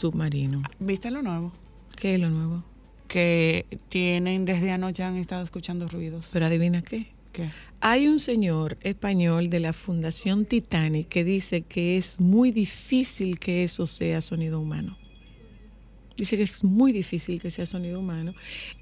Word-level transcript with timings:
Submarino. 0.00 0.62
¿Viste 0.78 1.10
lo 1.10 1.22
nuevo? 1.22 1.52
¿Qué 1.96 2.14
es 2.14 2.20
lo 2.20 2.30
nuevo? 2.30 2.64
Que 3.06 3.66
tienen 3.88 4.44
desde 4.44 4.70
anoche 4.70 5.02
han 5.02 5.16
estado 5.16 5.44
escuchando 5.44 5.88
ruidos. 5.88 6.28
Pero 6.32 6.46
adivina 6.46 6.82
qué. 6.82 7.08
¿Qué? 7.32 7.50
Hay 7.80 8.08
un 8.08 8.18
señor 8.18 8.78
español 8.80 9.50
de 9.50 9.60
la 9.60 9.72
Fundación 9.72 10.46
Titanic 10.46 11.08
que 11.08 11.22
dice 11.22 11.62
que 11.62 11.96
es 11.96 12.18
muy 12.20 12.50
difícil 12.50 13.38
que 13.38 13.62
eso 13.62 13.86
sea 13.86 14.20
sonido 14.20 14.58
humano. 14.58 14.96
Dice 16.16 16.36
que 16.36 16.42
es 16.42 16.64
muy 16.64 16.92
difícil 16.92 17.40
que 17.40 17.50
sea 17.50 17.66
sonido 17.66 18.00
humano. 18.00 18.34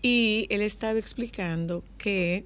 Y 0.03 0.47
él 0.51 0.63
estaba 0.63 0.99
explicando 0.99 1.85
que 1.99 2.45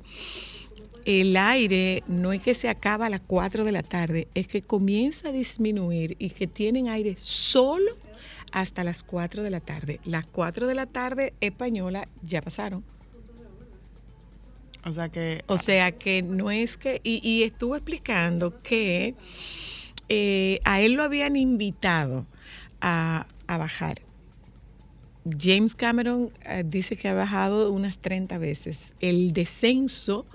el 1.04 1.36
aire 1.36 2.02
no 2.08 2.32
es 2.32 2.42
que 2.42 2.54
se 2.54 2.68
acaba 2.68 3.06
a 3.06 3.10
las 3.10 3.20
4 3.20 3.64
de 3.64 3.72
la 3.72 3.82
tarde, 3.82 4.28
es 4.34 4.46
que 4.46 4.62
comienza 4.62 5.28
a 5.28 5.32
disminuir 5.32 6.16
y 6.18 6.30
que 6.30 6.46
tienen 6.46 6.88
aire 6.88 7.14
solo 7.18 7.96
hasta 8.52 8.84
las 8.84 9.02
4 9.02 9.42
de 9.42 9.50
la 9.50 9.60
tarde. 9.60 10.00
Las 10.04 10.26
4 10.26 10.66
de 10.66 10.74
la 10.74 10.86
tarde 10.86 11.34
española 11.40 12.08
ya 12.22 12.40
pasaron. 12.42 12.84
O 14.84 14.92
sea 14.92 15.08
que 15.08 15.44
O 15.46 15.58
sea 15.58 15.92
que 15.92 16.22
no 16.22 16.50
es 16.50 16.76
que, 16.76 17.00
y, 17.04 17.20
y 17.28 17.44
estuvo 17.44 17.76
explicando 17.76 18.58
que 18.62 19.14
eh, 20.08 20.60
a 20.64 20.80
él 20.80 20.94
lo 20.94 21.02
habían 21.02 21.36
invitado 21.36 22.26
a, 22.80 23.26
a 23.46 23.58
bajar. 23.58 24.02
James 25.38 25.74
Cameron 25.74 26.32
eh, 26.46 26.64
dice 26.66 26.96
que 26.96 27.08
ha 27.08 27.14
bajado 27.14 27.70
unas 27.70 27.98
30 27.98 28.38
veces. 28.38 28.94
El 29.00 29.32
descenso 29.32 30.26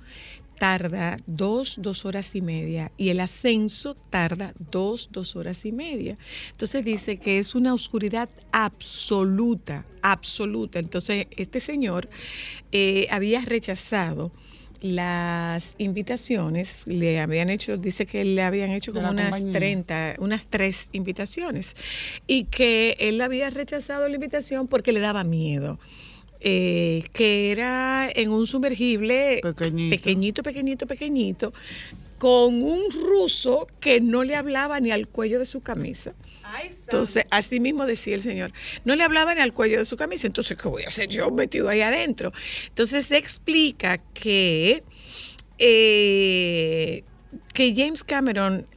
tarda 0.58 1.18
dos, 1.28 1.76
dos 1.80 2.06
horas 2.06 2.36
y 2.36 2.42
media 2.42 2.92
y 2.98 3.10
el 3.10 3.20
ascenso 3.20 3.96
tarda 4.10 4.54
dos, 4.72 5.10
dos 5.12 5.36
horas 5.36 5.66
y 5.66 5.72
media. 5.72 6.18
Entonces 6.52 6.84
dice 6.84 7.18
que 7.18 7.40
es 7.40 7.56
una 7.56 7.74
oscuridad 7.74 8.30
absoluta, 8.52 9.86
absoluta. 10.02 10.80
Entonces 10.80 11.28
este 11.32 11.60
señor 11.60 12.10
eh, 12.72 13.08
había 13.12 13.42
rechazado 13.42 14.32
las 14.82 15.76
invitaciones, 15.78 16.86
le 16.86 17.20
habían 17.20 17.50
hecho, 17.50 17.78
dice 17.78 18.06
que 18.06 18.24
le 18.24 18.42
habían 18.44 18.70
hecho 18.72 18.94
como 18.94 19.10
unas 19.10 19.32
compañía. 19.32 19.54
30, 19.54 20.16
unas 20.20 20.48
tres 20.48 20.90
invitaciones 20.94 21.76
y 22.28 22.44
que 22.46 22.96
él 23.00 23.20
había 23.22 23.50
rechazado 23.50 24.08
la 24.08 24.16
invitación 24.16 24.68
porque 24.68 24.94
le 24.94 25.00
daba 25.00 25.24
miedo. 25.24 25.80
Eh, 26.42 27.04
que 27.14 27.52
era 27.52 28.10
en 28.14 28.30
un 28.30 28.48
sumergible 28.48 29.40
Pequeñito. 29.42 29.96
pequeñito, 29.96 30.44
pequeñito, 30.44 30.88
pequeñito, 30.88 31.54
con 32.18 32.64
un 32.64 32.82
ruso 32.92 33.68
que 33.80 34.02
no 34.02 34.24
le 34.24 34.36
hablaba 34.36 34.80
ni 34.80 34.92
al 34.92 35.08
cuello 35.08 35.40
de 35.40 35.46
su 35.46 35.62
camisa. 35.62 36.14
Entonces, 36.86 37.26
así 37.30 37.60
mismo 37.60 37.86
decía 37.86 38.16
el 38.16 38.22
señor, 38.22 38.52
no 38.86 38.96
le 38.96 39.04
hablaba 39.04 39.36
ni 39.36 39.42
al 39.42 39.54
cuello 39.54 39.78
de 39.78 39.86
su 39.86 39.98
camisa, 39.98 40.26
entonces, 40.28 40.58
¿qué 40.58 40.68
voy 40.68 40.84
a 40.84 40.88
hacer 40.88 41.10
yo 41.10 41.30
metido 41.30 41.70
ahí 41.70 41.82
adentro? 41.82 42.32
Entonces, 42.70 43.06
se 43.06 43.18
explica 43.18 44.00
que, 44.14 44.84
eh, 45.60 47.04
que 47.54 47.74
James 47.76 48.04
Cameron 48.04 48.68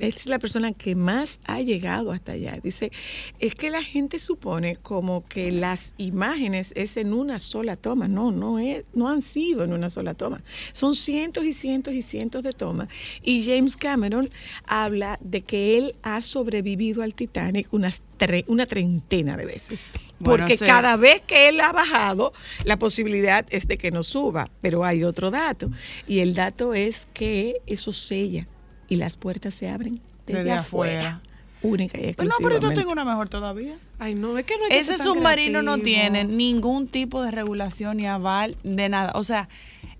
es 0.00 0.26
la 0.26 0.38
persona 0.38 0.72
que 0.72 0.94
más 0.94 1.40
ha 1.46 1.60
llegado 1.60 2.12
hasta 2.12 2.32
allá. 2.32 2.58
Dice, 2.62 2.92
es 3.40 3.54
que 3.54 3.70
la 3.70 3.82
gente 3.82 4.18
supone 4.18 4.76
como 4.76 5.24
que 5.24 5.50
las 5.50 5.94
imágenes 5.96 6.72
es 6.76 6.96
en 6.96 7.12
una 7.12 7.38
sola 7.38 7.76
toma. 7.76 8.06
No, 8.06 8.30
no, 8.30 8.58
es, 8.58 8.84
no 8.94 9.08
han 9.08 9.22
sido 9.22 9.64
en 9.64 9.72
una 9.72 9.88
sola 9.88 10.14
toma. 10.14 10.42
Son 10.72 10.94
cientos 10.94 11.44
y 11.44 11.52
cientos 11.52 11.94
y 11.94 12.02
cientos 12.02 12.42
de 12.42 12.52
tomas. 12.52 12.88
Y 13.22 13.42
James 13.44 13.76
Cameron 13.76 14.30
habla 14.66 15.18
de 15.22 15.40
que 15.42 15.78
él 15.78 15.94
ha 16.02 16.20
sobrevivido 16.20 17.02
al 17.02 17.14
Titanic 17.14 17.72
unas 17.72 18.02
tre- 18.18 18.44
una 18.46 18.66
treintena 18.66 19.36
de 19.36 19.46
veces. 19.46 19.90
Bueno, 20.18 20.44
Porque 20.46 20.58
cada 20.58 20.96
vez 20.96 21.22
que 21.22 21.48
él 21.48 21.60
ha 21.60 21.72
bajado, 21.72 22.32
la 22.64 22.78
posibilidad 22.78 23.46
es 23.50 23.66
de 23.66 23.78
que 23.78 23.90
no 23.90 24.02
suba. 24.02 24.50
Pero 24.60 24.84
hay 24.84 25.02
otro 25.02 25.30
dato. 25.30 25.70
Y 26.06 26.20
el 26.20 26.34
dato 26.34 26.74
es 26.74 27.08
que 27.14 27.56
eso 27.66 27.92
sella 27.92 28.46
y 28.88 28.96
las 28.96 29.16
puertas 29.16 29.54
se 29.54 29.68
abren 29.68 30.00
desde, 30.26 30.40
Desde 30.44 30.52
afuera. 30.52 30.92
afuera. 31.00 31.22
Única 31.60 31.98
y 31.98 32.12
Pues 32.12 32.28
no, 32.28 32.34
pero 32.38 32.50
yo 32.50 32.56
exclusivamente. 32.68 32.80
tengo 32.80 32.92
una 32.92 33.04
mejor 33.04 33.28
todavía. 33.28 33.76
Ay, 33.98 34.14
no, 34.14 34.38
es 34.38 34.44
que 34.44 34.56
no 34.56 34.64
hay 34.64 34.70
que 34.70 34.78
Ese 34.78 34.96
submarino 34.96 35.62
no 35.62 35.78
tiene 35.78 36.24
ningún 36.24 36.86
tipo 36.86 37.20
de 37.22 37.32
regulación 37.32 37.96
ni 37.96 38.06
aval 38.06 38.56
de 38.62 38.88
nada. 38.88 39.12
O 39.16 39.24
sea, 39.24 39.48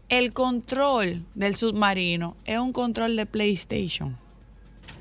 el 0.09 0.33
control 0.33 1.25
del 1.35 1.57
submarino 1.57 2.37
es 2.45 2.59
un 2.59 2.73
control 2.73 3.17
de 3.17 3.27
PlayStation. 3.27 4.17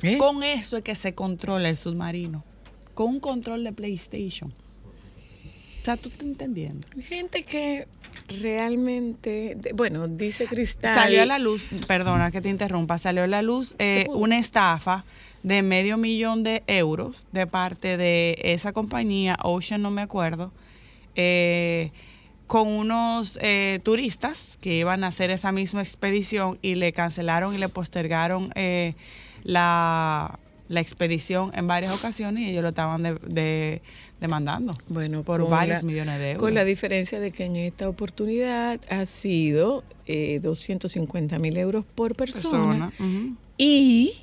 ¿Eh? 0.01 0.17
Con 0.17 0.43
eso 0.43 0.77
es 0.77 0.83
que 0.83 0.95
se 0.95 1.13
controla 1.13 1.69
el 1.69 1.77
submarino. 1.77 2.43
Con 2.95 3.07
un 3.09 3.19
control 3.19 3.63
de 3.63 3.71
PlayStation. 3.73 4.51
Sea, 5.87 5.95
tú 5.95 6.09
estás 6.09 6.27
entendiendo. 6.27 6.85
Gente 7.01 7.43
que 7.43 7.87
realmente, 8.41 9.57
bueno, 9.73 10.09
dice 10.09 10.45
Cristal. 10.45 10.93
Salió 10.93 11.21
a 11.21 11.25
la 11.25 11.39
luz, 11.39 11.69
perdona 11.87 12.29
que 12.29 12.41
te 12.41 12.49
interrumpa, 12.49 12.97
salió 12.97 13.23
a 13.23 13.27
la 13.27 13.41
luz 13.41 13.73
eh, 13.79 14.05
una 14.09 14.37
estafa 14.37 15.05
de 15.43 15.61
medio 15.61 15.95
millón 15.95 16.43
de 16.43 16.61
euros 16.67 17.25
de 17.31 17.47
parte 17.47 17.95
de 17.95 18.37
esa 18.43 18.73
compañía, 18.73 19.37
Ocean 19.41 19.81
no 19.81 19.89
me 19.89 20.01
acuerdo, 20.01 20.51
eh, 21.15 21.91
con 22.47 22.67
unos 22.67 23.39
eh, 23.41 23.79
turistas 23.81 24.57
que 24.59 24.73
iban 24.73 25.05
a 25.05 25.07
hacer 25.07 25.31
esa 25.31 25.53
misma 25.53 25.83
expedición 25.83 26.59
y 26.61 26.75
le 26.75 26.91
cancelaron 26.91 27.55
y 27.55 27.59
le 27.59 27.69
postergaron 27.69 28.49
la, 29.45 30.37
la 30.69 30.81
expedición 30.81 31.51
en 31.55 31.67
varias 31.67 31.93
ocasiones 31.93 32.43
y 32.43 32.49
ellos 32.49 32.63
lo 32.63 32.69
estaban 32.69 33.01
de- 33.03 33.15
de- 33.27 33.81
demandando 34.19 34.73
Bueno, 34.87 35.23
por 35.23 35.47
varios 35.49 35.83
la- 35.83 35.87
millones 35.87 36.19
de 36.19 36.31
euros. 36.31 36.43
Con 36.43 36.53
la 36.53 36.63
diferencia 36.65 37.19
de 37.19 37.31
que 37.31 37.45
en 37.45 37.55
esta 37.55 37.87
oportunidad 37.87 38.79
ha 38.89 39.05
sido 39.05 39.83
eh, 40.07 40.39
250 40.41 41.37
mil 41.39 41.55
euros 41.57 41.85
por 41.85 42.15
persona, 42.15 42.91
y 43.57 44.13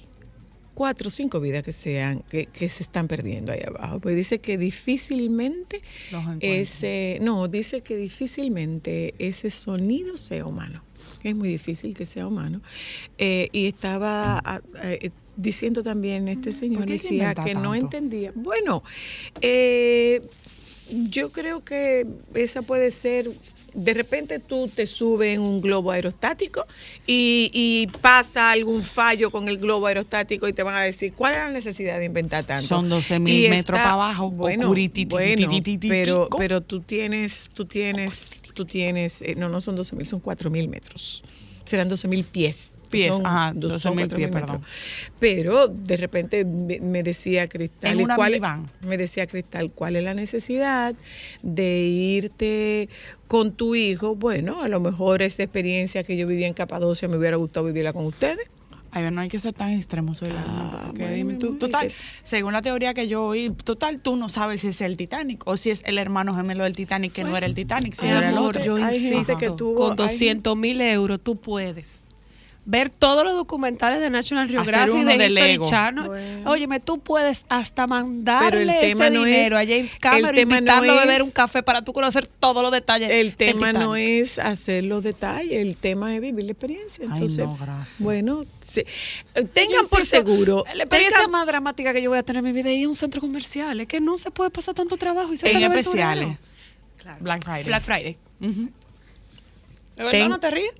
cuatro 0.74 1.06
o 1.06 1.10
cinco 1.10 1.38
vidas 1.40 1.62
que 1.62 1.70
sean 1.72 2.24
que, 2.28 2.46
que 2.46 2.68
se 2.68 2.82
están 2.82 3.06
perdiendo 3.06 3.52
ahí 3.52 3.60
abajo. 3.64 4.00
Pues 4.00 4.16
dice 4.16 4.40
que 4.40 4.58
difícilmente 4.58 5.80
ese, 6.60 7.18
no, 7.22 7.46
dice 7.48 7.80
que 7.80 7.96
difícilmente 7.96 9.14
ese 9.18 9.50
sonido 9.50 10.16
sea 10.16 10.44
humano. 10.46 10.82
Es 11.24 11.34
muy 11.34 11.48
difícil 11.48 11.94
que 11.94 12.06
sea 12.06 12.26
humano. 12.26 12.60
Eh, 13.18 13.48
y 13.52 13.66
estaba 13.66 14.62
eh, 14.82 15.10
diciendo 15.36 15.82
también 15.82 16.28
este 16.28 16.52
señor, 16.52 16.84
que 16.84 16.92
decía 16.92 17.34
que 17.34 17.54
no 17.54 17.74
entendía. 17.74 18.32
Bueno, 18.34 18.82
eh, 19.40 20.20
yo 20.90 21.32
creo 21.32 21.64
que 21.64 22.06
esa 22.34 22.62
puede 22.62 22.90
ser 22.90 23.30
de 23.74 23.94
repente 23.94 24.38
tú 24.38 24.68
te 24.68 24.86
subes 24.86 25.34
en 25.34 25.40
un 25.40 25.60
globo 25.60 25.90
aerostático 25.90 26.66
y, 27.06 27.50
y 27.52 27.86
pasa 28.00 28.52
algún 28.52 28.84
fallo 28.84 29.30
con 29.30 29.48
el 29.48 29.58
globo 29.58 29.86
aerostático 29.86 30.48
y 30.48 30.52
te 30.52 30.62
van 30.62 30.76
a 30.76 30.82
decir, 30.82 31.12
¿cuál 31.12 31.34
es 31.34 31.38
la 31.40 31.50
necesidad 31.50 31.98
de 31.98 32.06
inventar 32.06 32.44
tanto? 32.44 32.66
Son 32.66 32.88
12.000 32.88 33.28
Y 33.28 33.48
metros 33.50 33.78
para 33.78 33.92
abajo, 33.92 34.30
Bueno, 34.30 34.72
pero, 35.88 36.28
pero 36.38 36.60
tú 36.60 36.80
tienes, 36.80 37.50
tú 37.52 37.66
tienes, 37.66 38.42
tú 38.54 38.64
tienes, 38.64 39.22
eh, 39.22 39.34
no, 39.36 39.48
no 39.48 39.60
son 39.60 39.76
12.000, 39.76 40.04
son 40.04 40.22
4.000 40.22 40.68
metros. 40.68 41.24
Serán 41.64 41.88
12 41.88 42.08
mil 42.08 42.24
pies. 42.24 42.80
Ajá, 43.24 43.52
dos- 43.56 43.72
12.000 43.72 43.80
son 43.80 43.94
cuatro 43.96 44.16
pies, 44.18 44.30
perdón. 44.30 44.62
Pero 45.18 45.66
de 45.68 45.96
repente 45.96 46.44
me, 46.44 46.78
me 46.80 47.02
decía 47.02 47.48
Cristal, 47.48 47.92
En 47.94 48.00
¿y 48.00 48.04
una 48.04 48.14
cuál- 48.16 48.30
minivan. 48.32 48.70
me 48.86 48.96
decía 48.96 49.26
Cristal, 49.26 49.72
¿cuál 49.72 49.96
es 49.96 50.04
la 50.04 50.14
necesidad 50.14 50.94
de 51.42 51.80
irte 51.80 52.88
con 53.26 53.52
tu 53.52 53.74
hijo? 53.74 54.14
Bueno, 54.14 54.62
a 54.62 54.68
lo 54.68 54.78
mejor 54.80 55.22
esa 55.22 55.42
experiencia 55.42 56.04
que 56.04 56.16
yo 56.16 56.26
viví 56.26 56.44
en 56.44 56.54
Capadocia 56.54 57.08
me 57.08 57.16
hubiera 57.16 57.36
gustado 57.36 57.66
vivirla 57.66 57.92
con 57.92 58.06
ustedes. 58.06 58.46
Ay, 58.96 59.10
no 59.10 59.20
hay 59.20 59.28
que 59.28 59.38
ser 59.40 59.52
tan 59.52 59.70
extremo, 59.70 60.14
soy 60.14 60.28
la 60.30 60.44
Ah, 60.46 60.90
bueno, 60.94 61.12
dime 61.12 61.34
tú, 61.34 61.56
total, 61.58 61.90
según 62.22 62.52
la 62.52 62.62
teoría 62.62 62.94
que 62.94 63.08
yo 63.08 63.24
oí, 63.24 63.50
total, 63.50 64.00
tú 64.00 64.14
no 64.14 64.28
sabes 64.28 64.60
si 64.60 64.68
es 64.68 64.80
el 64.82 64.96
Titanic 64.96 65.42
o 65.48 65.56
si 65.56 65.70
es 65.70 65.82
el 65.84 65.98
hermano 65.98 66.32
gemelo 66.34 66.62
del 66.62 66.76
Titanic 66.76 67.12
que 67.12 67.24
no 67.24 67.36
era 67.36 67.46
el 67.46 67.54
Titanic, 67.56 67.94
sino 67.94 68.16
era 68.18 68.28
el 68.30 68.38
otro. 68.38 68.64
yo 68.64 68.76
Hay 68.76 69.00
gente 69.00 69.16
insisto, 69.16 69.36
que 69.38 69.50
tuvo- 69.50 69.74
con 69.74 69.90
hay- 69.92 69.96
200 69.96 70.56
mil 70.56 70.80
euros 70.80 71.20
tú 71.20 71.36
puedes 71.36 72.03
ver 72.66 72.88
todos 72.88 73.24
los 73.24 73.34
documentales 73.34 74.00
de 74.00 74.08
National 74.08 74.48
Geographic 74.48 74.94
uno 74.94 75.04
de 75.10 75.18
de 75.18 75.26
History 75.26 75.46
Lego. 75.48 75.68
Channel. 75.68 76.06
Bueno. 76.06 76.50
Óyeme, 76.50 76.80
tú 76.80 76.98
puedes 76.98 77.44
hasta 77.50 77.86
mandarle 77.86 78.90
ese 78.90 79.10
no 79.10 79.24
dinero 79.24 79.58
es- 79.58 79.64
a 79.68 79.70
James 79.70 79.92
el 79.94 79.98
Cameron 80.00 80.34
tema 80.34 80.50
no 80.52 80.58
invitarlo 80.60 80.92
a 80.92 81.00
beber 81.04 81.22
un 81.22 81.30
café 81.30 81.62
para 81.62 81.82
tú 81.82 81.92
conocer 81.92 82.26
todos 82.26 82.62
los 82.62 82.72
detalles. 82.72 83.10
El 83.10 83.28
del 83.28 83.36
tema 83.36 83.72
no 83.74 83.96
es 83.96 84.38
hacer 84.38 84.84
los 84.84 85.02
detalles, 85.04 85.52
el 85.60 85.76
tema 85.76 86.14
es 86.14 86.20
vivir 86.22 86.44
la 86.44 86.52
experiencia. 86.52 87.04
Ay, 87.06 87.12
Entonces, 87.12 87.44
no, 87.44 87.56
gracias. 87.60 88.00
bueno, 88.00 88.44
se- 88.62 88.86
Yo 89.36 89.46
tengan 89.48 89.86
por 89.88 90.00
insisto, 90.00 90.16
seguro. 90.16 90.64
La 90.74 90.84
experiencia 90.84 91.18
tengan- 91.18 91.30
más 91.32 91.46
dramática 91.46 91.92
que 91.92 92.00
yo 92.00 92.08
voy 92.10 92.18
a 92.18 92.22
tener 92.22 92.38
en 92.40 92.44
mi 92.46 92.52
vida 92.52 92.70
es 92.70 92.78
ir 92.78 92.86
a 92.86 92.88
un 92.88 92.96
centro 92.96 93.20
comercial. 93.20 93.78
Es 93.80 93.86
que 93.88 94.00
no 94.00 94.16
se 94.16 94.30
puede 94.30 94.50
pasar 94.50 94.74
tanto 94.74 94.96
trabajo 94.96 95.32
y 95.34 95.36
ser 95.36 95.50
En 95.54 95.62
especiales. 95.70 96.38
Black 97.20 97.44
Friday. 97.44 97.64
Black 97.64 97.82
Friday. 97.82 98.16
Ujú. 98.40 98.70
¿De 99.96 100.02
verdad 100.02 100.10
Ten- 100.12 100.28
no 100.30 100.40
te 100.40 100.50
ríes? 100.50 100.72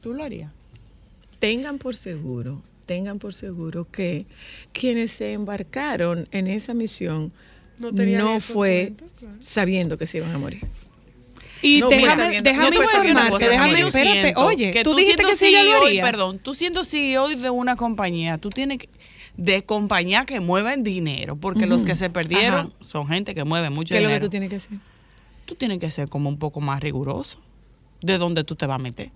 ¿Tú 0.00 0.14
lo 0.14 0.24
harías? 0.24 0.50
tengan 1.38 1.78
por 1.78 1.96
seguro, 1.96 2.60
tengan 2.84 3.18
por 3.18 3.32
seguro 3.32 3.86
que 3.90 4.26
quienes 4.72 5.10
se 5.10 5.32
embarcaron 5.32 6.28
en 6.32 6.46
esa 6.48 6.74
misión 6.74 7.32
No 7.78 8.40
fue 8.40 8.92
claro. 8.96 9.36
sabiendo 9.40 9.96
que 9.96 10.06
se 10.06 10.18
iban 10.18 10.32
a 10.34 10.38
morir. 10.38 10.62
Y 11.62 11.80
No 11.80 11.88
déjame, 11.88 12.40
déjame 12.42 12.76
informarte, 12.76 13.48
déjame, 13.48 13.80
yo 13.80 13.88
espérate, 13.88 14.34
oye, 14.36 14.70
que 14.70 14.82
tú, 14.82 14.94
dijiste 14.94 15.22
siendo 15.22 15.38
que 15.38 15.46
sí, 15.46 15.52
ya 15.52 15.62
lo 15.62 15.70
CEO, 15.72 15.82
haría. 15.86 16.02
Perdón, 16.04 16.38
tú 16.38 16.54
siendo 16.54 16.84
CEO 16.84 17.28
de 17.28 17.50
una 17.50 17.76
compañía, 17.76 18.38
tú 18.38 18.50
tienes 18.50 18.78
que 18.78 18.88
de 19.36 19.62
compañía 19.64 20.26
que 20.26 20.40
mueven 20.40 20.82
dinero, 20.82 21.36
porque 21.36 21.66
los 21.66 21.84
que 21.86 21.94
se 21.94 22.10
perdieron 22.10 22.66
Ajá. 22.66 22.70
son 22.86 23.06
gente 23.08 23.34
que 23.34 23.44
mueve 23.44 23.70
mucho 23.70 23.94
¿Qué 23.94 23.98
es 23.98 24.02
lo 24.02 24.08
dinero. 24.08 24.20
que 24.20 24.26
tú 24.26 24.30
tienes 24.30 24.50
que 24.50 24.56
hacer? 24.56 24.78
tú 25.46 25.54
tienes 25.54 25.78
que 25.78 25.90
ser 25.90 26.08
como 26.08 26.28
un 26.28 26.38
poco 26.38 26.60
más 26.60 26.80
riguroso 26.80 27.38
de 28.02 28.18
dónde 28.18 28.44
tú 28.44 28.56
te 28.56 28.66
vas 28.66 28.76
a 28.76 28.82
meter. 28.82 29.10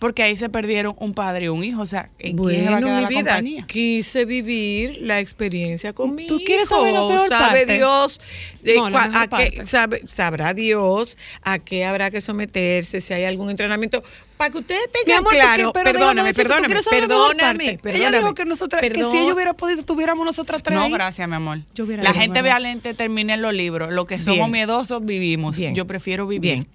Porque 0.00 0.22
ahí 0.24 0.34
se 0.34 0.48
perdieron 0.48 0.96
un 0.98 1.12
padre 1.14 1.44
y 1.44 1.48
un 1.48 1.62
hijo, 1.62 1.82
o 1.82 1.86
sea, 1.86 2.08
¿en 2.18 2.36
quién 2.36 2.64
se 2.64 2.70
va 2.70 2.78
a 2.78 2.80
Bueno, 2.80 2.86
quedar 2.86 2.96
mi 2.96 3.02
la 3.02 3.08
vida, 3.08 3.20
compañía? 3.34 3.66
quise 3.68 4.24
vivir 4.24 4.96
la 5.02 5.20
experiencia 5.20 5.92
con 5.92 6.14
mi 6.14 6.26
¿Tú 6.26 6.40
quieres 6.44 6.64
hijo. 6.64 6.78
saber 6.78 6.94
la 6.94 7.00
peor 7.06 7.18
sabe 7.28 7.58
parte? 7.66 7.74
Dios 7.76 8.20
eh, 8.64 8.74
No, 8.76 8.88
la 8.90 9.02
a 9.04 9.26
qué, 9.28 9.66
sabe- 9.66 10.02
sabrá 10.08 10.54
Dios 10.54 11.18
a 11.42 11.58
qué 11.58 11.84
habrá 11.84 12.10
que 12.10 12.20
someterse, 12.22 13.00
si 13.02 13.12
hay 13.12 13.24
algún 13.24 13.50
entrenamiento, 13.50 14.02
para 14.38 14.48
que 14.50 14.56
ustedes 14.58 14.90
tengan 14.90 15.18
amor, 15.18 15.32
claro, 15.34 15.72
pero 15.74 15.84
perdóname, 15.84 16.32
déjame 16.32 16.68
decirte, 16.68 16.82
¿tú 16.82 16.90
perdóname, 16.90 16.96
la 16.96 17.06
perdóname, 17.06 17.64
parte? 17.64 17.78
perdóname. 17.82 18.08
Ella 18.08 18.18
dijo 18.20 18.34
que, 18.34 18.44
nosotras, 18.46 18.80
que 18.80 18.94
si 18.94 19.00
ella 19.18 19.34
hubiera 19.34 19.52
podido, 19.52 19.82
tuviéramos 19.82 20.24
nosotras 20.24 20.62
tres 20.62 20.78
No, 20.78 20.84
ahí. 20.84 20.92
gracias, 20.92 21.28
mi 21.28 21.34
amor. 21.34 21.58
Yo 21.74 21.84
hubiera 21.84 22.02
la 22.02 22.14
gente 22.14 22.40
violenta 22.40 22.94
termina 22.94 23.34
en 23.34 23.42
los 23.42 23.52
libros. 23.52 23.92
Los 23.92 24.06
que 24.06 24.16
somos 24.18 24.36
Bien. 24.38 24.50
miedosos 24.50 25.04
vivimos. 25.04 25.58
Bien. 25.58 25.74
Yo 25.74 25.86
prefiero 25.86 26.26
vivir. 26.26 26.40
Bien. 26.54 26.66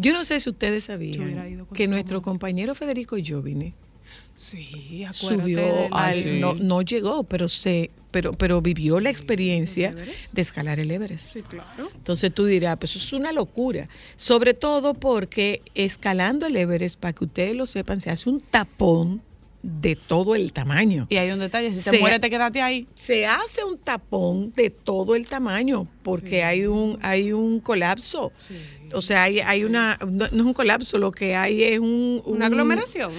Yo 0.00 0.12
no 0.12 0.24
sé 0.24 0.40
si 0.40 0.50
ustedes 0.50 0.84
sabían 0.84 1.66
que 1.74 1.86
nuestro 1.88 2.22
compañero 2.22 2.74
Federico 2.74 3.16
Jovine 3.24 3.74
Sí, 4.34 5.04
subió 5.12 5.58
de- 5.58 5.88
Ah, 5.92 6.08
al, 6.08 6.22
sí. 6.22 6.40
no, 6.40 6.54
no 6.54 6.82
llegó, 6.82 7.24
pero 7.24 7.46
se 7.48 7.90
pero 8.10 8.32
pero 8.32 8.60
vivió 8.60 8.98
la 8.98 9.10
experiencia 9.10 9.94
de 10.32 10.40
escalar 10.40 10.80
el 10.80 10.90
Everest. 10.90 11.32
Sí, 11.34 11.42
claro. 11.42 11.90
Entonces 11.94 12.34
tú 12.34 12.44
dirás, 12.46 12.76
pues 12.80 12.96
eso 12.96 13.04
es 13.04 13.12
una 13.12 13.30
locura. 13.32 13.88
Sobre 14.16 14.54
todo 14.54 14.94
porque 14.94 15.62
escalando 15.74 16.46
el 16.46 16.56
Everest, 16.56 16.98
para 16.98 17.12
que 17.12 17.24
ustedes 17.24 17.54
lo 17.54 17.66
sepan, 17.66 18.00
se 18.00 18.10
hace 18.10 18.28
un 18.28 18.40
tapón 18.40 19.22
de 19.62 19.94
todo 19.96 20.34
el 20.34 20.52
tamaño. 20.52 21.06
Y 21.10 21.16
hay 21.18 21.30
un 21.30 21.38
detalle, 21.38 21.70
si 21.70 21.82
Sí. 21.82 21.90
te 21.90 21.98
mueres 21.98 22.20
te 22.20 22.30
quedaste 22.30 22.62
ahí. 22.62 22.86
Se 22.94 23.26
hace 23.26 23.62
un 23.64 23.76
tapón 23.78 24.52
de 24.56 24.70
todo 24.70 25.14
el 25.14 25.26
tamaño 25.26 25.86
porque 26.02 26.42
hay 26.44 26.66
un 26.66 26.98
hay 27.02 27.32
un 27.32 27.60
colapso. 27.60 28.32
O 28.94 29.02
sea, 29.02 29.24
hay, 29.24 29.40
hay 29.40 29.64
una 29.64 29.98
no, 30.00 30.08
no 30.08 30.24
es 30.26 30.32
un 30.32 30.54
colapso, 30.54 30.98
lo 30.98 31.12
que 31.12 31.36
hay 31.36 31.62
es 31.62 31.78
un, 31.78 32.22
Una 32.24 32.36
un- 32.46 32.52
aglomeración. 32.52 33.12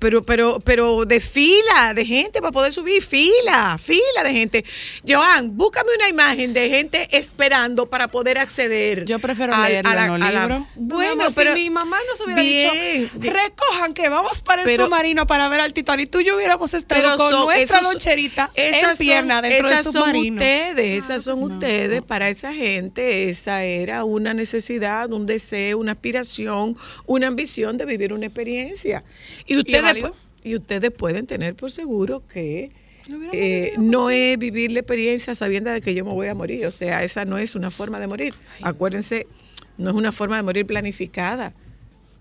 Pero, 0.00 0.24
pero, 0.24 0.58
pero 0.64 1.04
de 1.04 1.20
fila, 1.20 1.92
de 1.94 2.04
gente 2.04 2.40
para 2.40 2.50
poder 2.50 2.72
subir, 2.72 3.00
fila, 3.02 3.78
fila 3.80 4.24
de 4.24 4.32
gente. 4.32 4.64
Joan, 5.06 5.56
búscame 5.56 5.90
una 5.96 6.08
imagen 6.08 6.52
de 6.52 6.68
gente 6.68 7.06
esperando 7.16 7.86
para 7.88 8.08
poder 8.10 8.38
acceder. 8.38 9.04
Yo 9.04 9.18
prefiero 9.20 9.54
al- 9.54 9.70
leerlo 9.70 9.90
a 9.90 9.94
la- 10.32 10.44
a. 10.44 10.68
Bueno, 10.74 11.30
pero. 11.34 11.52
si 11.52 11.60
mi 11.60 11.70
mamá 11.70 11.98
nos 12.08 12.20
hubiera 12.22 12.42
bien, 12.42 13.10
dicho, 13.14 13.32
recojan 13.32 13.94
que 13.94 14.08
vamos 14.08 14.40
para 14.40 14.62
el 14.62 14.66
Pero- 14.66 14.86
submarino 14.86 15.26
para 15.26 15.48
ver 15.50 15.60
al 15.60 15.72
Titanic, 15.72 16.10
tú 16.10 16.20
y 16.20 16.24
yo 16.24 16.36
hubiéramos 16.36 16.72
estado 16.74 17.16
con 17.16 17.30
son- 17.32 17.44
nuestra 17.44 17.78
esos- 17.80 17.92
loncherita 17.92 18.50
esas 18.54 18.92
en 18.92 18.96
pierna 18.96 19.34
son- 19.40 19.42
dentro 19.50 19.68
del 19.68 19.72
esas 19.78 19.84
son 19.84 19.92
submarino. 20.02 20.34
ustedes, 20.36 21.04
esas 21.04 21.22
son 21.22 21.42
ustedes. 21.42 22.02
Para 22.02 22.30
esa 22.30 22.54
gente, 22.54 23.28
esa 23.28 23.64
era 23.64 24.04
una 24.04 24.32
necesidad, 24.32 25.12
un 25.12 25.26
deseo, 25.26 25.76
una 25.78 25.92
aspiración, 25.92 26.76
una 27.04 27.26
ambición 27.26 27.76
de 27.76 27.84
vivir 27.84 28.14
una 28.14 28.26
experiencia. 28.26 29.04
Y 29.46 29.58
ustedes, 29.58 29.89
válido? 29.94 30.16
y 30.42 30.56
ustedes 30.56 30.90
pueden 30.90 31.26
tener 31.26 31.54
por 31.54 31.70
seguro 31.70 32.22
que 32.32 32.70
eh, 33.32 33.72
no 33.78 34.08
es 34.10 34.38
vivir 34.38 34.70
la 34.72 34.80
experiencia 34.80 35.34
sabiendo 35.34 35.70
de 35.70 35.80
que 35.80 35.94
yo 35.94 36.04
me 36.04 36.12
voy 36.12 36.28
a 36.28 36.34
morir. 36.34 36.66
O 36.66 36.70
sea, 36.70 37.02
esa 37.02 37.24
no 37.24 37.38
es 37.38 37.54
una 37.54 37.70
forma 37.70 37.98
de 38.00 38.06
morir. 38.06 38.34
Acuérdense, 38.62 39.26
no 39.78 39.90
es 39.90 39.96
una 39.96 40.12
forma 40.12 40.36
de 40.36 40.42
morir 40.42 40.66
planificada. 40.66 41.52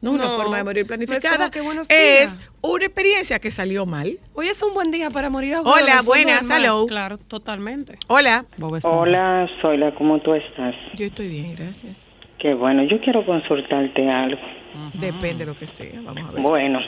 No 0.01 0.12
es 0.12 0.16
una 0.16 0.25
No, 0.30 0.38
forma 0.38 0.57
de 0.57 0.63
morir 0.63 0.86
no 0.88 0.94
es 0.95 0.98
planificada. 1.07 1.38
como 1.38 1.51
que 1.51 1.62
buenos 1.62 1.88
es 1.89 2.39
una 2.62 2.86
experiencia 2.86 3.38
que 3.39 3.51
salió 3.51 3.86
mal. 3.86 4.18
Hoy 4.33 4.48
es 4.48 4.62
un 4.63 4.74
buen 4.74 4.92
día 4.92 5.10
para 5.10 5.30
morir 5.30 5.56
a 5.56 5.62
Hola, 5.62 6.01
buenas, 6.04 6.50
hello. 6.50 6.88
Claro, 6.88 7.18
totalmente. 7.18 7.98
Hola. 8.07 8.45
Hola, 8.83 9.48
Zoila, 9.62 9.94
¿cómo 9.95 10.19
tú 10.21 10.33
estás? 10.33 10.74
Yo 10.95 11.06
estoy 11.07 11.27
bien, 11.27 11.54
gracias. 11.56 12.13
Qué 12.38 12.54
bueno, 12.54 12.83
yo 12.83 13.01
quiero 13.01 13.25
consultarte 13.25 14.10
algo. 14.10 14.39
Depende 14.94 15.39
de 15.39 15.45
lo 15.48 15.56
que 15.56 15.68
sea. 15.68 16.00
Vamos 16.01 16.30
a 16.30 16.31
ver. 16.31 16.42
Bueno, 16.42 16.80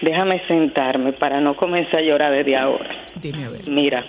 déjame 0.00 0.42
sentarme 0.46 1.12
para 1.12 1.40
no 1.40 1.54
comenzar 1.56 2.00
a 2.00 2.02
llorar 2.02 2.32
desde 2.32 2.56
ahora. 2.56 2.88
Dime 3.16 3.44
a 3.44 3.50
ver. 3.50 3.66
Mira, 3.68 4.04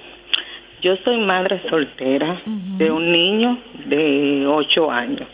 yo 0.81 0.95
soy 1.03 1.17
madre 1.17 1.61
soltera 1.69 2.41
de 2.45 2.91
un 2.91 3.11
niño 3.11 3.57
de 3.85 4.45
8 4.47 4.91
años. 4.91 5.27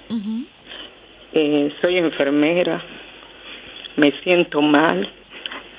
Eh, 1.34 1.74
soy 1.82 1.98
enfermera, 1.98 2.82
me 3.98 4.12
siento 4.24 4.62
mal, 4.62 5.10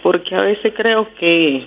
porque 0.02 0.34
a 0.34 0.42
veces 0.42 0.72
creo 0.76 1.08
que 1.14 1.66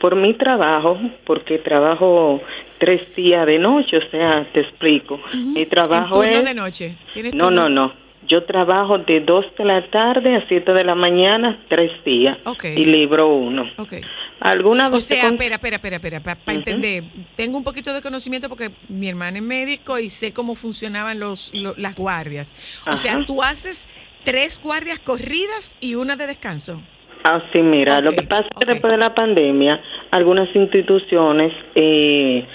por 0.00 0.16
mi 0.16 0.34
trabajo, 0.34 0.98
porque 1.24 1.58
trabajo 1.58 2.40
tres 2.78 3.14
días 3.16 3.46
de 3.46 3.58
noche, 3.58 3.96
o 3.96 4.10
sea, 4.10 4.44
te 4.52 4.60
explico, 4.60 5.20
mi 5.34 5.66
trabajo 5.66 6.22
¿En 6.22 6.30
turno 6.30 6.38
es... 6.40 6.44
de 6.44 6.54
noche? 6.54 6.94
¿Tienes 7.12 7.34
No, 7.34 7.44
turno? 7.46 7.68
no, 7.68 7.86
no. 7.86 8.07
Yo 8.28 8.44
trabajo 8.44 8.98
de 8.98 9.20
2 9.20 9.44
de 9.58 9.64
la 9.64 9.88
tarde 9.90 10.36
a 10.36 10.46
7 10.48 10.72
de 10.72 10.84
la 10.84 10.94
mañana, 10.94 11.58
tres 11.68 11.90
días. 12.04 12.36
Y 12.76 12.84
libro 12.84 13.28
uno. 13.28 13.64
Ok. 13.78 13.94
¿Alguna 14.40 14.88
O 14.88 14.90
vez 14.92 15.06
te 15.08 15.14
sea, 15.16 15.28
espera, 15.30 15.56
espera, 15.56 15.76
espera, 15.76 15.96
espera, 15.96 16.20
para 16.20 16.56
entender. 16.58 17.04
Tengo 17.34 17.56
un 17.58 17.64
poquito 17.64 17.92
de 17.92 18.00
conocimiento 18.00 18.48
porque 18.48 18.70
mi 18.88 19.08
hermana 19.08 19.38
es 19.38 19.42
médico 19.44 19.98
y 19.98 20.08
sé 20.10 20.32
cómo 20.32 20.54
funcionaban 20.54 21.18
los, 21.18 21.52
lo- 21.54 21.74
las 21.76 21.96
guardias. 21.96 22.54
O 22.90 22.96
sea, 22.96 23.24
tú 23.26 23.42
haces 23.42 23.88
tres 24.24 24.60
guardias 24.62 25.00
corridas 25.00 25.76
y 25.80 25.94
una 25.96 26.14
de 26.14 26.26
descanso. 26.28 26.80
Ah, 27.24 27.42
sí, 27.52 27.60
mira, 27.62 28.00
lo 28.00 28.12
que 28.12 28.22
pasa 28.22 28.46
es 28.52 28.58
que 28.64 28.72
después 28.72 28.92
de 28.92 28.98
la 28.98 29.12
pandemia, 29.14 29.80
algunas 30.12 30.48
instituciones 30.54 31.52
eh, 31.74 32.46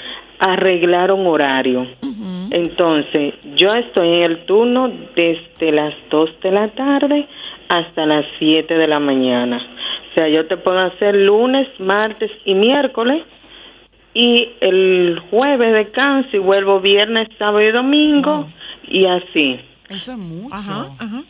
arreglaron 0.43 1.25
horario. 1.25 1.87
Entonces, 2.51 3.33
yo 3.55 3.73
estoy 3.73 4.15
en 4.15 4.23
el 4.23 4.45
turno 4.45 4.91
desde 5.15 5.71
las 5.71 5.93
2 6.11 6.29
de 6.43 6.51
la 6.51 6.67
tarde 6.69 7.27
hasta 7.69 8.05
las 8.05 8.25
7 8.39 8.73
de 8.73 8.87
la 8.87 8.99
mañana. 8.99 9.57
O 10.11 10.13
sea, 10.13 10.27
yo 10.27 10.45
te 10.45 10.57
puedo 10.57 10.79
hacer 10.79 11.15
lunes, 11.15 11.67
martes 11.79 12.29
y 12.45 12.55
miércoles. 12.55 13.23
Y 14.13 14.49
el 14.59 15.19
jueves 15.31 15.73
descanso 15.73 16.29
y 16.35 16.39
vuelvo 16.39 16.81
viernes, 16.81 17.29
sábado 17.39 17.61
y 17.61 17.71
domingo. 17.71 18.47
Y 18.87 19.05
así. 19.05 19.59
Eso 19.89 20.11
es 20.11 20.17
mucho. 20.17 20.53
Ajá, 20.53 20.89
ajá. 20.99 21.23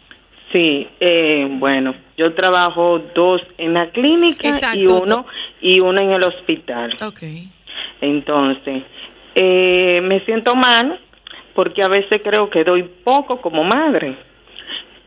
Sí, 0.52 0.88
eh, 1.00 1.48
bueno, 1.60 1.96
yo 2.18 2.34
trabajo 2.34 3.00
dos 3.16 3.42
en 3.58 3.74
la 3.74 3.90
clínica 3.92 4.76
y 4.76 4.86
uno 4.86 5.26
y 5.62 5.80
uno 5.80 6.02
en 6.02 6.12
el 6.12 6.24
hospital. 6.24 6.96
Ok. 7.08 7.24
Entonces, 8.02 8.84
eh, 9.36 10.02
me 10.02 10.20
siento 10.22 10.56
mal 10.56 11.00
porque 11.54 11.84
a 11.84 11.88
veces 11.88 12.22
creo 12.24 12.50
que 12.50 12.64
doy 12.64 12.84
poco 13.04 13.42
como 13.42 13.64
madre. 13.64 14.16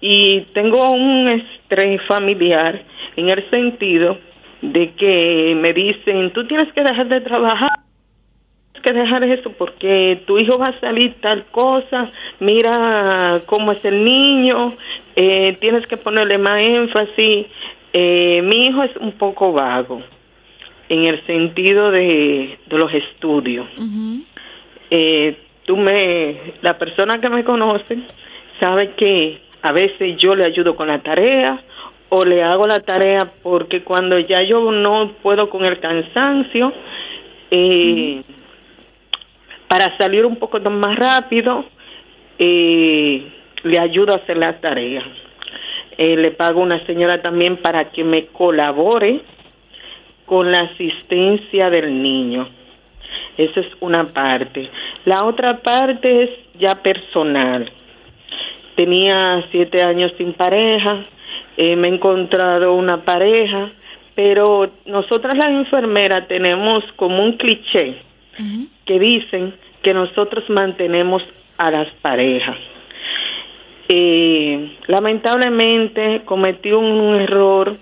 y 0.01 0.43
tengo 0.53 0.91
un 0.91 1.27
estrés 1.29 2.01
familiar 2.07 2.83
en 3.17 3.31
el 3.31 3.49
sentido 3.51 4.19
de 4.61 4.93
que 4.93 5.57
me 5.59 5.73
dicen, 5.73 6.31
tú 6.33 6.47
tienes 6.47 6.71
que 6.75 6.83
dejar 6.83 7.09
de 7.09 7.23
trabajar, 7.23 7.71
tienes 8.73 8.83
que 8.85 8.93
dejar 8.93 9.25
eso 9.25 9.53
porque 9.53 10.23
tu 10.27 10.39
hijo 10.39 10.59
va 10.59 10.69
a 10.69 10.81
salir 10.81 11.15
tal 11.23 11.47
cosa, 11.47 12.11
mira 12.41 13.41
cómo 13.47 13.73
es 13.73 13.83
el 13.87 14.05
niño, 14.05 14.77
eh, 15.17 15.57
tienes 15.61 15.87
que 15.87 15.97
ponerle 15.97 16.37
más 16.39 16.59
énfasis. 16.59 17.47
Eh, 17.95 18.43
mi 18.43 18.67
hijo 18.67 18.83
es 18.83 18.95
un 18.99 19.13
poco 19.13 19.53
vago 19.53 20.03
en 20.89 21.05
el 21.05 21.25
sentido 21.27 21.91
de, 21.91 22.59
de 22.67 22.79
los 22.79 22.93
estudios. 22.93 23.67
Eh, 24.91 25.37
tú 25.65 25.77
me, 25.77 26.55
la 26.63 26.79
persona 26.79 27.21
que 27.21 27.29
me 27.29 27.45
conoce 27.45 27.99
sabe 28.61 28.93
que 28.93 29.41
a 29.63 29.73
veces 29.73 30.17
yo 30.19 30.35
le 30.35 30.45
ayudo 30.45 30.77
con 30.77 30.89
la 30.89 31.01
tarea 31.01 31.61
o 32.09 32.25
le 32.25 32.43
hago 32.43 32.67
la 32.67 32.81
tarea 32.81 33.33
porque 33.43 33.83
cuando 33.83 34.19
ya 34.19 34.43
yo 34.43 34.71
no 34.71 35.13
puedo 35.23 35.51
con 35.51 35.65
el 35.65 35.81
cansancio, 35.81 36.73
eh, 37.51 38.23
para 39.69 39.97
salir 39.99 40.25
un 40.25 40.37
poco 40.37 40.61
más 40.61 40.97
rápido, 40.97 41.65
eh, 42.39 43.27
le 43.65 43.79
ayudo 43.79 44.15
a 44.15 44.19
hacer 44.19 44.37
la 44.37 44.61
tarea. 44.61 45.03
Eh, 45.99 46.17
le 46.17 46.31
pago 46.31 46.61
a 46.61 46.65
una 46.65 46.85
señora 46.87 47.23
también 47.23 47.57
para 47.57 47.91
que 47.91 48.05
me 48.05 48.27
colabore 48.27 49.23
con 50.27 50.51
la 50.53 50.63
asistencia 50.63 51.71
del 51.71 52.03
niño. 52.03 52.49
Esa 53.37 53.61
es 53.61 53.67
una 53.81 54.13
parte. 54.13 54.69
La 55.05 55.25
otra 55.25 55.59
parte 55.59 56.25
es 56.25 56.31
ya 56.59 56.83
personal. 56.83 57.71
Tenía 58.75 59.45
siete 59.51 59.83
años 59.83 60.13
sin 60.19 60.35
pareja, 60.35 61.05
eh, 61.57 61.77
me 61.77 61.89
he 61.89 61.95
encontrado 61.95 62.75
una 62.75 63.05
pareja, 63.05 63.71
pero 64.15 64.71
nosotras 64.85 65.37
las 65.37 65.51
enfermeras 65.51 66.29
tenemos 66.29 66.85
como 66.97 67.23
un 67.23 67.37
cliché 67.39 67.97
que 68.85 68.99
dicen 68.99 69.55
que 69.83 69.95
nosotros 69.95 70.45
mantenemos 70.51 71.23
a 71.57 71.71
las 71.71 71.89
parejas. 72.03 72.59
Eh, 73.89 74.77
lamentablemente 74.89 76.23
cometí 76.25 76.73
un 76.73 77.15
error 77.15 77.77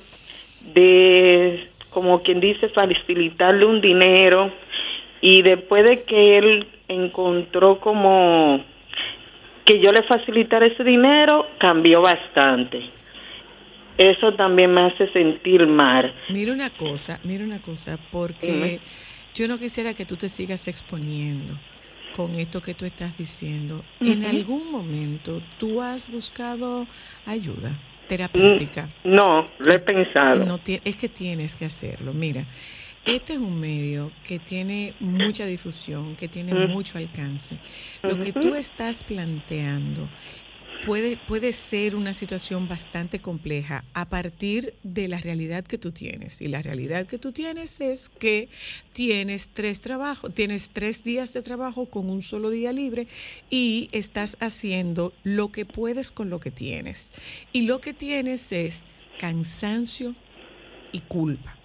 de, 0.75 1.69
como 1.95 2.23
quien 2.23 2.41
dice, 2.41 2.69
facilitarle 2.69 3.65
un 3.65 3.81
dinero 3.81 4.53
y 5.21 5.43
después 5.43 5.85
de 5.85 6.03
que 6.03 6.39
él 6.39 6.67
encontró 6.89 7.81
como 7.81 8.63
que 9.65 9.81
yo 9.81 9.93
le 9.93 10.03
facilitara 10.03 10.67
ese 10.67 10.85
dinero, 10.85 11.47
cambió 11.59 12.03
bastante. 12.03 12.91
Eso 13.97 14.35
también 14.35 14.75
me 14.75 14.83
hace 14.83 15.11
sentir 15.13 15.67
mal. 15.67 16.13
Mira 16.29 16.53
una 16.53 16.69
cosa, 16.69 17.21
mira 17.23 17.45
una 17.45 17.63
cosa, 17.63 17.97
porque 18.11 18.81
yo 19.35 19.47
no 19.47 19.57
quisiera 19.57 19.95
que 19.95 20.05
tú 20.05 20.17
te 20.17 20.29
sigas 20.29 20.67
exponiendo 20.67 21.55
con 22.15 22.35
esto 22.35 22.61
que 22.61 22.75
tú 22.75 22.85
estás 22.85 23.17
diciendo. 23.17 23.85
En 24.01 24.25
algún 24.25 24.71
momento 24.71 25.41
tú 25.59 25.81
has 25.81 26.11
buscado 26.11 26.87
ayuda 27.25 27.79
terapéutica. 28.05 28.89
Mm, 29.05 29.15
No, 29.15 29.45
lo 29.59 29.73
he 29.73 29.81
pensado. 29.81 30.45
No 30.45 30.59
es 30.67 30.97
que 30.97 31.09
tienes 31.09 31.55
que 31.55 31.65
hacerlo. 31.65 32.13
Mira, 32.13 32.45
este 33.05 33.35
es 33.35 33.39
un 33.39 33.61
medio 33.61 34.11
que 34.27 34.39
tiene 34.39 34.95
mucha 35.01 35.45
difusión, 35.45 36.17
que 36.17 36.29
tiene 36.29 36.55
mucho 36.67 36.97
alcance. 36.99 37.59
Lo 38.03 38.19
que 38.19 38.33
tú 38.33 38.55
estás 38.55 39.05
planteando 39.05 40.09
puede, 40.87 41.17
puede 41.17 41.53
ser 41.53 41.97
una 41.97 42.13
situación 42.13 42.69
bastante 42.69 43.21
compleja 43.21 43.85
a 43.95 44.09
partir 44.09 44.75
de 44.83 45.09
la 45.09 45.19
realidad 45.19 45.65
que 45.65 45.79
tú 45.79 45.93
tienes. 45.93 46.41
Y 46.41 46.49
la 46.49 46.63
realidad 46.63 47.07
que 47.07 47.19
tú 47.19 47.33
tienes 47.33 47.81
es 47.81 48.09
que 48.09 48.49
tienes 48.93 49.49
tres 49.53 49.81
trabajos, 49.81 50.33
tienes 50.35 50.71
tres 50.73 51.05
días 51.05 51.33
de 51.33 51.43
trabajo 51.43 51.87
con 51.87 52.11
un 52.11 52.23
solo 52.23 52.51
día 52.51 52.73
libre 52.73 53.07
y 53.51 53.89
estás 53.93 54.37
haciendo 54.41 55.13
lo 55.23 55.51
que 55.51 55.65
puedes 55.65 56.11
con 56.11 56.31
lo 56.31 56.39
que 56.39 56.51
tienes. 56.51 57.13
Y 57.53 57.63
lo 57.63 57.81
que 57.81 57.95
tienes 57.95 58.53
es 58.53 58.83
cansancio 59.19 60.15
y 60.93 61.01
culpa. 61.01 61.57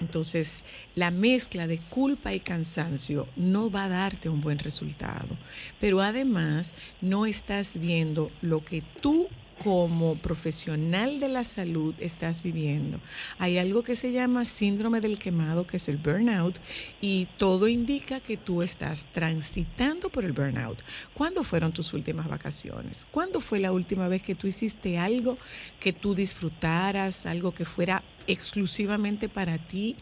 Entonces, 0.00 0.64
la 0.94 1.10
mezcla 1.10 1.66
de 1.66 1.78
culpa 1.78 2.32
y 2.32 2.40
cansancio 2.40 3.26
no 3.36 3.70
va 3.70 3.84
a 3.84 3.88
darte 3.88 4.28
un 4.28 4.40
buen 4.40 4.58
resultado. 4.58 5.36
Pero 5.80 6.00
además, 6.00 6.74
no 7.00 7.26
estás 7.26 7.78
viendo 7.78 8.30
lo 8.40 8.64
que 8.64 8.82
tú 9.00 9.28
como 9.62 10.14
profesional 10.16 11.20
de 11.20 11.28
la 11.28 11.44
salud 11.44 11.94
estás 11.98 12.42
viviendo. 12.42 13.00
Hay 13.38 13.58
algo 13.58 13.82
que 13.82 13.94
se 13.94 14.12
llama 14.12 14.44
síndrome 14.44 15.00
del 15.00 15.18
quemado, 15.18 15.66
que 15.66 15.78
es 15.78 15.88
el 15.88 15.96
burnout, 15.96 16.58
y 17.00 17.26
todo 17.36 17.68
indica 17.68 18.20
que 18.20 18.36
tú 18.36 18.62
estás 18.62 19.06
transitando 19.12 20.10
por 20.10 20.24
el 20.24 20.32
burnout. 20.32 20.82
¿Cuándo 21.14 21.42
fueron 21.42 21.72
tus 21.72 21.92
últimas 21.92 22.28
vacaciones? 22.28 23.06
¿Cuándo 23.10 23.40
fue 23.40 23.58
la 23.58 23.72
última 23.72 24.08
vez 24.08 24.22
que 24.22 24.34
tú 24.34 24.46
hiciste 24.46 24.98
algo 24.98 25.36
que 25.80 25.92
tú 25.92 26.14
disfrutaras, 26.14 27.26
algo 27.26 27.52
que 27.52 27.64
fuera 27.64 28.02
exclusivamente 28.28 29.28
para 29.28 29.58
ti? 29.58 29.96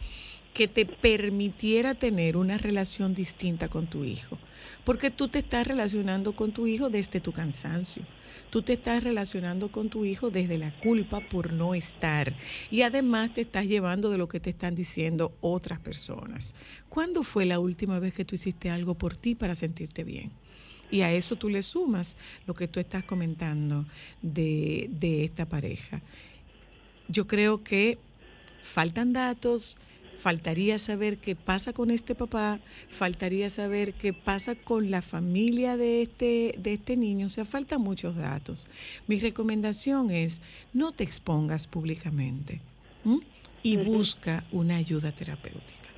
que 0.56 0.68
te 0.68 0.86
permitiera 0.86 1.92
tener 1.92 2.34
una 2.34 2.56
relación 2.56 3.12
distinta 3.12 3.68
con 3.68 3.88
tu 3.88 4.04
hijo. 4.04 4.38
Porque 4.84 5.10
tú 5.10 5.28
te 5.28 5.40
estás 5.40 5.66
relacionando 5.66 6.34
con 6.34 6.52
tu 6.52 6.66
hijo 6.66 6.88
desde 6.88 7.20
tu 7.20 7.30
cansancio. 7.30 8.02
Tú 8.48 8.62
te 8.62 8.72
estás 8.72 9.02
relacionando 9.02 9.70
con 9.70 9.90
tu 9.90 10.06
hijo 10.06 10.30
desde 10.30 10.56
la 10.56 10.70
culpa 10.80 11.20
por 11.20 11.52
no 11.52 11.74
estar. 11.74 12.34
Y 12.70 12.80
además 12.80 13.34
te 13.34 13.42
estás 13.42 13.66
llevando 13.66 14.08
de 14.08 14.16
lo 14.16 14.28
que 14.28 14.40
te 14.40 14.48
están 14.48 14.74
diciendo 14.74 15.36
otras 15.42 15.78
personas. 15.78 16.54
¿Cuándo 16.88 17.22
fue 17.22 17.44
la 17.44 17.58
última 17.58 17.98
vez 17.98 18.14
que 18.14 18.24
tú 18.24 18.34
hiciste 18.34 18.70
algo 18.70 18.94
por 18.94 19.14
ti 19.14 19.34
para 19.34 19.54
sentirte 19.54 20.04
bien? 20.04 20.32
Y 20.90 21.02
a 21.02 21.12
eso 21.12 21.36
tú 21.36 21.50
le 21.50 21.60
sumas 21.60 22.16
lo 22.46 22.54
que 22.54 22.66
tú 22.66 22.80
estás 22.80 23.04
comentando 23.04 23.84
de, 24.22 24.88
de 24.90 25.24
esta 25.24 25.46
pareja. 25.46 26.00
Yo 27.08 27.26
creo 27.26 27.62
que 27.62 27.98
faltan 28.66 29.12
datos, 29.12 29.78
faltaría 30.18 30.78
saber 30.78 31.18
qué 31.18 31.36
pasa 31.36 31.72
con 31.72 31.90
este 31.90 32.14
papá, 32.14 32.60
faltaría 32.88 33.48
saber 33.50 33.94
qué 33.94 34.12
pasa 34.12 34.54
con 34.54 34.90
la 34.90 35.02
familia 35.02 35.76
de 35.76 36.02
este, 36.02 36.54
de 36.58 36.74
este 36.74 36.96
niño, 36.96 37.26
o 37.26 37.30
sea, 37.30 37.44
faltan 37.44 37.80
muchos 37.80 38.16
datos. 38.16 38.66
Mi 39.06 39.18
recomendación 39.18 40.10
es 40.10 40.40
no 40.72 40.92
te 40.92 41.04
expongas 41.04 41.66
públicamente 41.66 42.60
¿m? 43.04 43.20
y 43.62 43.76
busca 43.76 44.44
una 44.52 44.76
ayuda 44.76 45.12
terapéutica. 45.12 45.95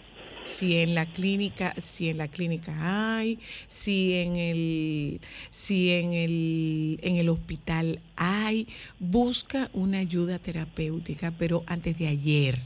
Si 0.48 0.78
en 0.78 0.94
la 0.94 1.04
clínica, 1.06 1.74
si 1.80 2.08
en 2.08 2.16
la 2.16 2.28
clínica 2.28 2.74
hay, 3.18 3.38
si 3.66 4.14
en 4.14 4.36
el, 4.36 5.20
si 5.50 5.90
en 5.90 6.14
el, 6.14 6.98
en 7.02 7.16
el 7.16 7.28
hospital 7.28 8.00
hay, 8.16 8.66
busca 8.98 9.70
una 9.74 9.98
ayuda 9.98 10.38
terapéutica, 10.38 11.32
pero 11.38 11.64
antes 11.66 11.98
de 11.98 12.08
ayer. 12.08 12.58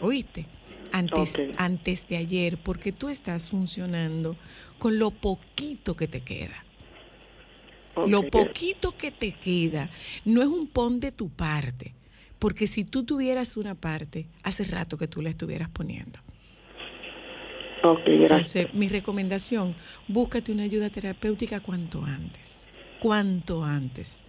¿Oíste? 0.00 0.46
Antes, 0.92 1.32
antes 1.56 2.08
de 2.08 2.16
ayer, 2.16 2.58
porque 2.58 2.92
tú 2.92 3.08
estás 3.08 3.50
funcionando 3.50 4.36
con 4.78 4.98
lo 4.98 5.10
poquito 5.10 5.96
que 5.96 6.08
te 6.08 6.20
queda. 6.20 6.64
Lo 8.06 8.28
poquito 8.28 8.92
que 8.96 9.10
te 9.10 9.32
queda 9.32 9.90
no 10.24 10.42
es 10.42 10.48
un 10.48 10.66
pon 10.66 11.00
de 11.00 11.12
tu 11.12 11.30
parte, 11.30 11.94
porque 12.38 12.66
si 12.66 12.84
tú 12.84 13.04
tuvieras 13.04 13.56
una 13.56 13.74
parte, 13.74 14.26
hace 14.42 14.64
rato 14.64 14.98
que 14.98 15.08
tú 15.08 15.22
la 15.22 15.30
estuvieras 15.30 15.70
poniendo. 15.70 16.25
Gracias. 17.94 18.56
Entonces, 18.56 18.74
mi 18.74 18.88
recomendación, 18.88 19.74
búscate 20.08 20.52
una 20.52 20.64
ayuda 20.64 20.90
terapéutica 20.90 21.60
cuanto 21.60 22.04
antes, 22.04 22.70
cuanto 23.00 23.64
antes, 23.64 24.22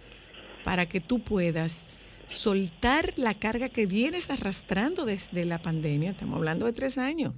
para 0.64 0.86
que 0.86 1.00
tú 1.00 1.20
puedas 1.20 1.88
soltar 2.26 3.14
la 3.16 3.34
carga 3.34 3.68
que 3.68 3.86
vienes 3.86 4.30
arrastrando 4.30 5.04
desde 5.04 5.44
la 5.44 5.58
pandemia, 5.58 6.10
estamos 6.10 6.36
hablando 6.36 6.66
de 6.66 6.72
tres 6.72 6.98
años. 6.98 7.32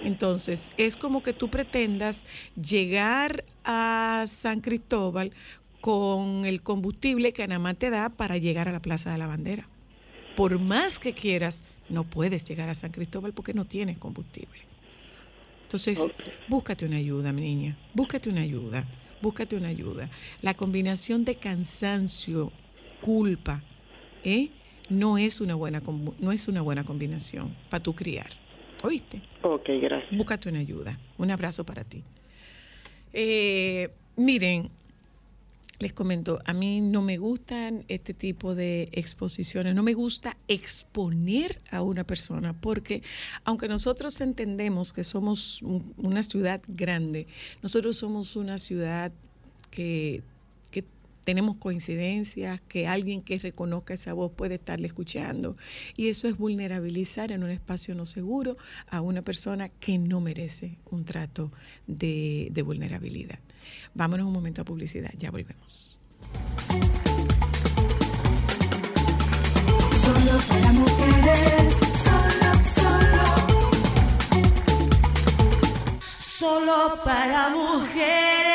Entonces, 0.00 0.70
es 0.78 0.96
como 0.96 1.22
que 1.22 1.34
tú 1.34 1.48
pretendas 1.48 2.24
llegar 2.54 3.44
a 3.64 4.24
San 4.26 4.60
Cristóbal 4.60 5.32
con 5.80 6.46
el 6.46 6.62
combustible 6.62 7.32
que 7.32 7.46
nada 7.46 7.58
más 7.58 7.76
te 7.76 7.90
da 7.90 8.08
para 8.08 8.38
llegar 8.38 8.68
a 8.68 8.72
la 8.72 8.80
Plaza 8.80 9.12
de 9.12 9.18
la 9.18 9.26
Bandera. 9.26 9.68
Por 10.36 10.58
más 10.58 10.98
que 10.98 11.12
quieras, 11.12 11.62
no 11.88 12.04
puedes 12.04 12.44
llegar 12.44 12.68
a 12.68 12.74
San 12.74 12.90
Cristóbal 12.90 13.32
porque 13.32 13.54
no 13.54 13.64
tienes 13.64 13.98
combustible. 13.98 14.60
Entonces, 15.62 16.00
búscate 16.48 16.86
una 16.86 16.96
ayuda, 16.96 17.32
mi 17.32 17.42
niña. 17.42 17.76
Búscate 17.92 18.30
una 18.30 18.42
ayuda. 18.42 18.84
Búscate 19.20 19.56
una 19.56 19.68
ayuda. 19.68 20.10
La 20.40 20.54
combinación 20.54 21.24
de 21.24 21.36
cansancio, 21.36 22.52
culpa, 23.00 23.62
¿eh? 24.22 24.50
no 24.88 25.18
es 25.18 25.40
una 25.40 25.54
buena 25.54 25.82
no 26.20 26.32
es 26.32 26.48
una 26.48 26.62
buena 26.62 26.84
combinación 26.84 27.56
para 27.70 27.82
tu 27.82 27.94
criar. 27.94 28.28
¿Oíste? 28.82 29.22
Ok, 29.42 29.68
gracias. 29.80 30.16
Búscate 30.16 30.48
una 30.48 30.60
ayuda. 30.60 30.98
Un 31.18 31.30
abrazo 31.30 31.64
para 31.64 31.82
ti. 31.82 32.04
Eh, 33.12 33.90
miren, 34.16 34.70
les 35.78 35.92
comento, 35.92 36.40
a 36.46 36.52
mí 36.54 36.80
no 36.80 37.02
me 37.02 37.18
gustan 37.18 37.84
este 37.88 38.14
tipo 38.14 38.54
de 38.54 38.88
exposiciones, 38.92 39.74
no 39.74 39.82
me 39.82 39.92
gusta 39.94 40.36
exponer 40.48 41.60
a 41.70 41.82
una 41.82 42.04
persona, 42.04 42.54
porque 42.58 43.02
aunque 43.44 43.68
nosotros 43.68 44.20
entendemos 44.20 44.92
que 44.92 45.04
somos 45.04 45.60
un- 45.62 45.92
una 45.98 46.22
ciudad 46.22 46.62
grande, 46.66 47.26
nosotros 47.62 47.96
somos 47.96 48.36
una 48.36 48.56
ciudad 48.58 49.12
que, 49.70 50.22
que 50.70 50.82
tenemos 51.26 51.56
coincidencias, 51.56 52.60
que 52.62 52.86
alguien 52.86 53.20
que 53.20 53.36
reconozca 53.38 53.92
esa 53.94 54.14
voz 54.14 54.32
puede 54.32 54.54
estarle 54.54 54.86
escuchando. 54.86 55.56
Y 55.96 56.08
eso 56.08 56.26
es 56.28 56.38
vulnerabilizar 56.38 57.32
en 57.32 57.42
un 57.42 57.50
espacio 57.50 57.94
no 57.94 58.06
seguro 58.06 58.56
a 58.88 59.00
una 59.02 59.20
persona 59.22 59.68
que 59.68 59.98
no 59.98 60.20
merece 60.22 60.78
un 60.90 61.04
trato 61.04 61.50
de, 61.86 62.48
de 62.52 62.62
vulnerabilidad. 62.62 63.40
Vámonos 63.94 64.26
un 64.26 64.32
momento 64.32 64.62
a 64.62 64.64
publicidad, 64.64 65.10
ya 65.18 65.30
volvemos. 65.30 65.98
Solo 70.02 70.38
para 70.48 70.72
mujeres. 70.72 71.74
Solo, 72.06 72.50
solo. 72.74 73.24
Solo 76.38 77.04
para 77.04 77.48
mujeres. 77.50 78.45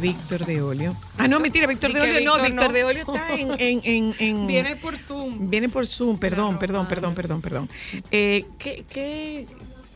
Víctor 0.00 0.44
de 0.46 0.62
Olio. 0.62 0.96
Ah, 1.18 1.28
no, 1.28 1.40
mentira, 1.40 1.66
Víctor 1.66 1.92
de 1.92 2.00
Olio, 2.00 2.20
no, 2.20 2.42
Víctor 2.42 2.68
no. 2.68 2.72
de 2.72 2.84
Olio 2.84 3.00
está 3.02 3.34
en... 3.34 3.50
en, 3.58 3.80
en, 3.84 4.14
en- 4.18 4.46
Viene 4.46 4.76
por 4.76 4.96
Zoom. 4.98 5.50
Viene 5.50 5.68
por 5.68 5.86
Zoom, 5.86 6.18
perdón, 6.18 6.56
Claro, 6.56 6.58
perdón, 6.60 6.84
ah. 6.86 6.88
perdón, 6.88 7.14
perdón, 7.14 7.40
perdón. 7.42 7.68
Eh, 8.10 8.44
¿qué, 8.58 8.84
qué, 8.88 9.46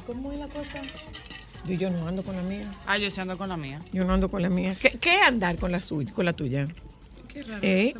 ¿Cómo 0.07 0.33
es 0.33 0.39
la 0.39 0.49
cosa? 0.49 0.81
Yo, 1.67 1.75
yo 1.75 1.91
no 1.91 2.07
ando 2.09 2.23
con 2.23 2.37
la 2.37 2.43
mía. 2.43 2.71
Ah, 2.87 2.99
yo 2.99 3.11
sí 3.11 3.21
ando 3.21 3.37
con 3.37 3.49
la 3.49 3.57
mía. 3.57 3.81
Yo 3.93 4.05
no 4.05 4.15
ando 4.15 4.31
con 4.31 4.43
la 4.43 4.49
mía. 4.51 4.77
¿Qué, 4.81 4.91
qué 5.01 5.17
es 5.17 5.23
andar 5.23 5.59
con 5.59 5.71
la, 5.73 5.81
suya, 5.81 6.13
con 6.13 6.25
la 6.25 6.33
tuya? 6.33 6.67
Qué 7.29 7.43
raro. 7.43 7.61
¿Eh? 7.63 7.95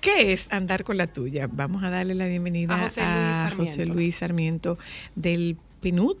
¿Qué 0.00 0.32
es 0.32 0.48
andar 0.52 0.84
con 0.84 0.96
la 0.96 1.06
tuya? 1.06 1.48
Vamos 1.50 1.82
a 1.84 1.90
darle 1.90 2.14
la 2.14 2.26
bienvenida 2.26 2.74
A 2.74 2.86
a 2.86 2.88
José 2.88 3.00
Luis 3.06 3.36
Sarmiento. 3.36 3.56
José 3.56 3.86
Luis 3.86 4.14
Sarmiento 4.16 4.78
del 5.14 5.56
PNUD 5.80 6.16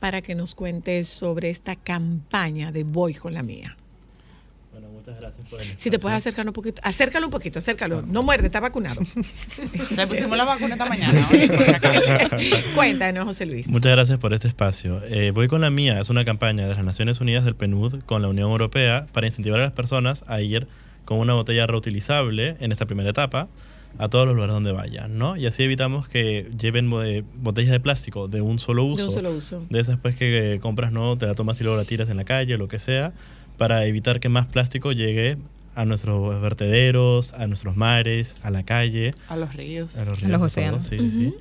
para 0.00 0.22
que 0.22 0.34
nos 0.34 0.54
cuente 0.54 1.02
sobre 1.04 1.50
esta 1.50 1.74
campaña 1.74 2.72
de 2.72 2.84
Voy 2.84 3.14
con 3.14 3.34
la 3.34 3.42
mía. 3.42 3.76
Muchas 5.06 5.20
gracias 5.20 5.48
por 5.48 5.62
el 5.62 5.78
Si 5.78 5.88
te 5.88 5.98
puedes 6.00 6.16
acercar 6.16 6.46
un 6.46 6.52
poquito, 6.52 6.80
acércalo 6.84 7.26
un 7.26 7.30
poquito, 7.30 7.60
acércalo. 7.60 8.02
No 8.02 8.22
muerde, 8.22 8.46
está 8.46 8.58
vacunado. 8.58 9.00
Le 9.96 10.06
pusimos 10.08 10.36
la 10.36 10.44
vacuna 10.44 10.74
esta 10.74 10.86
mañana. 10.86 11.26
Cuéntanos, 12.74 13.24
José 13.24 13.46
Luis. 13.46 13.68
Muchas 13.68 13.92
gracias 13.92 14.18
por 14.18 14.34
este 14.34 14.48
espacio. 14.48 15.00
Eh, 15.04 15.30
Voy 15.32 15.46
con 15.46 15.60
la 15.60 15.70
mía 15.70 16.00
es 16.00 16.10
una 16.10 16.24
campaña 16.24 16.66
de 16.66 16.74
las 16.74 16.84
Naciones 16.84 17.20
Unidas 17.20 17.44
del 17.44 17.54
PNUD 17.54 18.02
con 18.04 18.22
la 18.22 18.28
Unión 18.28 18.50
Europea 18.50 19.06
para 19.12 19.28
incentivar 19.28 19.60
a 19.60 19.62
las 19.62 19.72
personas 19.72 20.24
a 20.26 20.40
ir 20.40 20.66
con 21.04 21.18
una 21.18 21.34
botella 21.34 21.68
reutilizable 21.68 22.56
en 22.58 22.72
esta 22.72 22.86
primera 22.86 23.10
etapa 23.10 23.48
a 23.98 24.08
todos 24.08 24.26
los 24.26 24.34
lugares 24.34 24.54
donde 24.54 24.72
vayan, 24.72 25.16
¿no? 25.16 25.36
Y 25.36 25.46
así 25.46 25.62
evitamos 25.62 26.08
que 26.08 26.50
lleven 26.58 26.90
eh, 27.04 27.22
botellas 27.36 27.70
de 27.70 27.80
plástico 27.80 28.28
de 28.28 28.40
un 28.40 28.58
solo 28.58 28.84
uso. 28.84 29.02
De 29.02 29.04
un 29.04 29.14
solo 29.14 29.30
uso. 29.30 29.64
De 29.70 29.80
esas 29.80 29.96
pues 29.96 30.16
que 30.16 30.54
eh, 30.54 30.60
compras, 30.60 30.92
¿no? 30.92 31.16
Te 31.16 31.26
la 31.26 31.34
tomas 31.34 31.60
y 31.60 31.64
luego 31.64 31.78
la 31.78 31.84
tiras 31.84 32.10
en 32.10 32.16
la 32.16 32.24
calle 32.24 32.54
o 32.54 32.58
lo 32.58 32.68
que 32.68 32.78
sea, 32.78 33.12
para 33.56 33.84
evitar 33.86 34.20
que 34.20 34.28
más 34.28 34.46
plástico 34.46 34.92
llegue 34.92 35.36
a 35.76 35.84
nuestros 35.84 36.40
vertederos, 36.40 37.34
a 37.34 37.46
nuestros 37.46 37.76
mares, 37.76 38.34
a 38.42 38.50
la 38.50 38.62
calle. 38.62 39.12
A 39.28 39.36
los 39.36 39.54
ríos. 39.54 39.96
A 39.98 40.06
los, 40.06 40.24
A 40.24 40.38
océanos. 40.38 40.86
Sí, 40.86 40.98
sí, 40.98 41.10
sí. 41.10 41.34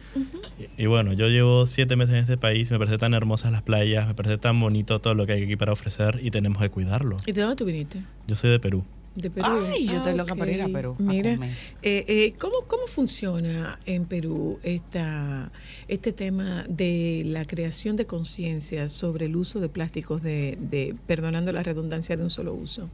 Y, 0.77 0.83
y 0.83 0.85
bueno, 0.87 1.13
yo 1.13 1.29
llevo 1.29 1.65
siete 1.65 1.95
meses 1.95 2.15
en 2.15 2.19
este 2.19 2.37
país, 2.37 2.69
me 2.69 2.77
parece 2.77 2.97
tan 2.97 3.13
hermosas 3.13 3.53
las 3.53 3.61
playas, 3.61 4.07
me 4.07 4.13
parece 4.13 4.37
tan 4.37 4.59
bonito 4.59 4.99
todo 4.99 5.13
lo 5.13 5.25
que 5.25 5.33
hay 5.33 5.43
aquí 5.43 5.55
para 5.55 5.71
ofrecer 5.71 6.19
y 6.21 6.31
tenemos 6.31 6.61
que 6.61 6.69
cuidarlo. 6.69 7.15
¿Y 7.25 7.31
de 7.31 7.41
dónde 7.41 7.55
tú 7.55 7.65
viniste? 7.65 8.01
Yo 8.27 8.35
soy 8.35 8.49
de 8.49 8.59
Perú. 8.59 8.83
De 9.15 9.29
Perú. 9.29 9.47
Ay, 9.73 9.87
yo 9.87 9.97
estoy 9.97 10.13
loca 10.15 10.35
para 10.35 10.51
ir 10.51 10.61
a. 10.61 10.67
Perú 10.67 10.95
a 10.99 11.01
Mira, 11.01 11.35
comer. 11.35 11.49
eh, 11.81 12.05
eh, 12.07 12.33
¿cómo, 12.37 12.55
¿cómo 12.67 12.85
funciona 12.87 13.79
en 13.85 14.03
Perú 14.05 14.59
esta, 14.61 15.51
este 15.87 16.11
tema 16.11 16.65
de 16.67 17.21
la 17.25 17.45
creación 17.45 17.95
de 17.95 18.05
conciencia 18.05 18.89
sobre 18.89 19.27
el 19.27 19.37
uso 19.37 19.61
de 19.61 19.69
plásticos 19.69 20.21
de, 20.21 20.57
de, 20.59 20.95
perdonando 21.07 21.53
la 21.53 21.63
redundancia, 21.63 22.17
de 22.17 22.23
un 22.23 22.29
solo 22.29 22.53
uso? 22.53 22.89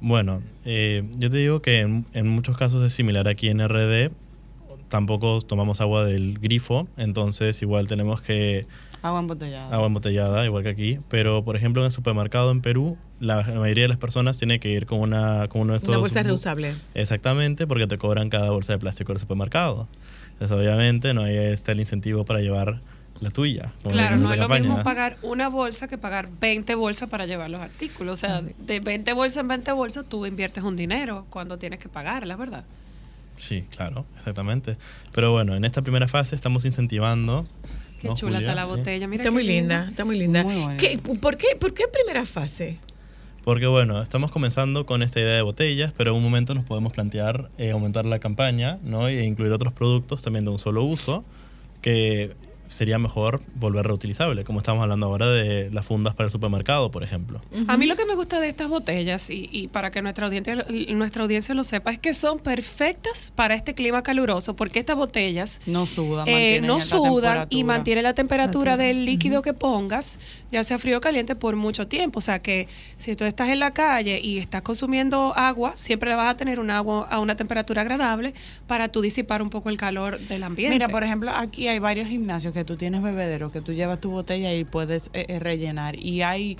Bueno, 0.00 0.42
eh, 0.64 1.02
yo 1.18 1.28
te 1.28 1.36
digo 1.36 1.60
que 1.60 1.80
en, 1.80 2.06
en 2.14 2.28
muchos 2.28 2.56
casos 2.56 2.82
es 2.84 2.92
similar 2.94 3.28
aquí 3.28 3.48
en 3.48 3.60
RD. 3.60 4.10
Tampoco 4.88 5.42
tomamos 5.42 5.82
agua 5.82 6.06
del 6.06 6.38
grifo, 6.38 6.88
entonces 6.96 7.60
igual 7.60 7.88
tenemos 7.88 8.22
que 8.22 8.64
Agua 9.02 9.20
embotellada. 9.20 9.74
agua 9.74 9.86
embotellada, 9.88 10.46
igual 10.46 10.62
que 10.62 10.70
aquí. 10.70 10.98
Pero, 11.10 11.44
por 11.44 11.56
ejemplo, 11.56 11.82
en 11.82 11.86
el 11.86 11.92
supermercado 11.92 12.50
en 12.50 12.62
Perú, 12.62 12.96
la, 13.20 13.36
la 13.46 13.58
mayoría 13.60 13.84
de 13.84 13.88
las 13.88 13.98
personas 13.98 14.38
tiene 14.38 14.60
que 14.60 14.68
ir 14.70 14.86
con, 14.86 15.00
una, 15.00 15.48
con 15.48 15.62
uno 15.62 15.72
de 15.72 15.78
estos... 15.78 15.88
Una 15.88 15.98
bolsa 15.98 16.22
reusable. 16.22 16.74
Exactamente, 16.94 17.66
porque 17.66 17.86
te 17.86 17.98
cobran 17.98 18.28
cada 18.30 18.50
bolsa 18.50 18.72
de 18.74 18.78
plástico 18.78 19.12
del 19.12 19.20
supermercado. 19.20 19.88
Entonces, 20.32 20.56
obviamente, 20.56 21.14
no 21.14 21.22
hay 21.22 21.36
este 21.36 21.72
el 21.72 21.80
incentivo 21.80 22.24
para 22.24 22.40
llevar 22.40 22.80
la 23.20 23.30
tuya. 23.30 23.72
Claro, 23.82 24.16
no 24.16 24.30
es 24.32 24.36
lo 24.38 24.42
campaña. 24.44 24.68
mismo 24.68 24.84
pagar 24.84 25.16
una 25.22 25.48
bolsa 25.48 25.88
que 25.88 25.98
pagar 25.98 26.28
20 26.40 26.76
bolsas 26.76 27.08
para 27.08 27.26
llevar 27.26 27.50
los 27.50 27.60
artículos. 27.60 28.12
O 28.12 28.16
sea, 28.16 28.40
de 28.40 28.78
20 28.78 29.12
bolsas 29.14 29.38
en 29.38 29.48
20 29.48 29.72
bolsas 29.72 30.04
tú 30.08 30.24
inviertes 30.24 30.62
un 30.62 30.76
dinero 30.76 31.26
cuando 31.28 31.58
tienes 31.58 31.80
que 31.80 31.88
pagarla, 31.88 32.36
¿verdad? 32.36 32.64
Sí, 33.36 33.64
claro, 33.74 34.04
exactamente. 34.16 34.76
Pero 35.12 35.32
bueno, 35.32 35.56
en 35.56 35.64
esta 35.64 35.82
primera 35.82 36.06
fase 36.06 36.36
estamos 36.36 36.64
incentivando. 36.64 37.44
Qué 38.00 38.06
¿no, 38.06 38.14
chula 38.14 38.36
Julia? 38.38 38.50
está 38.50 38.54
la 38.54 38.64
Sí. 38.66 38.70
botella. 38.70 39.08
Mira 39.08 39.20
Está 39.22 39.32
muy 39.32 39.44
linda, 39.44 39.86
está 39.90 40.04
muy 40.04 40.16
linda. 40.18 40.44
Muy 40.44 40.54
bonita. 40.54 40.76
¿Qué- 40.76 40.98
por, 40.98 41.36
qué, 41.36 41.48
¿Por 41.58 41.74
qué 41.74 41.84
primera 41.92 42.24
fase? 42.24 42.78
Porque 43.48 43.66
bueno, 43.66 44.02
estamos 44.02 44.30
comenzando 44.30 44.84
con 44.84 45.02
esta 45.02 45.20
idea 45.20 45.32
de 45.32 45.40
botellas, 45.40 45.94
pero 45.96 46.10
en 46.10 46.18
un 46.18 46.22
momento 46.22 46.52
nos 46.52 46.66
podemos 46.66 46.92
plantear 46.92 47.48
eh, 47.56 47.70
aumentar 47.70 48.04
la 48.04 48.18
campaña 48.18 48.78
¿no? 48.82 49.08
e 49.08 49.24
incluir 49.24 49.52
otros 49.52 49.72
productos 49.72 50.22
también 50.22 50.44
de 50.44 50.50
un 50.50 50.58
solo 50.58 50.84
uso, 50.84 51.24
que 51.80 52.36
sería 52.68 52.98
mejor 52.98 53.40
volver 53.54 53.86
reutilizable, 53.86 54.44
como 54.44 54.58
estamos 54.58 54.82
hablando 54.82 55.06
ahora 55.06 55.28
de 55.30 55.70
las 55.72 55.86
fundas 55.86 56.14
para 56.14 56.26
el 56.26 56.30
supermercado, 56.30 56.90
por 56.90 57.02
ejemplo. 57.02 57.40
A 57.66 57.76
mí 57.76 57.86
lo 57.86 57.96
que 57.96 58.04
me 58.04 58.14
gusta 58.14 58.40
de 58.40 58.48
estas 58.48 58.68
botellas, 58.68 59.30
y, 59.30 59.48
y 59.50 59.68
para 59.68 59.90
que 59.90 60.02
nuestra 60.02 60.26
audiencia, 60.26 60.66
nuestra 60.90 61.22
audiencia 61.22 61.54
lo 61.54 61.64
sepa, 61.64 61.90
es 61.90 61.98
que 61.98 62.14
son 62.14 62.38
perfectas 62.38 63.32
para 63.34 63.54
este 63.54 63.74
clima 63.74 64.02
caluroso, 64.02 64.54
porque 64.54 64.80
estas 64.80 64.96
botellas 64.96 65.60
No 65.66 65.86
suda, 65.86 66.24
eh, 66.26 66.60
mantienen 66.60 66.66
no 66.66 66.80
sudan 66.80 67.02
y 67.02 67.20
temperatura. 67.22 67.64
mantiene 67.64 68.02
la 68.02 68.14
temperatura 68.14 68.76
del 68.76 69.04
líquido 69.04 69.40
que 69.40 69.54
pongas, 69.54 70.18
ya 70.50 70.64
sea 70.64 70.78
frío 70.78 70.98
o 70.98 71.00
caliente, 71.00 71.34
por 71.34 71.56
mucho 71.56 71.86
tiempo. 71.86 72.18
O 72.18 72.22
sea 72.22 72.40
que 72.40 72.68
si 72.96 73.16
tú 73.16 73.24
estás 73.24 73.48
en 73.48 73.58
la 73.58 73.72
calle 73.72 74.20
y 74.20 74.38
estás 74.38 74.62
consumiendo 74.62 75.32
agua, 75.36 75.72
siempre 75.76 76.14
vas 76.14 76.34
a 76.34 76.36
tener 76.36 76.60
un 76.60 76.70
agua 76.70 77.06
a 77.08 77.20
una 77.20 77.36
temperatura 77.36 77.82
agradable 77.82 78.34
para 78.66 78.88
tú 78.88 79.00
disipar 79.00 79.42
un 79.42 79.50
poco 79.50 79.68
el 79.68 79.76
calor 79.76 80.18
del 80.18 80.42
ambiente. 80.42 80.74
Mira, 80.74 80.88
por 80.88 81.04
ejemplo, 81.04 81.30
aquí 81.34 81.68
hay 81.68 81.78
varios 81.78 82.08
gimnasios 82.08 82.54
que 82.54 82.64
tú 82.64 82.76
tienes 82.76 83.02
bebederos, 83.02 83.52
que 83.52 83.60
tú 83.60 83.72
llevas 83.72 84.00
tu 84.00 84.10
botella 84.10 84.52
y 84.54 84.64
puedes 84.64 85.10
eh, 85.12 85.26
eh, 85.28 85.38
rellenar. 85.38 85.96
Y 85.96 86.22
hay 86.22 86.56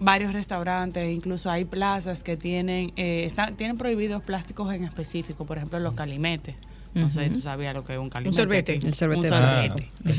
varios 0.00 0.32
restaurantes, 0.32 1.12
incluso 1.12 1.50
hay 1.50 1.64
plazas 1.64 2.22
que 2.22 2.36
tienen, 2.36 2.92
eh, 2.96 3.24
están, 3.24 3.54
tienen 3.54 3.78
prohibidos 3.78 4.22
plásticos 4.22 4.72
en 4.74 4.84
específico, 4.84 5.44
por 5.44 5.56
ejemplo, 5.56 5.78
los 5.78 5.94
calimetes. 5.94 6.56
No 6.94 7.10
sé, 7.10 7.28
tú 7.30 7.40
sabías 7.40 7.72
lo 7.74 7.82
que 7.84 7.92
es 7.94 7.98
un 7.98 8.04
Un 8.04 8.10
calimete. 8.10 8.40
sorbete. 8.42 8.72
aquí. 8.72 8.86
El 8.86 8.94
sorbete 8.94 9.28
Un 9.28 9.34
sorbete. 9.34 9.90
un 10.04 10.12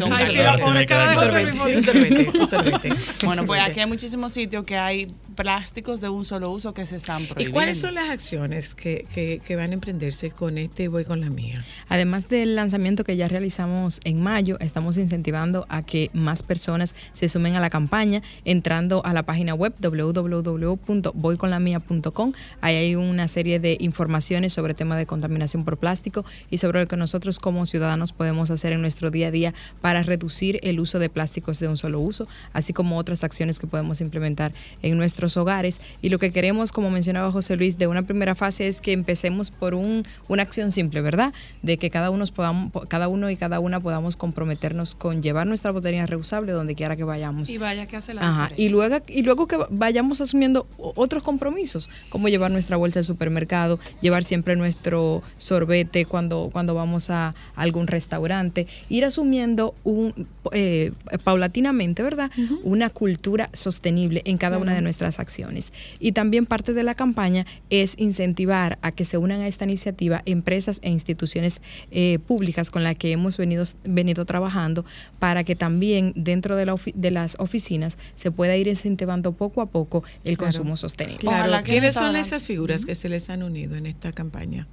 sorbete. 2.47 2.89
Un 2.89 2.91
un. 2.91 2.97
Bueno, 3.25 3.45
pues 3.45 3.61
aquí 3.61 3.79
hay 3.79 3.85
muchísimos 3.85 4.33
sitios 4.33 4.63
que 4.65 4.75
hay 4.77 5.13
plásticos 5.35 6.01
de 6.01 6.09
un 6.09 6.25
solo 6.25 6.51
uso 6.51 6.73
que 6.73 6.85
se 6.85 6.97
están 6.97 7.23
¿Y 7.23 7.27
prohibiendo. 7.27 7.53
cuáles 7.53 7.79
son 7.79 7.93
las 7.95 8.09
acciones 8.09 8.73
que, 8.73 9.05
que, 9.13 9.39
que 9.45 9.55
van 9.55 9.71
a 9.71 9.73
emprenderse 9.73 10.31
con 10.31 10.57
este 10.57 10.88
Voy 10.89 11.05
con 11.05 11.21
la 11.21 11.29
mía? 11.29 11.63
Además 11.89 12.27
del 12.29 12.55
lanzamiento 12.55 13.03
que 13.03 13.15
ya 13.17 13.27
realizamos 13.27 13.99
en 14.03 14.21
mayo, 14.21 14.57
estamos 14.59 14.97
incentivando 14.97 15.65
a 15.69 15.83
que 15.83 16.09
más 16.13 16.41
personas 16.43 16.93
se 17.13 17.27
sumen 17.29 17.55
a 17.55 17.59
la 17.59 17.69
campaña 17.69 18.21
entrando 18.43 19.05
a 19.05 19.13
la 19.13 19.23
página 19.23 19.53
web 19.53 19.73
www.voyconlamia.com. 19.79 22.33
Ahí 22.61 22.75
hay 22.75 22.95
una 22.95 23.27
serie 23.27 23.59
de 23.59 23.77
informaciones 23.79 24.53
sobre 24.53 24.71
el 24.71 24.75
tema 24.77 24.97
de 24.97 25.05
contaminación 25.05 25.63
por 25.65 25.77
plástico 25.77 26.25
y 26.49 26.57
sobre 26.57 26.64
lo 26.71 26.88
que 26.88 26.97
nosotros 26.97 27.39
como 27.39 27.65
ciudadanos 27.65 28.13
podemos 28.13 28.51
hacer 28.51 28.73
en 28.73 28.82
nuestro 28.82 29.12
día 29.12 29.28
a 29.28 29.32
día 29.32 29.54
para 29.82 30.04
reducir 30.04 30.60
el 30.63 30.80
uso 30.80 30.99
de 30.99 31.10
plásticos 31.10 31.60
de 31.60 31.67
un 31.67 31.78
solo 31.78 31.99
uso, 31.99 32.28
así 32.54 32.73
como 32.73 32.97
otras 32.97 33.23
acciones 33.23 33.60
que 33.60 33.67
podemos 33.67 34.01
implementar 34.01 34.54
en 34.82 34.97
nuestros 34.97 35.38
hogares. 35.38 35.80
Y 36.01 36.10
lo 36.10 36.19
que 36.19 36.32
queremos, 36.32 36.71
como 36.71 36.89
mencionaba 36.89 37.32
José 37.32 37.56
Luis, 37.56 37.78
de 37.78 37.88
una 37.88 38.04
primera 38.04 38.36
fase 38.36 38.67
es 38.67 38.82
que 38.82 38.91
empecemos 38.91 39.51
por 39.51 39.73
un, 39.73 40.04
una 40.28 40.43
acción 40.43 40.71
simple, 40.71 41.01
¿verdad? 41.01 41.34
De 41.62 41.78
que 41.78 41.89
cada 41.89 42.10
uno, 42.10 42.25
podamos, 42.28 42.71
cada 42.88 43.08
uno 43.08 43.30
y 43.30 43.36
cada 43.36 43.60
una 43.60 43.80
podamos 43.80 44.15
comprometernos 44.17 44.95
con 44.95 45.21
llevar 45.21 45.47
nuestra 45.47 45.71
botella 45.71 46.06
reusable 46.06 46.51
donde 46.51 46.75
quiera 46.75 46.95
que 46.95 47.04
vayamos. 47.04 47.49
Y 47.49 47.58
vaya 47.58 47.86
que 47.86 47.97
hace 47.97 48.13
la 48.13 48.28
Ajá, 48.28 48.51
y 48.58 48.69
luego, 48.69 48.97
y 49.08 49.23
luego 49.23 49.47
que 49.47 49.58
vayamos 49.69 50.21
asumiendo 50.21 50.67
otros 50.78 51.23
compromisos, 51.23 51.89
como 52.10 52.30
llevar 52.30 52.51
nuestra 52.51 52.78
bolsa 52.78 52.99
al 52.99 53.06
supermercado, 53.06 53.80
llevar 54.01 54.23
siempre 54.23 54.56
nuestro 54.56 55.23
sorbete 55.38 56.06
cuando, 56.06 56.49
cuando 56.55 56.73
vamos 56.73 57.09
a 57.09 57.35
algún 57.55 57.85
restaurante, 57.87 58.65
ir 58.87 59.03
asumiendo 59.03 59.75
un, 59.83 60.13
eh, 60.53 60.93
paulatinamente, 61.25 62.01
¿verdad? 62.01 62.31
Una 62.63 62.89
cultura 62.89 63.49
sostenible 63.51 64.21
en 64.23 64.37
cada 64.37 64.57
una 64.57 64.73
de 64.73 64.81
nuestras 64.81 65.19
acciones. 65.19 65.73
Y 65.99 66.13
también 66.13 66.45
parte 66.45 66.71
de 66.71 66.83
la 66.83 66.93
campaña 66.95 67.45
es 67.69 67.95
incentivar 67.97 68.79
a 68.81 68.93
que 68.93 69.03
se 69.03 69.17
unan 69.17 69.41
a 69.41 69.47
esta 69.49 69.65
iniciativa 69.65 70.21
empresas 70.25 70.79
e 70.81 70.89
instituciones 70.89 71.59
eh, 71.91 72.19
públicas 72.25 72.69
con 72.69 72.85
las 72.85 72.95
que 72.95 73.11
hemos 73.11 73.35
venido, 73.35 73.65
venido 73.83 74.23
trabajando 74.23 74.85
para 75.19 75.43
que 75.43 75.57
también 75.57 76.13
dentro 76.15 76.55
de, 76.55 76.65
la 76.67 76.73
ofi- 76.75 76.93
de 76.95 77.11
las 77.11 77.35
oficinas 77.37 77.97
se 78.15 78.31
pueda 78.31 78.55
ir 78.55 78.69
incentivando 78.69 79.33
poco 79.33 79.59
a 79.61 79.65
poco 79.65 80.05
el 80.23 80.37
Claro. 80.37 80.53
consumo 80.53 80.77
sostenible. 80.77 81.19
Claro, 81.19 81.51
¿quiénes 81.65 81.95
son 81.95 82.15
esas 82.15 82.45
figuras 82.45 82.85
que 82.85 82.95
se 82.95 83.09
les 83.09 83.29
han 83.29 83.43
unido 83.43 83.75
en 83.75 83.87
esta 83.87 84.13
campaña? 84.13 84.67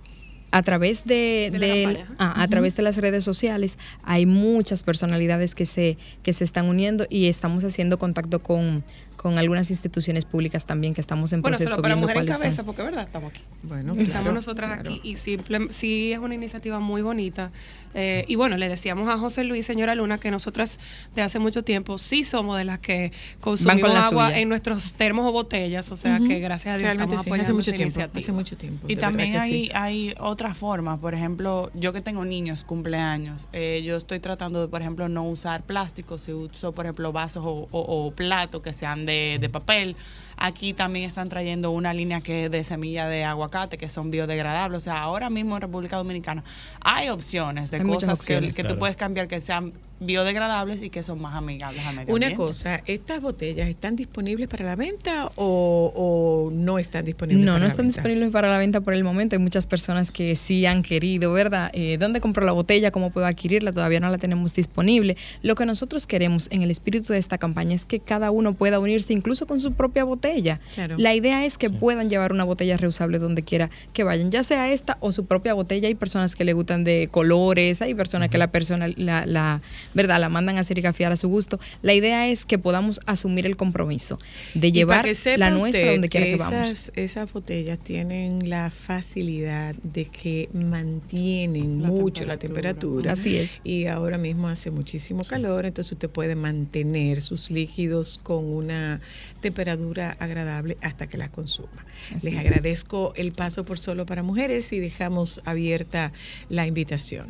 A 0.52 0.62
través 0.62 1.04
de, 1.04 1.50
De 1.52 1.82
campaña. 1.84 2.06
ah, 2.18 2.42
a 2.42 2.46
través 2.48 2.76
de 2.76 2.82
las 2.82 2.96
redes 2.98 3.24
sociales 3.24 3.78
hay 4.04 4.26
muchas 4.26 4.82
personalidades 4.84 5.54
que 5.56 5.64
se 5.66 5.98
que 6.22 6.32
se 6.32 6.44
están 6.44 6.66
uniendo 6.66 7.06
y 7.10 7.26
estamos 7.26 7.64
haciendo 7.64 7.98
contacto 7.98 8.40
con, 8.42 8.84
con 9.16 9.38
algunas 9.38 9.70
instituciones 9.70 10.24
públicas 10.24 10.64
también 10.66 10.94
que 10.94 11.00
estamos 11.00 11.32
en 11.32 11.42
Bueno, 11.42 11.56
proceso 11.56 11.70
solo 11.74 11.82
para 11.82 11.94
viendo 11.94 12.06
mujer 12.08 12.22
en 12.28 12.32
cabeza, 12.32 12.56
son. 12.56 12.66
porque 12.66 12.82
verdad, 12.82 13.04
estamos 13.04 13.30
aquí. 13.32 13.40
Bueno, 13.64 13.92
Estamos 13.94 14.10
claro, 14.10 14.32
nosotras 14.32 14.70
claro. 14.74 14.90
aquí 14.90 15.00
y 15.02 15.16
simple, 15.16 15.68
sí 15.70 16.12
es 16.12 16.18
una 16.18 16.34
iniciativa 16.34 16.78
muy 16.80 17.02
bonita. 17.02 17.50
Eh, 17.94 18.24
y 18.28 18.36
bueno, 18.36 18.56
le 18.56 18.68
decíamos 18.68 19.08
a 19.08 19.18
José 19.18 19.44
Luis, 19.44 19.66
señora 19.66 19.94
Luna, 19.94 20.18
que 20.18 20.30
nosotras 20.30 20.80
de 21.14 21.22
hace 21.22 21.38
mucho 21.38 21.62
tiempo 21.62 21.98
sí 21.98 22.24
somos 22.24 22.56
de 22.56 22.64
las 22.64 22.78
que 22.78 23.12
consumimos 23.40 23.82
con 23.90 23.92
la 23.94 24.06
agua 24.06 24.26
suya. 24.28 24.38
en 24.40 24.48
nuestros 24.48 24.92
termos 24.94 25.26
o 25.26 25.32
botellas. 25.32 25.90
O 25.92 25.96
sea 25.96 26.18
que 26.18 26.38
gracias 26.40 26.74
a 26.74 26.78
Dios 26.78 26.84
Realmente 26.84 27.14
estamos 27.16 27.24
sí, 27.24 27.28
apoyando 27.30 27.42
hace 27.42 27.52
mucho 27.52 27.70
esa 27.70 27.76
tiempo, 27.76 27.94
iniciativa. 27.98 28.20
hace 28.22 28.32
mucho 28.32 28.56
tiempo. 28.56 28.86
Y 28.88 28.96
también 28.96 29.36
hay, 29.36 29.66
sí. 29.66 29.70
hay 29.74 30.14
otras 30.20 30.56
formas, 30.56 30.98
por 31.00 31.14
ejemplo, 31.14 31.70
yo 31.74 31.92
que 31.92 32.00
tengo 32.00 32.24
niños, 32.24 32.64
cumpleaños, 32.64 33.46
eh, 33.52 33.82
yo 33.84 33.96
estoy 33.98 34.20
tratando 34.20 34.60
de, 34.62 34.68
por 34.68 34.80
ejemplo, 34.80 35.08
no 35.08 35.24
usar 35.24 35.62
plástico, 35.62 36.16
si 36.18 36.32
uso, 36.32 36.72
por 36.72 36.86
ejemplo, 36.86 37.12
vasos 37.12 37.44
o, 37.44 37.68
o- 37.70 38.06
o 38.06 38.10
platos 38.12 38.62
que 38.62 38.72
sean 38.72 39.04
de, 39.06 39.38
de 39.40 39.48
papel. 39.48 39.96
Aquí 40.44 40.74
también 40.74 41.06
están 41.06 41.28
trayendo 41.28 41.70
una 41.70 41.94
línea 41.94 42.20
que 42.20 42.46
es 42.46 42.50
de 42.50 42.64
semilla 42.64 43.06
de 43.06 43.22
aguacate, 43.22 43.78
que 43.78 43.88
son 43.88 44.10
biodegradables. 44.10 44.76
O 44.76 44.80
sea, 44.80 45.00
ahora 45.00 45.30
mismo 45.30 45.54
en 45.54 45.62
República 45.62 45.98
Dominicana 45.98 46.42
hay 46.80 47.10
opciones 47.10 47.70
de 47.70 47.76
Hay 47.76 47.84
cosas 47.84 48.08
que, 48.08 48.12
opciones, 48.14 48.56
que 48.56 48.62
tú 48.62 48.70
claro. 48.70 48.80
puedes 48.80 48.96
cambiar 48.96 49.28
que 49.28 49.40
sean 49.40 49.72
biodegradables 50.04 50.82
y 50.82 50.90
que 50.90 51.02
son 51.02 51.20
más 51.20 51.34
amigables 51.34 51.84
al 51.86 51.96
medio 51.96 52.14
Una 52.14 52.26
ambiente. 52.26 52.36
cosa, 52.36 52.82
¿estas 52.86 53.20
botellas 53.20 53.68
están 53.68 53.96
disponibles 53.96 54.48
para 54.48 54.64
la 54.64 54.76
venta 54.76 55.30
o, 55.36 55.92
o 55.94 56.50
no 56.52 56.78
están 56.78 57.04
disponibles 57.04 57.44
No, 57.44 57.52
para 57.52 57.58
no 57.58 57.64
la 57.64 57.68
están 57.68 57.86
venta? 57.86 58.00
disponibles 58.00 58.30
para 58.30 58.48
la 58.50 58.58
venta 58.58 58.80
por 58.80 58.94
el 58.94 59.04
momento. 59.04 59.36
Hay 59.36 59.42
muchas 59.42 59.66
personas 59.66 60.10
que 60.10 60.34
sí 60.36 60.66
han 60.66 60.82
querido, 60.82 61.32
¿verdad? 61.32 61.70
Eh, 61.74 61.96
¿Dónde 61.98 62.20
compro 62.20 62.44
la 62.44 62.52
botella? 62.52 62.90
¿Cómo 62.90 63.10
puedo 63.10 63.26
adquirirla? 63.26 63.72
Todavía 63.72 64.00
no 64.00 64.08
la 64.10 64.18
tenemos 64.18 64.54
disponible. 64.54 65.16
Lo 65.42 65.54
que 65.54 65.66
nosotros 65.66 66.06
queremos 66.06 66.48
en 66.50 66.62
el 66.62 66.70
espíritu 66.70 67.12
de 67.12 67.18
esta 67.18 67.38
campaña 67.38 67.74
es 67.74 67.84
que 67.84 68.00
cada 68.00 68.30
uno 68.30 68.54
pueda 68.54 68.78
unirse 68.78 69.12
incluso 69.12 69.46
con 69.46 69.60
su 69.60 69.72
propia 69.72 70.04
botella. 70.04 70.60
Claro. 70.74 70.96
La 70.98 71.14
idea 71.14 71.44
es 71.44 71.58
que 71.58 71.70
puedan 71.70 72.08
llevar 72.08 72.32
una 72.32 72.44
botella 72.44 72.76
reusable 72.76 73.18
donde 73.18 73.42
quiera 73.42 73.70
que 73.92 74.04
vayan, 74.04 74.30
ya 74.30 74.42
sea 74.42 74.70
esta 74.72 74.96
o 75.00 75.12
su 75.12 75.26
propia 75.26 75.54
botella. 75.54 75.88
Hay 75.88 75.94
personas 75.94 76.36
que 76.36 76.44
le 76.44 76.52
gustan 76.52 76.84
de 76.84 77.08
colores, 77.10 77.82
hay 77.82 77.94
personas 77.94 78.28
que 78.30 78.38
la 78.38 78.48
persona, 78.50 78.88
la, 78.96 79.26
la, 79.26 79.60
¿verdad? 79.94 80.20
La 80.20 80.28
mandan 80.28 80.58
a 80.58 80.64
serigrafiar 80.64 81.12
a 81.12 81.16
su 81.16 81.28
gusto. 81.28 81.58
La 81.82 81.94
idea 81.94 82.28
es 82.28 82.46
que 82.46 82.58
podamos 82.58 83.00
asumir 83.06 83.46
el 83.46 83.56
compromiso 83.56 84.18
de 84.54 84.68
Y 84.68 84.72
llevar 84.72 85.06
la 85.36 85.50
nuestra 85.50 85.90
donde 85.92 86.08
quiera 86.08 86.26
que 86.26 86.36
vamos. 86.36 86.90
Esas 86.96 87.32
botellas 87.32 87.78
tienen 87.78 88.48
la 88.48 88.70
facilidad 88.70 89.74
de 89.82 90.06
que 90.06 90.48
mantienen 90.52 91.82
La 91.82 91.88
mucho 91.88 92.24
la 92.24 92.36
temperatura. 92.38 93.12
temperatura. 93.12 93.12
Así 93.12 93.36
es. 93.36 93.60
Y 93.64 93.86
ahora 93.86 94.18
mismo 94.18 94.48
hace 94.48 94.70
muchísimo 94.70 95.24
calor, 95.24 95.66
entonces 95.66 95.92
usted 95.92 96.08
puede 96.10 96.34
mantener 96.34 97.20
sus 97.20 97.50
líquidos 97.50 98.20
con 98.22 98.44
una 98.44 99.00
temperatura 99.40 100.16
agradable 100.18 100.76
hasta 100.82 101.06
que 101.08 101.16
las 101.18 101.30
consuma. 101.30 101.84
Así 102.16 102.26
Les 102.30 102.34
es. 102.34 102.40
agradezco 102.40 103.12
el 103.16 103.32
paso 103.32 103.64
por 103.64 103.78
solo 103.78 104.06
para 104.06 104.22
mujeres 104.22 104.72
y 104.72 104.78
dejamos 104.78 105.40
abierta 105.44 106.12
la 106.48 106.66
invitación. 106.66 107.26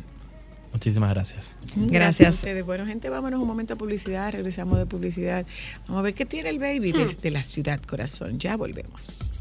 Muchísimas 0.73 1.11
gracias. 1.13 1.55
Gracias. 1.75 2.27
a 2.27 2.31
ustedes. 2.31 2.65
Bueno, 2.65 2.85
gente, 2.85 3.07
vámonos 3.09 3.39
un 3.39 3.47
momento 3.47 3.75
a 3.75 3.77
publicidad. 3.77 4.31
Regresamos 4.31 4.79
de 4.79 4.85
publicidad. 4.87 5.45
Vamos 5.87 5.99
a 5.99 6.03
ver 6.03 6.13
qué 6.15 6.25
tiene 6.25 6.49
el 6.49 6.59
baby 6.59 6.91
desde 6.91 7.31
la 7.31 7.43
ciudad 7.43 7.79
corazón. 7.81 8.39
Ya 8.39 8.57
volvemos. 8.57 9.31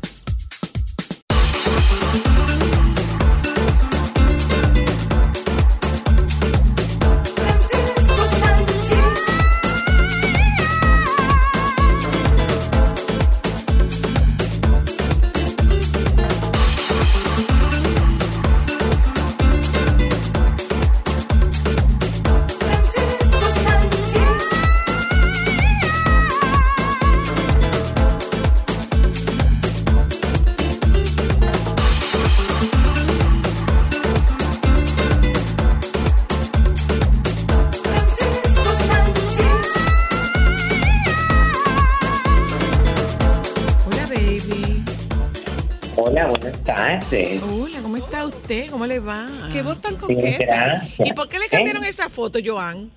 Usted? 48.52 48.70
¿Cómo 48.70 48.86
le 48.86 48.98
va? 49.00 49.28
¿Qué 49.52 49.62
voz 49.62 49.80
tan 49.80 49.96
coqueta? 49.96 50.82
¿Y 51.04 51.12
por 51.12 51.28
qué 51.28 51.38
le 51.38 51.48
cambiaron 51.48 51.84
¿Eh? 51.84 51.88
esa 51.88 52.08
foto, 52.08 52.38
Joan? 52.44 52.90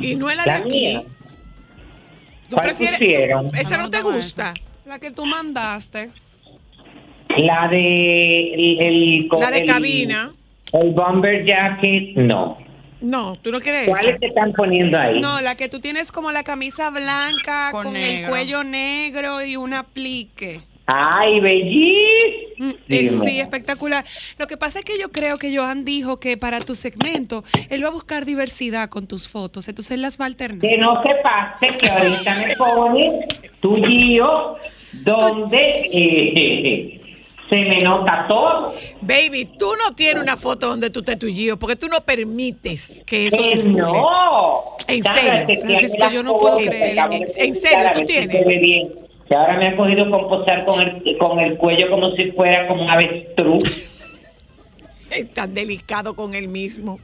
Y 0.00 0.14
no 0.16 0.30
es 0.30 0.36
la, 0.36 0.46
La 0.46 0.52
de 0.58 0.64
aquí. 0.64 0.70
mía. 0.70 1.02
¿Tú 2.48 2.56
¿Cuál 2.56 2.66
prefieres? 2.66 3.00
pusieron? 3.00 3.46
¿Esa 3.54 3.78
no 3.78 3.90
te 3.90 3.98
Ah, 3.98 4.00
no, 4.02 4.12
gusta? 4.12 4.54
La 4.86 4.98
que 4.98 5.10
tú 5.10 5.24
mandaste. 5.26 6.10
La 7.38 7.68
de 7.68 8.54
el, 8.54 8.80
el- 8.80 9.28
La 9.40 9.50
de 9.50 9.60
el- 9.60 9.66
cabina. 9.66 10.30
El 10.72 10.90
bomber 10.90 11.44
jacket, 11.46 12.16
no. 12.16 12.58
No, 13.00 13.36
tú 13.36 13.50
no 13.50 13.60
quieres 13.60 13.86
¿Cuáles 13.88 14.12
esa. 14.12 14.18
te 14.18 14.26
están 14.28 14.52
poniendo 14.52 14.98
ahí? 14.98 15.20
No, 15.20 15.40
la 15.40 15.54
que 15.56 15.68
tú 15.68 15.78
tienes 15.80 16.10
como 16.10 16.32
la 16.32 16.42
camisa 16.42 16.90
blanca 16.90 17.68
Con 17.70 17.84
con, 17.84 17.96
el 17.96 18.26
cuello 18.28 18.64
negro 18.64 19.42
y 19.44 19.56
un 19.56 19.74
aplique. 19.74 20.62
Ay, 20.86 21.40
Mm, 22.56 22.68
eh, 22.70 22.74
bellísimo. 22.88 23.24
Sí, 23.24 23.40
espectacular. 23.40 24.04
Lo 24.38 24.46
que 24.46 24.56
pasa 24.56 24.78
es 24.78 24.84
que 24.84 24.98
yo 24.98 25.10
creo 25.10 25.38
que 25.38 25.54
Joan 25.56 25.84
dijo 25.84 26.18
que 26.18 26.36
para 26.36 26.60
tu 26.60 26.74
segmento 26.74 27.42
él 27.68 27.82
va 27.82 27.88
a 27.88 27.92
buscar 27.92 28.24
diversidad 28.26 28.88
con 28.90 29.06
tus 29.06 29.28
fotos, 29.28 29.66
entonces 29.66 29.90
él 29.92 30.02
las 30.02 30.20
va 30.20 30.24
a 30.24 30.28
alternar. 30.28 30.60
Que 30.70 30.76
no 30.78 31.02
se 31.02 31.14
pase 31.16 31.76
que 31.78 31.90
ahorita 31.90 32.34
me 32.36 32.56
pone 32.56 33.26
tu 33.60 33.76
lío 33.76 34.54
donde 34.92 35.88
eh, 35.92 37.00
Se 37.50 37.56
me 37.56 37.78
nota 37.80 38.26
todo. 38.28 38.74
Baby, 39.02 39.48
tú 39.58 39.72
no 39.76 39.94
tienes 39.94 40.22
una 40.22 40.36
foto 40.36 40.68
donde 40.68 40.90
tú 40.90 41.02
te 41.02 41.16
tuyío, 41.16 41.58
porque 41.58 41.76
tú 41.76 41.88
no 41.88 42.00
permites 42.00 43.02
que 43.04 43.26
eso 43.26 43.36
Eh, 43.38 43.42
circule. 43.56 43.82
no. 43.82 44.76
En 44.88 45.02
serio, 45.02 45.32
es 45.32 45.46
que 45.46 45.58
Francisco, 45.60 46.08
yo 46.10 46.22
no 46.22 46.36
puedo 46.36 46.56
creer. 46.58 46.98
En- 47.36 47.54
serio, 47.54 47.90
¿tú 47.94 48.04
tienes? 48.06 48.44
Que 49.28 49.34
ahora 49.34 49.56
me 49.58 49.68
ha 49.68 49.76
cogido 49.76 50.10
con 50.10 50.28
posar 50.28 50.64
con 50.66 50.80
el, 50.82 51.18
con 51.18 51.38
el 51.40 51.56
cuello 51.56 51.88
como 51.90 52.10
si 52.12 52.30
fuera 52.32 52.66
como 52.68 52.82
un 52.84 52.90
avestruz. 52.90 53.90
Es 55.10 55.32
tan 55.32 55.54
delicado 55.54 56.14
con 56.14 56.34
él 56.34 56.48
mismo. 56.48 56.98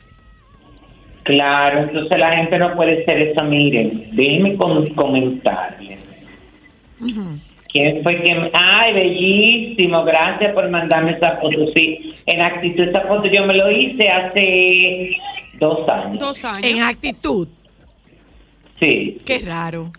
Claro, 1.23 1.81
entonces 1.81 2.19
la 2.19 2.33
gente 2.37 2.59
no 2.59 2.75
puede 2.75 3.05
ser 3.05 3.19
eso. 3.19 3.45
Miren, 3.45 4.09
déjenme 4.13 4.57
con- 4.57 4.87
comentarles. 4.95 6.05
¿Quién 7.69 8.03
fue 8.03 8.21
que.? 8.21 8.51
¡Ay, 8.53 8.93
bellísimo! 8.95 10.03
Gracias 10.05 10.53
por 10.53 10.69
mandarme 10.71 11.13
esa 11.13 11.37
foto. 11.37 11.67
Sí, 11.75 12.15
en 12.27 12.41
actitud, 12.43 12.83
esa 12.85 13.03
foto 13.03 13.27
yo 13.27 13.47
me 13.47 13.55
lo 13.55 13.71
hice 13.71 14.09
hace 14.09 15.11
dos 15.59 15.89
años. 15.89 16.19
Dos 16.19 16.45
años. 16.45 16.61
En 16.65 16.83
actitud. 16.83 17.49
Sí. 18.81 19.19
Qué 19.25 19.39
raro. 19.39 19.93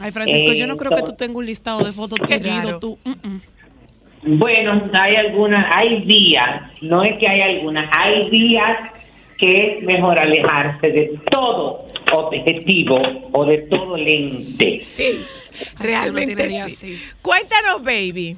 Ay, 0.00 0.10
Francisco, 0.10 0.52
yo 0.52 0.66
no 0.66 0.76
creo 0.76 0.90
que 0.90 0.98
Esto- 0.98 1.12
tú 1.12 1.16
tengas 1.16 1.36
un 1.36 1.46
listado 1.46 1.84
de 1.84 1.92
fotos 1.92 2.18
raro. 2.20 2.78
tú. 2.78 2.98
mm, 3.04 3.10
mm. 3.10 3.40
Bueno, 4.38 4.90
hay 4.92 5.14
algunas, 5.16 5.66
hay 5.74 6.04
días, 6.04 6.62
no 6.82 7.02
es 7.04 7.16
que 7.18 7.28
hay 7.28 7.40
algunas, 7.42 7.88
hay 7.92 8.28
días 8.28 8.90
que 9.38 9.78
es 9.78 9.84
mejor 9.84 10.18
alejarse 10.18 10.90
de 10.90 11.18
todo 11.30 11.86
objetivo 12.12 13.00
o 13.32 13.44
de 13.44 13.58
todo 13.58 13.96
lente. 13.96 14.80
Sí, 14.82 15.18
realmente 15.78 16.48
sí. 16.50 16.56
así. 16.58 16.98
Cuéntanos, 17.22 17.82
baby. 17.84 18.36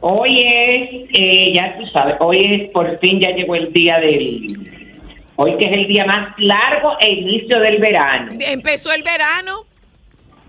Hoy 0.00 0.40
es, 0.42 1.08
eh, 1.18 1.52
ya 1.54 1.76
tú 1.78 1.86
sabes, 1.88 2.16
hoy 2.20 2.38
es 2.44 2.70
por 2.70 2.98
fin 3.00 3.18
ya 3.18 3.30
llegó 3.30 3.54
el 3.56 3.72
día 3.72 3.98
del, 3.98 4.46
hoy 5.36 5.56
que 5.56 5.64
es 5.66 5.72
el 5.72 5.86
día 5.88 6.04
más 6.04 6.34
largo 6.38 6.92
e 7.00 7.12
inicio 7.14 7.58
del 7.60 7.78
verano, 7.78 8.32
Empezó 8.38 8.92
el 8.92 9.02
verano. 9.02 9.65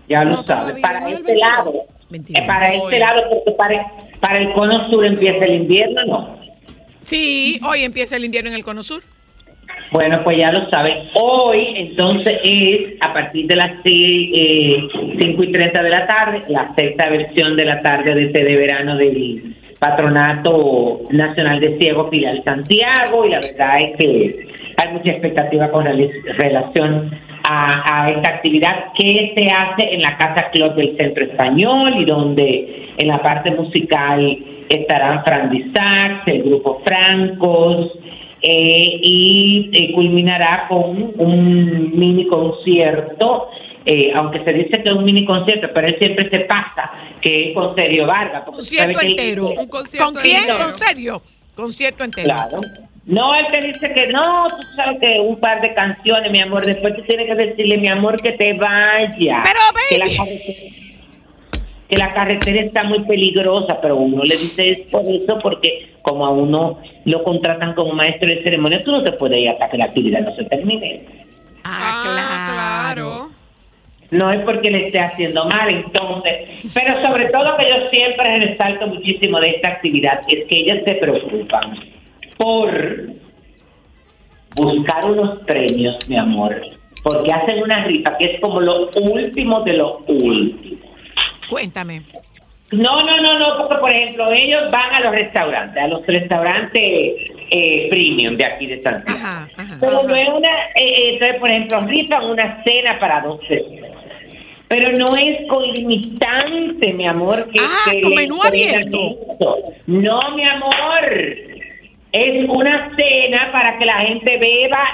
Ya 0.08 0.24
lo 0.24 0.30
No, 0.36 0.42
sabes, 0.44 0.62
todavía 0.64 0.82
para 0.82 1.00
no, 1.00 1.06
el 1.08 1.14
este 1.14 1.32
22. 1.32 1.50
lado, 1.50 1.72
22. 2.10 2.42
eh, 2.42 2.46
para 2.46 2.68
Hoy. 2.70 2.76
este 2.84 2.98
lado, 2.98 3.22
porque 3.30 3.50
para, 3.52 3.92
para 4.20 4.38
el 4.38 4.52
cono 4.52 4.90
sur 4.90 5.04
empieza 5.04 5.44
el 5.44 5.54
invierno, 5.54 6.04
¿no? 6.06 6.36
Sí, 7.00 7.60
hoy 7.68 7.82
empieza 7.84 8.16
el 8.16 8.24
invierno 8.24 8.50
en 8.50 8.56
el 8.56 8.64
Cono 8.64 8.82
Sur. 8.82 9.02
Bueno, 9.92 10.22
pues 10.24 10.36
ya 10.36 10.52
lo 10.52 10.68
saben. 10.68 11.08
Hoy, 11.14 11.64
entonces, 11.76 12.38
es 12.44 12.94
a 13.00 13.14
partir 13.14 13.46
de 13.46 13.56
las 13.56 13.70
5 13.82 15.42
y 15.42 15.52
30 15.52 15.82
de 15.82 15.88
la 15.90 16.06
tarde, 16.06 16.42
la 16.48 16.74
sexta 16.76 17.08
versión 17.08 17.56
de 17.56 17.64
la 17.64 17.80
tarde 17.80 18.14
de 18.14 18.24
este 18.26 18.44
de 18.44 18.56
verano 18.56 18.96
del 18.96 19.54
Patronato 19.78 21.02
Nacional 21.10 21.60
de 21.60 21.78
Ciego 21.78 22.10
Filial 22.10 22.42
Santiago. 22.44 23.24
Y 23.24 23.30
la 23.30 23.40
verdad 23.40 23.78
es 23.80 23.96
que 23.96 24.48
hay 24.80 24.92
mucha 24.92 25.10
expectativa 25.10 25.70
con 25.70 25.84
rel- 25.84 26.22
relación 26.38 27.10
a, 27.44 28.04
a 28.04 28.08
esta 28.08 28.28
actividad 28.30 28.92
que 28.96 29.32
se 29.36 29.48
hace 29.50 29.94
en 29.94 30.02
la 30.02 30.16
Casa 30.16 30.50
Club 30.52 30.74
del 30.74 30.96
Centro 30.96 31.24
Español 31.24 31.94
y 31.98 32.04
donde 32.04 32.92
en 32.96 33.08
la 33.08 33.20
parte 33.22 33.50
musical 33.50 34.38
estarán 34.68 35.24
Fran 35.24 35.72
Sax, 35.74 36.26
el 36.28 36.42
grupo 36.42 36.80
Francos, 36.84 37.92
eh, 38.42 39.00
y 39.02 39.70
eh, 39.72 39.92
culminará 39.94 40.66
con 40.68 41.12
un 41.16 41.90
mini 41.98 42.26
concierto, 42.28 43.48
eh, 43.84 44.12
aunque 44.14 44.44
se 44.44 44.52
dice 44.52 44.82
que 44.82 44.88
es 44.90 44.92
un 44.94 45.04
mini 45.04 45.24
concierto, 45.24 45.68
pero 45.74 45.88
él 45.88 45.96
siempre 45.98 46.28
se 46.30 46.40
pasa, 46.40 46.90
que 47.20 47.48
es 47.48 47.54
con 47.54 47.74
Sergio 47.74 48.06
Vargas. 48.06 48.44
Concierto 48.44 49.00
entero. 49.00 49.48
Un 49.58 49.66
concierto 49.68 50.12
¿Con 50.12 50.22
quién? 50.22 50.36
entero. 50.42 50.58
¿Con 50.58 50.72
serio? 50.72 51.22
Concierto 51.56 52.04
entero. 52.04 52.26
Claro. 52.26 52.60
No, 53.08 53.34
él 53.34 53.46
te 53.50 53.66
dice 53.66 53.90
que 53.94 54.08
no, 54.08 54.46
tú 54.48 54.66
sabes 54.76 55.00
que 55.00 55.18
un 55.18 55.40
par 55.40 55.62
de 55.62 55.72
canciones, 55.72 56.30
mi 56.30 56.42
amor, 56.42 56.66
después 56.66 56.94
tú 56.94 57.02
tienes 57.04 57.26
que 57.26 57.46
decirle, 57.46 57.78
mi 57.78 57.88
amor, 57.88 58.20
que 58.20 58.32
te 58.32 58.52
vaya. 58.52 59.42
Pero, 59.42 59.60
que 59.88 59.96
la, 59.96 60.04
baby. 60.04 60.16
carretera, 60.18 60.58
que 61.88 61.96
la 61.96 62.08
carretera 62.10 62.60
está 62.60 62.84
muy 62.84 63.00
peligrosa, 63.06 63.80
pero 63.80 63.96
uno 63.96 64.22
le 64.22 64.36
dice 64.36 64.68
es 64.68 64.80
por 64.82 65.06
eso, 65.06 65.38
porque 65.42 65.94
como 66.02 66.26
a 66.26 66.30
uno 66.30 66.80
lo 67.06 67.24
contratan 67.24 67.72
como 67.72 67.94
maestro 67.94 68.28
de 68.28 68.42
ceremonia, 68.42 68.84
tú 68.84 68.92
no 68.92 69.02
te 69.02 69.12
puedes 69.12 69.40
ir 69.40 69.48
hasta 69.48 69.70
que 69.70 69.78
la 69.78 69.86
actividad 69.86 70.20
no 70.20 70.36
se 70.36 70.44
termine. 70.44 71.00
Ah, 71.64 72.02
claro. 72.92 73.30
No 74.10 74.30
es 74.30 74.42
porque 74.42 74.70
le 74.70 74.88
esté 74.88 75.00
haciendo 75.00 75.46
mal, 75.46 75.70
entonces. 75.70 76.74
Pero 76.74 77.00
sobre 77.00 77.24
todo 77.30 77.56
que 77.56 77.70
yo 77.70 77.88
siempre 77.88 78.38
resalto 78.38 78.86
muchísimo 78.86 79.40
de 79.40 79.48
esta 79.48 79.68
actividad 79.68 80.20
es 80.28 80.46
que 80.46 80.56
ellas 80.58 80.80
se 80.84 80.94
preocupan 80.96 81.97
por 82.38 83.08
buscar 84.56 85.04
unos 85.10 85.42
premios, 85.42 85.96
mi 86.08 86.16
amor. 86.16 86.60
Porque 87.02 87.32
hacen 87.32 87.62
una 87.62 87.84
rifa 87.84 88.16
que 88.18 88.24
es 88.24 88.40
como 88.40 88.60
lo 88.60 88.88
último 89.00 89.60
de 89.62 89.72
lo 89.74 89.98
último. 90.08 90.78
Cuéntame. 91.48 92.02
No, 92.70 93.02
no, 93.02 93.16
no, 93.18 93.38
no, 93.38 93.56
porque 93.58 93.76
por 93.76 93.90
ejemplo 93.90 94.30
ellos 94.30 94.70
van 94.70 94.94
a 94.94 95.00
los 95.00 95.12
restaurantes, 95.12 95.82
a 95.82 95.86
los 95.86 96.06
restaurantes 96.06 96.82
eh, 97.50 97.88
premium 97.88 98.36
de 98.36 98.44
aquí 98.44 98.66
de 98.66 98.82
Santiago. 98.82 99.18
Ajá, 99.18 99.48
ajá. 99.56 99.78
Pero 99.80 100.02
no 100.02 100.14
es 100.14 100.28
una, 100.28 100.48
eh, 100.48 100.84
eh, 100.84 101.10
entonces, 101.14 101.40
por 101.40 101.50
ejemplo, 101.50 101.80
rifan 101.86 102.24
una 102.26 102.62
cena 102.64 102.98
para 102.98 103.22
dos 103.22 103.40
personas. 103.46 103.90
Pero 104.68 104.90
no 104.98 105.16
es 105.16 105.46
con 105.48 105.62
limitante, 105.72 106.92
mi 106.92 107.06
amor. 107.06 107.48
Que, 107.50 107.58
Ah, 107.58 107.90
que 107.90 108.02
con 108.02 108.14
menú 108.14 108.38
abierto. 108.46 109.16
No, 109.86 110.20
mi 110.36 110.44
amor. 110.44 111.10
Es 112.12 112.48
una 112.48 112.90
cena 112.96 113.50
para 113.52 113.78
que 113.78 113.84
la 113.84 114.00
gente 114.00 114.38
beba 114.38 114.84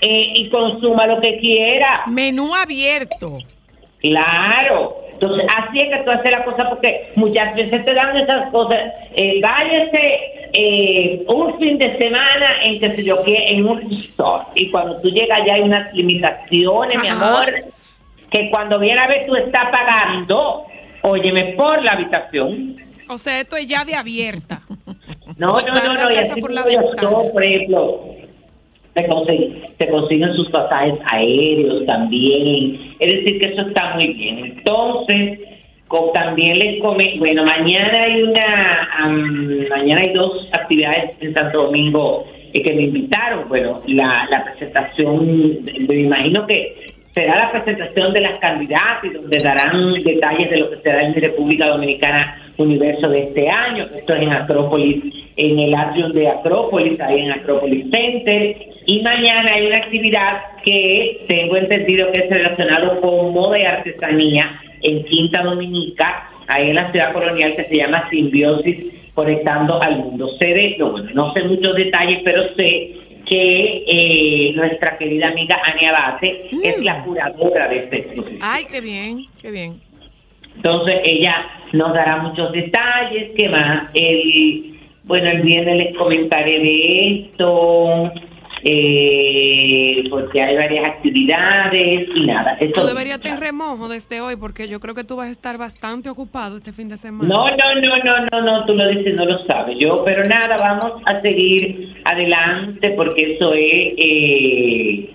eh, 0.00 0.32
y 0.34 0.50
consuma 0.50 1.06
lo 1.06 1.20
que 1.20 1.38
quiera. 1.38 2.04
Menú 2.06 2.54
abierto. 2.54 3.38
Claro. 4.00 4.96
Entonces, 5.12 5.46
así 5.56 5.80
es 5.80 5.88
que 5.88 6.04
tú 6.04 6.10
haces 6.12 6.30
la 6.30 6.44
cosa 6.44 6.68
porque 6.68 7.10
muchas 7.16 7.56
veces 7.56 7.84
te 7.84 7.92
dan 7.92 8.16
esas 8.16 8.50
cosas. 8.52 8.92
Eh, 9.16 9.40
váyase 9.42 10.38
eh, 10.52 11.24
un 11.26 11.58
fin 11.58 11.76
de 11.78 11.98
semana 11.98 12.62
en 12.62 12.78
que 12.78 12.94
se 12.94 13.04
yo 13.04 13.22
qué, 13.24 13.34
en 13.48 13.66
un 13.66 13.80
resort. 13.80 14.48
Y 14.54 14.70
cuando 14.70 15.00
tú 15.00 15.08
llegas 15.10 15.40
ya 15.44 15.54
hay 15.54 15.62
unas 15.62 15.92
limitaciones, 15.92 17.00
mi 17.00 17.08
amor, 17.08 17.52
que 18.30 18.48
cuando 18.50 18.78
viene 18.78 19.00
a 19.00 19.08
ver 19.08 19.26
tú 19.26 19.34
estás 19.34 19.70
pagando, 19.70 20.66
óyeme, 21.02 21.54
por 21.56 21.82
la 21.82 21.92
habitación. 21.92 22.76
O 23.08 23.18
sea, 23.18 23.40
esto 23.40 23.56
es 23.56 23.66
llave 23.66 23.96
abierta. 23.96 24.60
No, 25.38 25.60
no, 25.60 25.74
no, 25.74 25.94
no, 25.94 26.12
y 26.12 26.16
así 26.16 26.40
por 26.40 26.52
la 26.52 26.64
yo 26.68 27.32
por 27.32 27.44
ejemplo, 27.44 28.00
se 28.94 29.06
consiguen, 29.06 29.62
se 29.78 29.88
consiguen 29.88 30.34
sus 30.34 30.50
pasajes 30.50 30.94
aéreos 31.12 31.86
también, 31.86 32.96
es 32.98 33.12
decir, 33.12 33.40
que 33.40 33.48
eso 33.48 33.62
está 33.62 33.94
muy 33.94 34.08
bien. 34.08 34.38
Entonces, 34.38 35.38
también 36.12 36.58
les 36.58 36.80
come, 36.80 37.14
bueno, 37.18 37.44
mañana 37.44 38.02
hay 38.02 38.22
una, 38.22 38.88
am, 38.98 39.68
mañana 39.70 40.02
hay 40.02 40.12
dos 40.12 40.48
actividades 40.52 41.12
en 41.20 41.34
Santo 41.34 41.64
Domingo 41.64 42.26
eh, 42.52 42.62
que 42.62 42.72
me 42.74 42.82
invitaron, 42.82 43.48
bueno, 43.48 43.80
la, 43.86 44.26
la 44.30 44.44
presentación, 44.44 45.64
me 45.88 45.94
imagino 45.94 46.46
que 46.46 46.87
será 47.12 47.36
la 47.36 47.52
presentación 47.52 48.12
de 48.12 48.20
las 48.20 48.38
candidatas 48.38 49.04
y 49.04 49.10
donde 49.10 49.38
darán 49.38 49.94
detalles 49.94 50.50
de 50.50 50.58
lo 50.58 50.70
que 50.70 50.76
será 50.82 51.02
en 51.02 51.14
República 51.14 51.68
Dominicana 51.68 52.52
Universo 52.58 53.08
de 53.08 53.24
este 53.24 53.48
año. 53.48 53.86
Esto 53.94 54.14
es 54.14 54.22
en 54.22 54.32
Acrópolis, 54.32 55.04
en 55.36 55.58
el 55.58 55.74
atrium 55.74 56.12
de 56.12 56.28
Acrópolis, 56.28 57.00
ahí 57.00 57.20
en 57.20 57.32
Acrópolis 57.32 57.86
Center. 57.90 58.56
Y 58.86 59.02
mañana 59.02 59.52
hay 59.54 59.66
una 59.66 59.76
actividad 59.76 60.40
que 60.64 61.24
tengo 61.28 61.56
entendido 61.56 62.10
que 62.12 62.20
es 62.20 62.30
relacionado 62.30 63.00
con 63.00 63.32
moda 63.32 63.58
y 63.58 63.62
artesanía 63.62 64.60
en 64.82 65.04
Quinta 65.04 65.42
Dominica, 65.42 66.28
ahí 66.48 66.70
en 66.70 66.76
la 66.76 66.90
ciudad 66.90 67.12
colonial 67.12 67.54
que 67.54 67.64
se 67.64 67.76
llama 67.76 68.08
Simbiosis 68.08 68.86
Conectando 69.14 69.82
al 69.82 69.98
Mundo. 69.98 70.28
Sé 70.38 70.48
de, 70.48 70.76
no, 70.78 70.92
bueno, 70.92 71.10
no 71.12 71.34
sé 71.34 71.42
muchos 71.44 71.74
detalles, 71.74 72.20
pero 72.24 72.54
sé 72.56 72.92
que 73.28 73.84
eh, 73.86 74.52
nuestra 74.54 74.96
querida 74.96 75.28
amiga 75.28 75.58
Ania 75.64 75.90
Abate 75.90 76.48
es 76.62 76.82
la 76.82 77.02
curadora 77.02 77.68
de 77.68 77.78
este 77.78 77.96
exposición. 77.98 78.38
Ay, 78.42 78.64
qué 78.70 78.80
bien, 78.80 79.26
qué 79.40 79.50
bien. 79.50 79.80
Entonces 80.56 80.96
ella 81.04 81.46
nos 81.72 81.92
dará 81.94 82.16
muchos 82.18 82.50
detalles, 82.52 83.30
¿qué 83.36 83.48
más? 83.48 83.90
El, 83.94 84.78
bueno, 85.04 85.30
el 85.30 85.42
viernes 85.42 85.76
les 85.76 85.96
comentaré 85.96 86.58
de 86.58 87.26
esto, 87.30 88.12
eh, 88.62 90.04
porque 90.10 90.42
hay 90.42 90.56
varias 90.56 90.88
actividades 90.88 92.08
y 92.14 92.26
nada. 92.26 92.56
Tú 92.58 92.64
Eso, 92.64 92.86
deberías 92.86 93.20
tener 93.20 93.40
remojo 93.40 93.88
desde 93.88 94.20
hoy 94.20 94.36
porque 94.36 94.68
yo 94.68 94.80
creo 94.80 94.94
que 94.94 95.04
tú 95.04 95.16
vas 95.16 95.28
a 95.28 95.32
estar 95.32 95.58
bastante 95.58 96.10
ocupado 96.10 96.56
este 96.56 96.72
fin 96.72 96.88
de 96.88 96.96
semana. 96.96 97.28
No, 97.28 97.48
no, 97.48 97.74
no, 97.80 97.96
no, 98.04 98.26
no, 98.30 98.42
no, 98.42 98.66
tú 98.66 98.74
lo 98.74 98.88
dices, 98.88 99.14
no 99.14 99.24
lo 99.24 99.44
sabes 99.46 99.78
yo, 99.78 100.02
pero 100.04 100.24
nada, 100.24 100.56
vamos 100.56 101.02
a 101.06 101.20
seguir 101.20 101.96
adelante 102.04 102.90
porque 102.90 103.34
eso 103.34 103.52
es, 103.52 103.94
eh, 103.96 105.10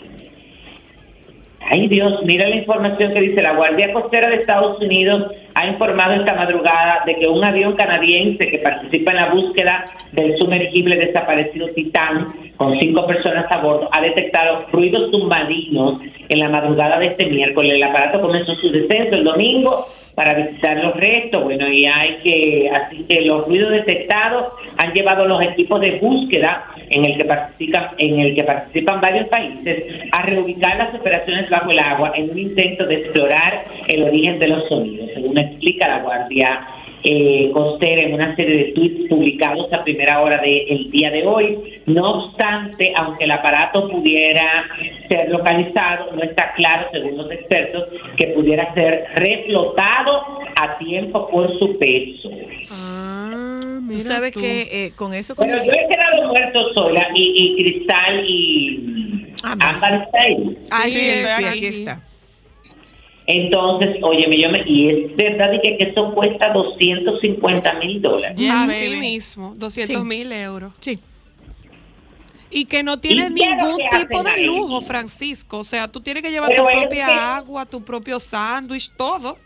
Ay 1.69 1.87
Dios, 1.87 2.21
mira 2.25 2.49
la 2.49 2.57
información 2.57 3.13
que 3.13 3.21
dice 3.21 3.41
la 3.41 3.53
Guardia 3.53 3.93
Costera 3.93 4.29
de 4.29 4.35
Estados 4.35 4.79
Unidos 4.81 5.31
ha 5.55 5.67
informado 5.67 6.13
esta 6.13 6.33
madrugada 6.33 7.03
de 7.05 7.15
que 7.15 7.27
un 7.27 7.43
avión 7.43 7.75
canadiense 7.75 8.49
que 8.49 8.57
participa 8.59 9.11
en 9.11 9.17
la 9.17 9.29
búsqueda 9.29 9.85
del 10.11 10.37
sumergible 10.37 10.97
desaparecido 10.97 11.69
Titán 11.69 12.33
con 12.57 12.77
cinco 12.79 13.07
personas 13.07 13.45
a 13.49 13.57
bordo 13.57 13.89
ha 13.93 14.01
detectado 14.01 14.65
ruidos 14.71 15.09
submarinos 15.11 16.01
en 16.29 16.39
la 16.39 16.49
madrugada 16.49 16.99
de 16.99 17.05
este 17.05 17.27
miércoles. 17.27 17.75
El 17.75 17.83
aparato 17.83 18.21
comenzó 18.21 18.55
su 18.55 18.69
descenso 18.69 19.15
el 19.15 19.23
domingo 19.23 19.85
para 20.15 20.33
visitar 20.33 20.77
los 20.77 20.95
restos. 20.95 21.43
Bueno, 21.43 21.67
y 21.67 21.85
hay 21.85 22.17
que, 22.23 22.69
así 22.69 23.05
que 23.09 23.21
los 23.21 23.47
ruidos 23.47 23.71
detectados 23.71 24.53
han 24.77 24.93
llevado 24.93 25.25
los 25.25 25.41
equipos 25.43 25.81
de 25.81 25.99
búsqueda 25.99 26.65
en 26.89 27.05
el 27.05 27.17
que 27.17 27.25
participan, 27.25 27.89
en 27.97 28.19
el 28.19 28.35
que 28.35 28.43
participan 28.43 29.01
varios 29.01 29.27
países 29.27 29.83
a 30.11 30.21
reubicar 30.23 30.77
las 30.77 30.93
operaciones 30.93 31.49
bajo 31.49 31.71
el 31.71 31.79
agua 31.79 32.13
en 32.15 32.29
un 32.29 32.37
intento 32.37 32.85
de 32.85 32.95
explorar 32.95 33.65
el 33.87 34.03
origen 34.03 34.39
de 34.39 34.47
los 34.47 34.67
sonidos, 34.67 35.09
según 35.13 35.37
explica 35.37 35.87
la 35.87 35.99
Guardia 35.99 36.67
eh, 37.03 37.51
Costera 37.53 38.01
en 38.01 38.13
una 38.13 38.35
serie 38.35 38.57
de 38.57 38.71
tweets 38.71 39.09
publicados 39.09 39.71
a 39.73 39.83
primera 39.83 40.21
hora 40.21 40.41
del 40.41 40.89
día 40.91 41.11
de 41.11 41.25
hoy. 41.25 41.81
No 41.85 42.25
obstante, 42.25 42.93
aunque 42.95 43.25
el 43.25 43.31
aparato 43.31 43.89
pudiera 43.89 44.65
ser 45.09 45.29
localizado, 45.29 46.11
no 46.15 46.23
está 46.23 46.53
claro, 46.53 46.87
según 46.91 47.17
los 47.17 47.31
expertos, 47.31 47.89
que 48.17 48.27
pudiera 48.27 48.73
ser 48.73 49.05
reflotado 49.15 50.39
a 50.55 50.77
tiempo 50.77 51.27
por 51.29 51.57
su 51.59 51.77
peso. 51.77 52.29
Tú 53.91 53.99
sabes 53.99 54.33
que 54.33 54.61
eh, 54.71 54.91
con 54.95 55.13
eso... 55.13 55.35
Pero 55.35 55.57
con 55.57 55.65
yo 55.65 55.71
he 55.73 55.87
quedado 55.87 56.27
muerto 56.29 56.73
sola 56.73 57.07
y, 57.13 57.33
y 57.35 57.63
Cristal 57.63 58.25
y 58.25 59.33
Ámbar 59.43 60.05
está 60.05 60.21
ahí. 60.21 60.57
Ahí 60.71 60.91
Sí, 60.91 61.45
aquí 61.45 61.65
está. 61.67 61.99
Entonces, 63.25 63.97
óyeme, 64.01 64.37
yo 64.37 64.49
me, 64.49 64.63
y 64.65 64.89
es 64.89 65.15
verdad 65.15 65.53
y 65.53 65.61
que, 65.61 65.77
que 65.77 65.83
eso 65.91 66.11
cuesta 66.13 66.51
250 66.51 67.73
mil 67.79 68.01
dólares. 68.01 68.37
Yes, 68.37 68.51
Así 68.53 68.87
baby. 68.89 68.99
mismo, 68.99 69.53
200 69.55 69.95
Sí. 70.01 70.03
mil 70.07 70.31
euros. 70.31 70.73
Sí. 70.79 70.99
Y 72.51 72.65
que 72.65 72.83
no 72.83 72.99
tiene 72.99 73.29
¿Y 73.29 73.33
qué 73.33 73.43
es 73.45 73.49
lo 73.49 73.55
ningún 73.67 73.81
tipo 73.99 74.23
de 74.23 74.43
lujo, 74.45 74.81
Francisco. 74.81 75.59
O 75.59 75.63
sea, 75.63 75.87
tú 75.87 76.01
tienes 76.01 76.21
que 76.21 76.29
llevar 76.31 76.49
Pero 76.49 76.65
tu 76.65 76.71
propia 76.79 77.05
que- 77.07 77.11
agua, 77.13 77.65
tu 77.65 77.81
propio 77.83 78.19
sándwich, 78.19 78.91
todo. 78.97 79.37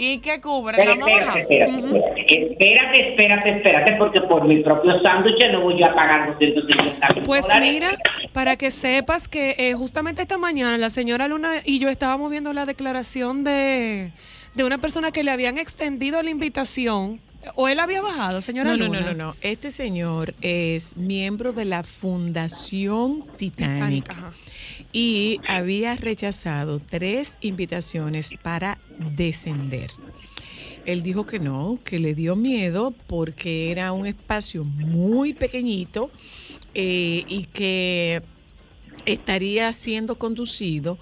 ¿Y 0.00 0.18
qué 0.18 0.40
cubre? 0.40 0.76
Pero 0.76 0.94
¿La 0.94 1.00
espérate, 1.00 1.40
espérate, 1.40 1.72
espérate, 1.74 2.52
espérate, 2.52 3.08
espérate, 3.10 3.50
espérate, 3.56 3.92
porque 3.98 4.20
por 4.22 4.46
mi 4.46 4.62
propio 4.62 5.02
sándwich 5.02 5.44
no 5.50 5.62
voy 5.62 5.78
yo 5.80 5.86
a 5.86 5.94
pagar 5.94 6.28
250 6.38 7.08
mil 7.16 7.22
Pues 7.24 7.42
dólares. 7.42 7.72
mira, 7.72 7.98
para 8.32 8.54
que 8.56 8.70
sepas 8.70 9.26
que 9.26 9.56
eh, 9.58 9.74
justamente 9.74 10.22
esta 10.22 10.38
mañana 10.38 10.78
la 10.78 10.90
señora 10.90 11.26
Luna 11.26 11.50
y 11.64 11.80
yo 11.80 11.88
estábamos 11.88 12.30
viendo 12.30 12.52
la 12.52 12.64
declaración 12.64 13.42
de, 13.42 14.12
de 14.54 14.64
una 14.64 14.78
persona 14.78 15.10
que 15.10 15.24
le 15.24 15.32
habían 15.32 15.58
extendido 15.58 16.22
la 16.22 16.30
invitación. 16.30 17.20
¿O 17.54 17.68
él 17.68 17.78
había 17.78 18.02
bajado, 18.02 18.42
señora 18.42 18.70
No, 18.72 18.76
no, 18.76 18.84
Luna? 18.86 19.00
no, 19.00 19.06
no, 19.06 19.14
no. 19.14 19.34
Este 19.42 19.70
señor 19.70 20.34
es 20.42 20.96
miembro 20.96 21.52
de 21.52 21.64
la 21.64 21.82
Fundación 21.84 23.24
Titanic 23.36 24.04
Titanic, 24.06 24.10
ajá. 24.10 24.32
Y 24.92 25.40
había 25.46 25.96
rechazado 25.96 26.80
tres 26.80 27.38
invitaciones 27.40 28.34
para 28.42 28.78
descender. 29.16 29.90
Él 30.86 31.02
dijo 31.02 31.26
que 31.26 31.38
no, 31.38 31.78
que 31.84 31.98
le 31.98 32.14
dio 32.14 32.34
miedo 32.34 32.94
porque 33.06 33.70
era 33.70 33.92
un 33.92 34.06
espacio 34.06 34.64
muy 34.64 35.34
pequeñito 35.34 36.10
eh, 36.74 37.24
y 37.28 37.44
que 37.52 38.22
estaría 39.04 39.72
siendo 39.72 40.18
conducido 40.18 40.98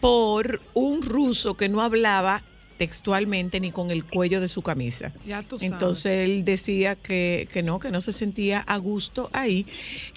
por 0.00 0.62
un 0.74 1.02
ruso 1.02 1.54
que 1.54 1.68
no 1.68 1.82
hablaba 1.82 2.42
textualmente 2.78 3.60
ni 3.60 3.70
con 3.70 3.90
el 3.90 4.04
cuello 4.04 4.40
de 4.40 4.48
su 4.48 4.62
camisa. 4.62 5.12
Ya 5.26 5.42
tú 5.42 5.58
sabes. 5.58 5.72
Entonces 5.72 6.24
él 6.24 6.44
decía 6.44 6.94
que, 6.94 7.48
que 7.52 7.62
no, 7.62 7.80
que 7.80 7.90
no 7.90 8.00
se 8.00 8.12
sentía 8.12 8.60
a 8.60 8.76
gusto 8.78 9.28
ahí, 9.32 9.66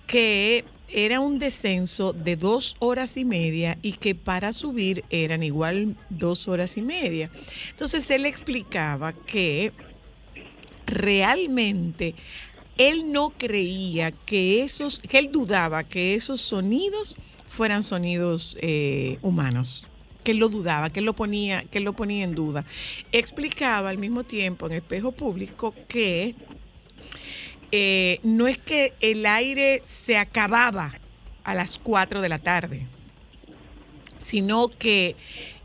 que 0.05 0.63
era 0.93 1.19
un 1.19 1.39
descenso 1.39 2.13
de 2.13 2.35
dos 2.35 2.75
horas 2.79 3.17
y 3.17 3.25
media 3.25 3.77
y 3.81 3.93
que 3.93 4.15
para 4.15 4.53
subir 4.53 5.03
eran 5.09 5.43
igual 5.43 5.95
dos 6.09 6.47
horas 6.47 6.77
y 6.77 6.81
media. 6.81 7.31
Entonces 7.69 8.09
él 8.09 8.25
explicaba 8.25 9.13
que 9.13 9.71
realmente 10.85 12.15
él 12.77 13.11
no 13.11 13.31
creía 13.31 14.11
que 14.11 14.63
esos, 14.63 14.99
que 14.99 15.19
él 15.19 15.31
dudaba 15.31 15.83
que 15.83 16.15
esos 16.15 16.41
sonidos 16.41 17.15
fueran 17.47 17.83
sonidos 17.83 18.57
eh, 18.61 19.17
humanos 19.21 19.87
que 20.23 20.33
lo 20.33 20.49
dudaba, 20.49 20.89
que 20.89 21.01
lo 21.01 21.13
ponía, 21.13 21.63
que 21.65 21.79
lo 21.79 21.93
ponía 21.93 22.23
en 22.23 22.35
duda. 22.35 22.63
Explicaba 23.11 23.89
al 23.89 23.97
mismo 23.97 24.23
tiempo 24.23 24.67
en 24.67 24.73
espejo 24.73 25.11
público 25.11 25.73
que 25.87 26.35
eh, 27.71 28.19
no 28.23 28.47
es 28.47 28.57
que 28.57 28.93
el 29.01 29.25
aire 29.25 29.81
se 29.83 30.17
acababa 30.17 30.93
a 31.43 31.55
las 31.55 31.79
4 31.79 32.21
de 32.21 32.29
la 32.29 32.39
tarde, 32.39 32.85
sino 34.17 34.67
que 34.67 35.15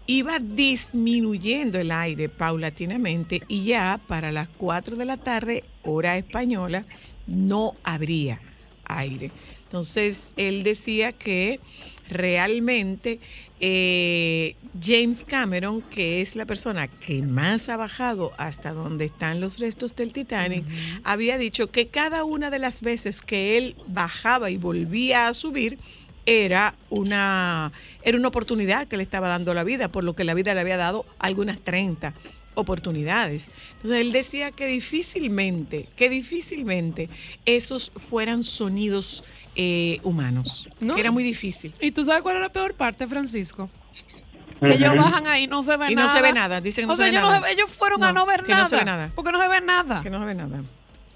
iba 0.07 0.38
disminuyendo 0.38 1.79
el 1.79 1.90
aire 1.90 2.29
paulatinamente 2.29 3.42
y 3.49 3.64
ya 3.64 4.01
para 4.07 4.33
las 4.33 4.49
4 4.49 4.97
de 4.97 5.05
la 5.05 5.16
tarde, 5.16 5.64
hora 5.83 6.16
española, 6.16 6.85
no 7.27 7.75
habría 7.83 8.40
aire. 8.85 9.33
Entonces, 9.64 10.33
él 10.37 10.62
decía 10.62 11.12
que 11.12 11.61
realmente 12.09 13.19
eh, 13.61 14.57
James 14.83 15.25
Cameron, 15.25 15.81
que 15.83 16.21
es 16.21 16.37
la 16.37 16.45
persona 16.47 16.88
que 16.88 17.23
más 17.23 17.69
ha 17.69 17.77
bajado 17.77 18.33
hasta 18.38 18.73
donde 18.73 19.07
están 19.07 19.40
los 19.40 19.59
restos 19.59 19.97
del 19.97 20.12
Titanic, 20.12 20.64
había 21.05 21.38
dicho 21.38 21.71
que 21.71 21.88
cada 21.88 22.25
una 22.25 22.51
de 22.51 22.59
las 22.59 22.83
veces 22.83 23.23
que 23.23 23.57
él 23.57 23.77
bajaba 23.87 24.51
y 24.51 24.59
volvía 24.59 25.29
a 25.29 25.35
subir, 25.35 25.79
era 26.27 26.75
una, 26.90 27.73
era 28.03 28.19
una 28.19 28.29
oportunidad 28.29 28.88
que 28.88 28.97
le 28.97 29.05
estaba 29.05 29.29
dando 29.29 29.55
la 29.55 29.64
vida, 29.64 29.88
por 29.88 30.05
lo 30.05 30.14
que 30.14 30.25
la 30.25 30.35
vida 30.35 30.55
le 30.55 30.61
había 30.61 30.77
dado 30.77 31.07
algunas 31.19 31.61
30 31.61 32.12
oportunidades. 32.55 33.51
Entonces 33.77 34.01
él 34.01 34.12
decía 34.12 34.51
que 34.51 34.66
difícilmente, 34.66 35.88
que 35.95 36.11
difícilmente 36.11 37.09
esos 37.45 37.92
fueran 37.95 38.42
sonidos 38.42 39.23
eh, 39.57 39.99
humanos, 40.03 40.69
No. 40.81 40.95
que 40.95 41.01
era 41.01 41.11
muy 41.11 41.25
difícil. 41.25 41.73
¿Y 41.81 41.90
tú 41.90 42.05
sabes 42.05 42.23
cuál 42.23 42.37
es 42.37 42.42
la 42.42 42.49
peor 42.51 42.75
parte, 42.75 43.07
Francisco? 43.07 43.69
Que 44.62 44.75
ellos 44.75 44.97
bajan 44.97 45.27
ahí 45.27 45.45
y 45.45 45.47
no 45.49 45.61
se 45.62 45.77
ve 45.77 45.87
Y 45.90 45.95
no 45.95 46.03
nada. 46.05 46.16
se 46.16 46.23
ve 46.23 46.33
nada, 46.33 46.61
dicen 46.61 46.83
que 46.85 46.87
no 46.87 46.92
o 46.95 46.97
se 46.97 47.03
sea, 47.03 47.11
ve 47.11 47.16
ellos, 47.19 47.23
no 47.23 47.31
nada. 47.31 47.51
ellos 47.51 47.71
fueron 47.71 48.01
No, 48.01 48.07
a 48.07 48.12
no 48.12 48.25
ver 48.27 48.42
que 48.42 48.53
nada. 48.53 48.62
no 48.62 48.69
se 48.71 48.77
ve 48.77 48.85
nada. 48.85 49.11
Porque 49.14 49.33
no 49.33 49.40
se 49.42 49.49
ve 49.49 49.61
nada. 49.61 50.03
Que 50.03 50.11
no 50.11 50.19
se 50.21 50.25
ve 50.25 50.35
nada. 50.35 50.61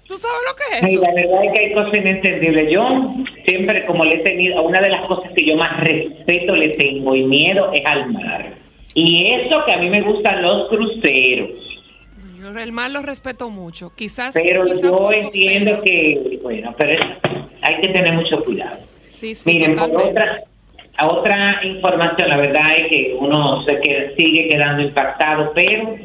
¿Tú 0.07 0.17
sabes 0.17 0.37
lo 0.47 0.55
que 0.55 0.77
es 0.77 0.83
Ay, 0.83 0.93
eso? 0.95 1.01
la 1.03 1.13
verdad 1.13 1.45
es 1.45 1.53
que 1.53 1.59
hay 1.65 1.73
cosas 1.73 1.93
inentendibles. 1.93 2.71
Yo 2.71 3.15
siempre, 3.47 3.85
como 3.85 4.03
le 4.05 4.15
he 4.15 4.19
tenido, 4.19 4.61
una 4.61 4.81
de 4.81 4.89
las 4.89 5.05
cosas 5.07 5.31
que 5.35 5.45
yo 5.45 5.55
más 5.55 5.79
respeto 5.79 6.55
le 6.55 6.69
tengo 6.69 7.15
y 7.15 7.23
miedo 7.23 7.71
es 7.73 7.85
al 7.85 8.11
mar. 8.11 8.57
Y 8.93 9.25
eso 9.31 9.63
que 9.65 9.71
a 9.71 9.77
mí 9.77 9.89
me 9.89 10.01
gustan 10.01 10.41
los 10.41 10.67
cruceros. 10.67 11.49
Yo 12.41 12.49
el 12.59 12.71
mar 12.71 12.89
lo 12.91 13.01
respeto 13.01 13.49
mucho. 13.49 13.91
Quizás. 13.95 14.33
Pero 14.33 14.63
quizás 14.65 14.81
yo 14.81 15.11
entiendo 15.11 15.81
que, 15.83 16.39
bueno, 16.41 16.73
pero 16.77 16.93
es- 16.93 16.99
hay 17.61 17.75
que 17.81 17.89
tener 17.89 18.13
mucho 18.13 18.41
cuidado. 18.43 18.79
Sí, 19.09 19.35
sí, 19.35 19.47
Miren, 19.53 19.73
por 19.75 19.95
otra, 20.01 20.39
a 20.97 21.07
otra 21.07 21.59
información, 21.63 22.29
la 22.29 22.37
verdad 22.37 22.71
es 22.77 22.87
que 22.89 23.15
uno 23.19 23.63
se 23.63 23.79
que, 23.81 24.13
sigue 24.17 24.47
quedando 24.49 24.81
impactado, 24.81 25.51
pero 25.53 25.95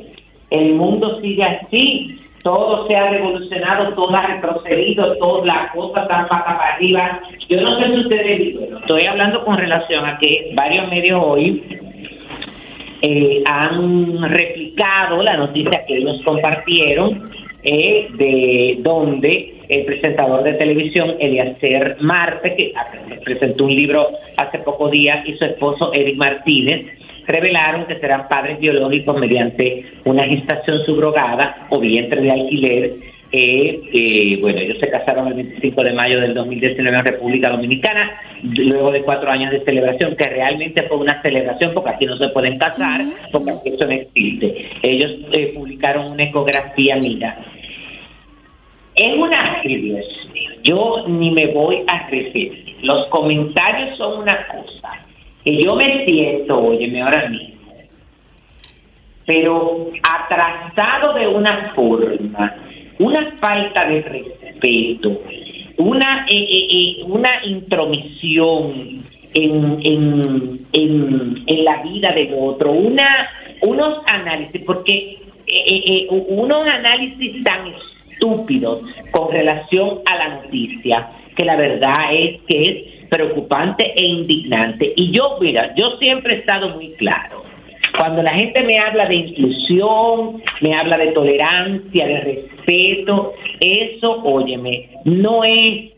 el 0.50 0.74
mundo 0.74 1.20
sigue 1.22 1.42
así, 1.42 2.20
todo 2.42 2.86
se 2.86 2.94
ha 2.96 3.10
revolucionado, 3.10 3.94
todo 3.94 4.14
ha 4.14 4.26
retrocedido, 4.26 5.16
todas 5.16 5.46
las 5.46 5.72
cosas 5.72 6.02
están 6.02 6.28
para 6.28 6.58
arriba. 6.74 7.20
Yo 7.48 7.60
no 7.60 7.80
sé 7.80 7.86
si 7.86 8.00
ustedes, 8.00 8.54
bueno, 8.58 8.78
estoy 8.78 9.06
hablando 9.06 9.44
con 9.44 9.56
relación 9.56 10.04
a 10.04 10.18
que 10.18 10.52
varios 10.54 10.88
medios 10.88 11.20
hoy 11.24 11.64
eh, 13.02 13.42
han 13.46 14.22
replicado 14.30 15.22
la 15.22 15.36
noticia 15.36 15.84
que 15.86 15.96
ellos 15.96 16.20
compartieron 16.24 17.30
eh, 17.62 18.08
de 18.14 18.78
donde 18.80 19.54
el 19.68 19.84
presentador 19.84 20.44
de 20.44 20.54
televisión 20.54 21.16
Eliezer 21.18 21.96
Marte, 22.00 22.54
que 22.54 22.72
presentó 23.24 23.64
un 23.64 23.74
libro 23.74 24.08
hace 24.36 24.58
pocos 24.60 24.90
días, 24.92 25.26
y 25.26 25.36
su 25.36 25.44
esposo 25.44 25.92
Eric 25.92 26.16
Martínez, 26.16 26.86
revelaron 27.26 27.86
que 27.86 27.98
serán 27.98 28.28
padres 28.28 28.60
biológicos 28.60 29.18
mediante 29.18 29.84
una 30.04 30.24
gestación 30.26 30.84
subrogada 30.86 31.66
o 31.70 31.80
vientre 31.80 32.20
de 32.20 32.30
alquiler. 32.30 32.92
Eh, 33.38 33.90
eh, 33.92 34.38
bueno, 34.40 34.60
ellos 34.60 34.78
se 34.80 34.88
casaron 34.88 35.28
el 35.28 35.34
25 35.34 35.84
de 35.84 35.92
mayo 35.92 36.22
del 36.22 36.32
2019 36.32 36.96
en 36.96 37.04
República 37.04 37.50
Dominicana, 37.50 38.18
luego 38.42 38.90
de 38.90 39.02
cuatro 39.02 39.30
años 39.30 39.50
de 39.50 39.62
celebración, 39.62 40.16
que 40.16 40.26
realmente 40.26 40.82
fue 40.84 40.96
una 40.96 41.20
celebración, 41.20 41.74
porque 41.74 41.90
aquí 41.90 42.06
no 42.06 42.16
se 42.16 42.28
pueden 42.28 42.56
casar, 42.56 43.02
porque 43.30 43.50
aquí 43.50 43.68
eso 43.68 43.84
no 43.84 43.92
existe. 43.92 44.62
Ellos 44.82 45.12
eh, 45.32 45.52
publicaron 45.54 46.12
una 46.12 46.22
ecografía, 46.22 46.96
mira, 46.96 47.36
es 48.94 49.18
una 49.18 49.62
yo 50.62 51.04
ni 51.06 51.30
me 51.30 51.48
voy 51.48 51.84
a 51.88 52.08
referir. 52.08 52.74
Los 52.80 53.06
comentarios 53.08 53.98
son 53.98 54.22
una 54.22 54.46
cosa 54.46 54.92
que 55.44 55.62
yo 55.62 55.76
me 55.76 56.06
siento, 56.06 56.58
óyeme 56.58 57.02
ahora 57.02 57.28
mismo, 57.28 57.74
pero 59.26 59.90
atrasado 60.02 61.12
de 61.12 61.28
una 61.28 61.72
forma, 61.74 62.54
una 62.98 63.30
falta 63.38 63.88
de 63.88 64.02
respeto, 64.02 65.22
una, 65.78 66.26
eh, 66.30 66.36
eh, 66.36 66.68
eh, 66.70 67.04
una 67.04 67.44
intromisión 67.44 69.04
en, 69.34 69.78
en, 69.82 70.66
en, 70.72 71.64
la 71.64 71.82
vida 71.82 72.12
del 72.12 72.34
otro, 72.38 72.72
una, 72.72 73.28
unos 73.60 74.02
análisis, 74.06 74.62
porque 74.64 75.18
unos 76.08 76.66
análisis 76.66 77.42
tan 77.42 77.72
estúpidos 78.12 78.82
con 79.10 79.30
relación 79.30 80.00
a 80.06 80.16
la 80.16 80.28
noticia, 80.36 81.10
que 81.36 81.44
la 81.44 81.56
verdad 81.56 82.14
es 82.14 82.40
que 82.48 82.62
es 82.62 83.08
preocupante 83.08 83.92
e 83.94 84.04
indignante. 84.06 84.92
Y 84.96 85.10
yo, 85.10 85.36
mira, 85.40 85.74
yo 85.76 85.98
siempre 85.98 86.34
he 86.34 86.38
estado 86.38 86.70
muy 86.70 86.92
claro. 86.92 87.45
Cuando 87.98 88.22
la 88.22 88.34
gente 88.34 88.62
me 88.62 88.78
habla 88.78 89.06
de 89.06 89.14
inclusión, 89.14 90.42
me 90.60 90.74
habla 90.74 90.98
de 90.98 91.12
tolerancia, 91.12 92.06
de 92.06 92.20
respeto, 92.20 93.34
eso, 93.60 94.22
óyeme, 94.22 94.90
no 95.04 95.44
es 95.44 95.92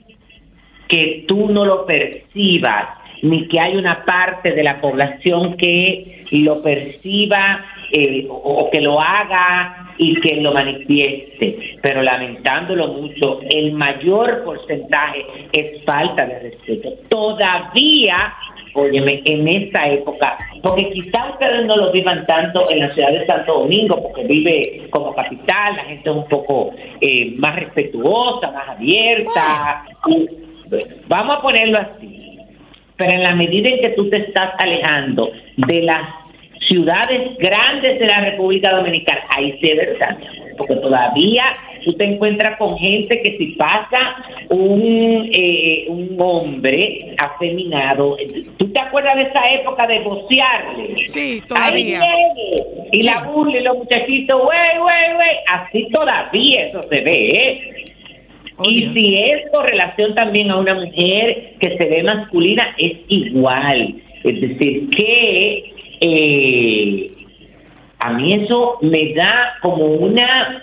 que 0.89 1.25
tú 1.27 1.49
no 1.51 1.65
lo 1.65 1.87
percibas, 1.87 2.89
ni 3.23 3.49
que 3.49 3.61
hay 3.61 3.77
una 3.77 4.05
parte 4.05 4.53
de 4.53 4.63
la 4.63 4.81
población 4.81 5.57
que 5.57 6.25
lo 6.31 6.63
perciba 6.63 7.65
eh, 7.91 8.27
o, 8.29 8.69
que 8.71 8.81
lo 8.81 9.01
haga 9.01 9.95
y 9.99 10.21
que 10.21 10.37
lo 10.37 10.53
manifieste. 10.53 11.79
Pero 11.83 12.03
lamentándolo 12.03 12.89
mucho, 12.89 13.41
el 13.51 13.73
mayor 13.73 14.45
porcentaje 14.45 15.25
es 15.53 15.85
falta 15.85 16.27
de 16.27 16.39
respeto. 16.39 16.91
Todavía, 17.09 18.35
óyeme, 18.81 19.23
en 19.25 19.49
esta 19.49 19.89
época, 19.89 20.39
porque 20.63 20.91
quizá 20.91 21.31
ustedes 21.31 21.67
no 21.67 21.77
lo 21.77 21.93
vivan 21.93 22.27
tanto 22.27 22.71
en 22.71 22.81
la 22.81 22.91
ciudad 22.91 23.13
de 23.13 23.27
Santo 23.27 23.61
Domingo, 23.61 24.03
porque 24.03 24.25
vive 24.25 24.89
como 24.91 25.15
capital, 25.15 25.77
la 25.77 25.85
gente 25.85 26.11
es 26.11 26.17
un 26.17 26.29
poco 26.29 26.71
eh, 27.01 27.35
más 27.37 27.57
respetuosa, 27.57 28.51
más 28.51 28.69
abierta. 28.69 29.85
Y, 30.07 30.29
bueno, 30.69 30.95
vamos 31.09 31.37
a 31.37 31.43
ponerlo 31.43 31.79
así. 31.79 32.39
Pero 32.97 33.13
en 33.13 33.23
la 33.23 33.35
medida 33.35 33.69
en 33.69 33.81
que 33.81 33.91
tú 33.91 34.11
te 34.11 34.17
estás 34.17 34.53
alejando 34.59 35.31
de 35.57 35.83
las 35.83 36.09
ciudades 36.67 37.37
grandes 37.39 37.99
de 37.99 38.07
la 38.07 38.21
República 38.21 38.73
Dominicana, 38.73 39.23
ahí 39.37 39.53
sí 39.61 39.71
es 39.71 39.77
verdad, 39.77 40.19
porque 40.57 40.75
todavía 40.77 41.45
tú 41.89 41.95
te 41.95 42.05
encuentras 42.05 42.59
con 42.59 42.77
gente 42.77 43.23
que 43.23 43.39
si 43.39 43.47
pasa 43.53 44.17
un, 44.51 45.27
eh, 45.33 45.87
un 45.89 46.17
hombre 46.19 47.15
afeminado, 47.17 48.19
¿tú 48.59 48.71
te 48.71 48.79
acuerdas 48.79 49.17
de 49.17 49.23
esa 49.23 49.43
época 49.53 49.87
de 49.87 50.01
bocearle? 50.01 51.07
Sí, 51.07 51.43
todavía. 51.49 52.03
y 52.93 53.03
la 53.05 53.23
burla 53.23 53.59
y 53.59 53.63
los 53.63 53.79
muchachitos, 53.79 54.39
güey, 54.39 54.79
güey, 54.79 55.15
güey, 55.15 55.31
así 55.51 55.89
todavía 55.91 56.67
eso 56.67 56.83
se 56.83 57.01
ve, 57.01 57.29
¿eh? 57.29 57.85
Oh, 58.59 58.65
y 58.69 58.81
Dios. 58.81 58.93
si 58.95 59.19
es 59.21 59.51
con 59.51 59.67
relación 59.67 60.15
también 60.15 60.51
a 60.51 60.59
una 60.59 60.75
mujer 60.75 61.55
que 61.59 61.79
se 61.79 61.85
ve 61.87 62.03
masculina, 62.03 62.75
es 62.77 62.99
igual. 63.09 63.95
Es 64.25 64.41
decir, 64.43 64.91
que 64.91 65.73
eh, 66.01 67.11
a 67.99 68.13
mí 68.13 68.35
eso 68.35 68.77
me 68.83 69.15
da 69.15 69.55
como 69.63 69.87
una, 69.87 70.63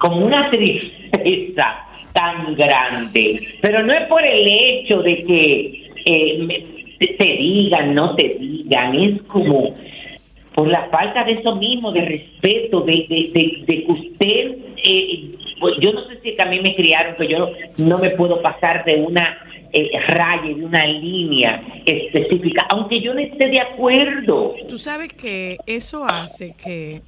como 0.00 0.26
una 0.26 0.50
tristeza 0.50 1.86
tan 2.12 2.54
grande. 2.56 3.40
Pero 3.60 3.82
no 3.84 3.92
es 3.92 4.06
por 4.08 4.24
el 4.24 4.46
hecho 4.48 5.00
de 5.02 5.24
que 5.24 5.90
eh, 6.04 6.86
te, 7.18 7.24
digan, 7.24 7.94
no 7.94 8.14
te 8.16 8.36
digan, 8.40 8.94
es 8.98 9.22
como 9.22 9.74
por 10.54 10.66
la 10.68 10.88
falta 10.90 11.22
de 11.24 11.32
eso 11.34 11.54
mismo, 11.56 11.92
de 11.92 12.00
respeto, 12.06 12.80
de, 12.80 13.06
de, 13.08 13.30
de- 13.32 13.64
que 13.66 13.86
usted, 13.88 14.56
eh, 14.84 15.28
pues 15.60 15.74
yo 15.80 15.92
no 15.92 16.00
sé 16.08 16.18
si 16.22 16.32
también 16.32 16.62
me 16.62 16.74
criaron, 16.74 17.14
que 17.16 17.28
yo 17.28 17.50
no 17.78 17.98
me 17.98 18.10
puedo 18.10 18.42
pasar 18.42 18.84
de 18.84 18.96
una 18.96 19.38
eh, 19.72 19.90
raya, 20.08 20.42
de 20.54 20.64
una 20.64 20.84
línea 20.86 21.62
específica, 21.86 22.66
aunque 22.70 23.00
yo 23.00 23.14
no 23.14 23.20
esté 23.20 23.48
de 23.48 23.60
acuerdo. 23.60 24.56
Tú 24.68 24.76
sabes 24.78 25.12
que 25.12 25.56
eso 25.66 26.04
hace 26.04 26.54
que 26.62 27.02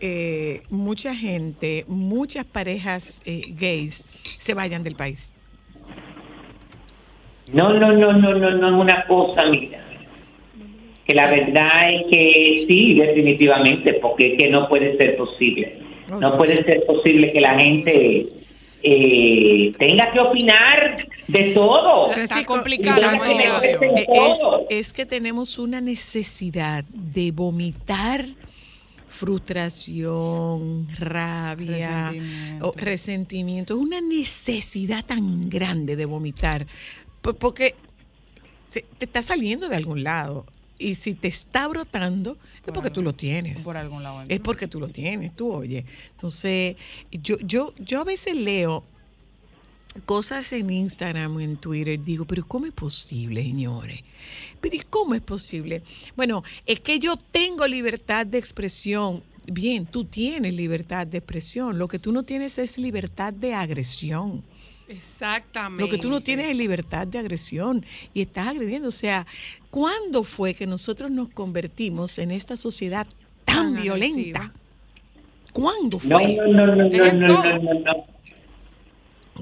eh, 0.00 0.62
mucha 0.70 1.14
gente, 1.14 1.84
muchas 1.88 2.44
parejas 2.44 3.20
eh, 3.24 3.42
gays 3.48 4.04
se 4.38 4.54
vayan 4.54 4.84
del 4.84 4.94
país. 4.94 5.34
No, 7.52 7.72
no, 7.72 7.92
no, 7.92 8.12
no, 8.12 8.34
no, 8.34 8.50
no 8.50 8.68
es 8.68 8.74
una 8.74 9.06
cosa, 9.06 9.44
mira. 9.46 9.84
Que 11.06 11.14
la 11.14 11.26
verdad 11.30 11.94
es 11.94 12.06
que 12.10 12.64
sí, 12.68 12.94
definitivamente, 12.94 13.94
porque 13.94 14.32
es 14.32 14.38
que 14.38 14.50
no 14.50 14.68
puede 14.68 14.96
ser 14.98 15.16
posible. 15.16 15.78
No 16.08 16.36
puede 16.36 16.62
ser 16.64 16.84
posible 16.86 17.32
que 17.32 17.40
la 17.40 17.58
gente 17.58 18.26
eh, 18.82 19.72
tenga 19.78 20.12
que 20.12 20.20
opinar 20.20 20.96
de 21.26 21.54
todo. 21.54 22.12
Está 22.12 22.44
complicado. 22.44 23.00
Es, 24.68 24.86
es 24.86 24.92
que 24.92 25.06
tenemos 25.06 25.58
una 25.58 25.80
necesidad 25.80 26.84
de 26.84 27.32
vomitar 27.32 28.24
frustración, 29.18 30.88
rabia, 30.98 32.10
Resentimiento. 32.10 32.68
o 32.68 32.72
resentimiento. 32.76 33.74
Es 33.74 33.80
una 33.80 34.00
necesidad 34.00 35.04
tan 35.04 35.48
grande 35.48 35.96
de 35.96 36.04
vomitar. 36.04 36.66
po- 37.22 37.34
Porque 37.34 37.74
se- 38.68 38.84
te 38.98 39.04
está 39.06 39.22
saliendo 39.22 39.68
de 39.68 39.76
algún 39.76 40.02
lado. 40.04 40.46
Y 40.78 40.94
si 40.94 41.14
te 41.14 41.26
está 41.26 41.66
brotando, 41.66 42.38
es 42.64 42.72
porque 42.72 42.90
tú 42.90 43.02
lo 43.02 43.12
tienes. 43.14 43.62
Por 43.62 43.76
algún 43.76 44.02
lado. 44.04 44.22
Es 44.28 44.38
porque 44.40 44.68
tú 44.68 44.78
lo 44.78 44.88
tienes, 44.88 45.34
tú 45.34 45.52
oye. 45.52 45.84
Entonces, 46.12 46.76
yo, 47.10 47.36
yo, 47.40 47.74
yo 47.78 48.00
a 48.00 48.04
veces 48.04 48.36
leo 48.36 48.84
cosas 50.04 50.52
en 50.52 50.70
Instagram 50.70 51.36
o 51.36 51.40
en 51.40 51.56
Twitter, 51.56 52.00
digo, 52.00 52.24
pero 52.24 52.44
¿cómo 52.46 52.66
es 52.66 52.72
posible, 52.72 53.42
señores? 53.42 54.02
Pero 54.60 54.76
¿y 54.76 54.80
cómo 54.80 55.14
es 55.14 55.20
posible? 55.22 55.82
Bueno, 56.16 56.42
es 56.66 56.80
que 56.80 56.98
yo 56.98 57.16
tengo 57.16 57.66
libertad 57.66 58.26
de 58.26 58.38
expresión. 58.38 59.22
Bien, 59.46 59.86
tú 59.86 60.04
tienes 60.04 60.54
libertad 60.54 61.06
de 61.06 61.18
expresión. 61.18 61.78
Lo 61.78 61.88
que 61.88 61.98
tú 61.98 62.12
no 62.12 62.22
tienes 62.22 62.58
es 62.58 62.76
libertad 62.78 63.32
de 63.32 63.54
agresión. 63.54 64.44
Exactamente. 64.88 65.82
Lo 65.82 65.88
que 65.90 65.98
tú 65.98 66.08
no 66.10 66.20
tienes 66.20 66.48
es 66.50 66.56
libertad 66.56 67.06
de 67.06 67.18
agresión 67.18 67.84
y 68.14 68.22
estás 68.22 68.48
agrediendo. 68.48 68.88
O 68.88 68.92
sea, 68.92 69.26
¿cuándo 69.70 70.22
fue 70.22 70.54
que 70.54 70.66
nosotros 70.66 71.10
nos 71.10 71.28
convertimos 71.28 72.18
en 72.18 72.30
esta 72.30 72.56
sociedad 72.56 73.06
tan, 73.44 73.74
Tan 73.74 73.82
violenta? 73.82 74.38
agresiva. 74.38 74.52
¿Cuándo 75.52 75.98
fue? 75.98 76.36
no, 76.36 76.46
no, 76.46 76.66
no, 76.76 76.88
no, 76.88 77.04
En 77.06 77.18
no, 77.20 77.26
todo. 77.26 77.44
no, 77.44 77.74
no, 77.74 77.80
no. 77.80 78.06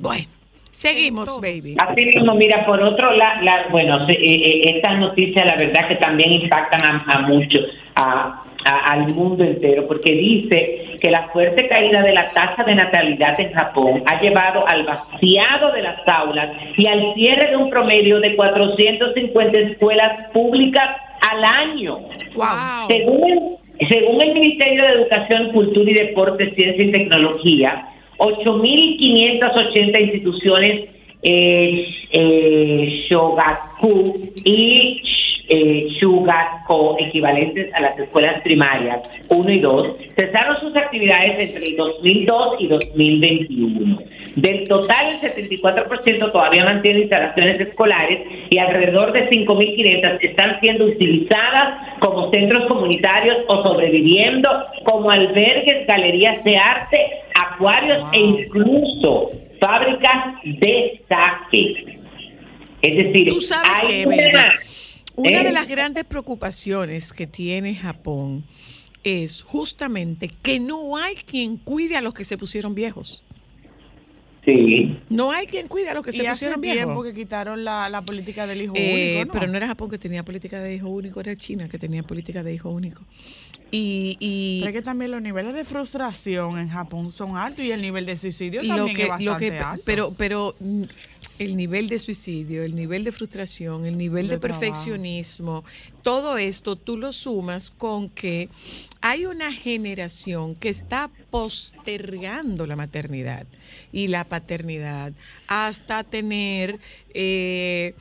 Bueno, 0.00 0.28
seguimos, 0.76 1.40
baby. 1.40 1.74
Así 1.78 2.04
mismo, 2.04 2.34
mira, 2.34 2.64
por 2.66 2.82
otro 2.82 3.12
lado, 3.12 3.40
bueno, 3.70 4.06
se- 4.06 4.12
eh, 4.12 4.18
eh, 4.22 4.60
estas 4.76 4.98
noticias 4.98 5.44
la 5.44 5.56
verdad 5.56 5.88
que 5.88 5.96
también 5.96 6.32
impactan 6.32 6.80
a, 6.84 7.04
a 7.08 7.20
mucho, 7.22 7.58
a, 7.94 8.42
a- 8.64 8.92
al 8.92 9.14
mundo 9.14 9.44
entero, 9.44 9.86
porque 9.86 10.12
dice 10.12 10.98
que 11.00 11.10
la 11.10 11.28
fuerte 11.28 11.68
caída 11.68 12.02
de 12.02 12.12
la 12.12 12.30
tasa 12.30 12.64
de 12.64 12.74
natalidad 12.74 13.38
en 13.40 13.52
Japón 13.52 14.02
ha 14.06 14.20
llevado 14.20 14.64
al 14.66 14.84
vaciado 14.84 15.72
de 15.72 15.82
las 15.82 15.96
aulas 16.08 16.50
y 16.76 16.86
al 16.86 17.14
cierre 17.14 17.50
de 17.50 17.56
un 17.56 17.70
promedio 17.70 18.18
de 18.20 18.34
450 18.34 19.58
escuelas 19.58 20.28
públicas 20.32 20.88
al 21.30 21.44
año. 21.44 21.98
Wow. 22.34 22.88
Según 22.88 23.56
según 23.88 24.22
el 24.22 24.32
Ministerio 24.32 24.84
de 24.84 24.88
Educación, 24.88 25.52
Cultura 25.52 25.90
y 25.90 25.94
Deporte, 25.94 26.54
Ciencia 26.54 26.82
y 26.82 26.92
Tecnología, 26.92 27.86
8.580 28.18 30.00
instituciones 30.00 30.88
eh, 31.22 31.88
eh, 32.12 33.06
Shogaku 33.08 34.14
y 34.44 35.02
eh, 35.48 35.88
Shugaku, 35.90 36.96
equivalentes 36.98 37.72
a 37.74 37.80
las 37.80 37.98
escuelas 37.98 38.42
primarias 38.42 39.08
1 39.28 39.50
y 39.50 39.60
2, 39.60 39.96
cesaron 40.16 40.60
sus 40.60 40.76
actividades 40.76 41.38
entre 41.38 41.70
el 41.70 41.76
2002 41.76 42.56
y 42.60 42.66
2021. 42.68 43.98
Del 44.36 44.68
total, 44.68 45.18
el 45.22 45.48
74% 45.48 46.32
todavía 46.32 46.64
mantiene 46.64 47.00
instalaciones 47.00 47.60
escolares 47.60 48.20
y 48.50 48.58
alrededor 48.58 49.12
de 49.12 49.30
5.500 49.30 50.18
están 50.20 50.60
siendo 50.60 50.84
utilizadas 50.86 51.98
como 52.00 52.30
centros 52.30 52.66
comunitarios 52.66 53.44
o 53.46 53.62
sobreviviendo 53.62 54.50
como 54.84 55.10
albergues, 55.10 55.86
galerías 55.86 56.42
de 56.44 56.56
arte, 56.56 57.25
acuarios 57.38 58.08
e 58.12 58.20
incluso 58.20 59.30
fábricas 59.60 60.36
de 60.44 61.04
saque. 61.08 61.98
Es 62.82 62.96
decir, 62.96 63.28
Tú 63.28 63.40
sabes 63.40 63.72
hay 63.80 63.86
que, 63.86 64.06
baby, 64.06 64.30
una, 64.30 64.52
Una 65.16 65.40
¿eh? 65.40 65.44
de 65.44 65.52
las 65.52 65.68
grandes 65.68 66.04
preocupaciones 66.04 67.12
que 67.12 67.26
tiene 67.26 67.74
Japón 67.74 68.44
es 69.02 69.42
justamente 69.42 70.30
que 70.42 70.58
no 70.60 70.96
hay 70.96 71.14
quien 71.14 71.56
cuide 71.56 71.96
a 71.96 72.00
los 72.00 72.12
que 72.12 72.24
se 72.24 72.36
pusieron 72.36 72.74
viejos. 72.74 73.22
Sí. 74.46 74.96
No 75.10 75.32
hay 75.32 75.46
quien 75.48 75.66
cuida 75.66 75.90
a 75.90 75.94
los 75.94 76.04
que 76.06 76.12
se 76.12 76.22
pusieron 76.24 76.60
tiempo 76.60 76.86
viejos. 76.86 77.04
que 77.04 77.14
quitaron 77.14 77.64
la, 77.64 77.88
la 77.90 78.02
política 78.02 78.46
del 78.46 78.62
hijo 78.62 78.74
Eh, 78.76 79.16
único, 79.18 79.26
¿no? 79.26 79.40
Pero 79.40 79.50
no 79.50 79.56
era 79.56 79.66
Japón 79.66 79.90
que 79.90 79.98
tenía 79.98 80.24
política 80.24 80.60
de 80.60 80.76
hijo 80.76 80.88
único, 80.88 81.18
era 81.18 81.34
China 81.36 81.68
que 81.68 81.78
tenía 81.80 82.04
política 82.04 82.44
de 82.44 82.54
hijo 82.54 82.70
único. 82.70 83.02
Y, 83.72 84.16
y 84.20 84.60
Pero 84.60 84.70
es 84.70 84.76
que 84.78 84.84
también 84.84 85.10
los 85.10 85.20
niveles 85.20 85.52
de 85.52 85.64
frustración 85.64 86.58
en 86.60 86.68
Japón 86.68 87.10
son 87.10 87.36
altos 87.36 87.64
y 87.64 87.72
el 87.72 87.82
nivel 87.82 88.06
de 88.06 88.16
suicidio 88.16 88.62
lo 88.62 88.76
también 88.76 88.96
que, 88.96 89.02
es 89.02 89.08
lo 89.08 89.32
bastante 89.32 89.50
que, 89.50 89.58
alto. 89.58 89.82
pero, 89.84 90.14
pero 90.16 90.54
el 91.38 91.56
nivel 91.56 91.88
de 91.88 91.98
suicidio, 91.98 92.64
el 92.64 92.74
nivel 92.74 93.04
de 93.04 93.12
frustración, 93.12 93.84
el 93.86 93.98
nivel 93.98 94.28
de, 94.28 94.38
perfeccionismo, 94.38 95.64
todo 96.02 96.38
esto 96.38 96.76
tú 96.76 96.96
lo 96.96 97.12
sumas 97.12 97.70
con 97.70 98.08
que 98.08 98.48
hay 99.00 99.26
una 99.26 99.52
generación 99.52 100.54
que 100.54 100.68
está 100.68 101.10
postergando 101.30 102.66
la 102.66 102.76
maternidad 102.76 103.46
y 103.92 104.08
la 104.08 104.24
paternidad 104.24 105.12
hasta 105.46 106.04
tener 106.04 106.78
eh, 107.12 107.94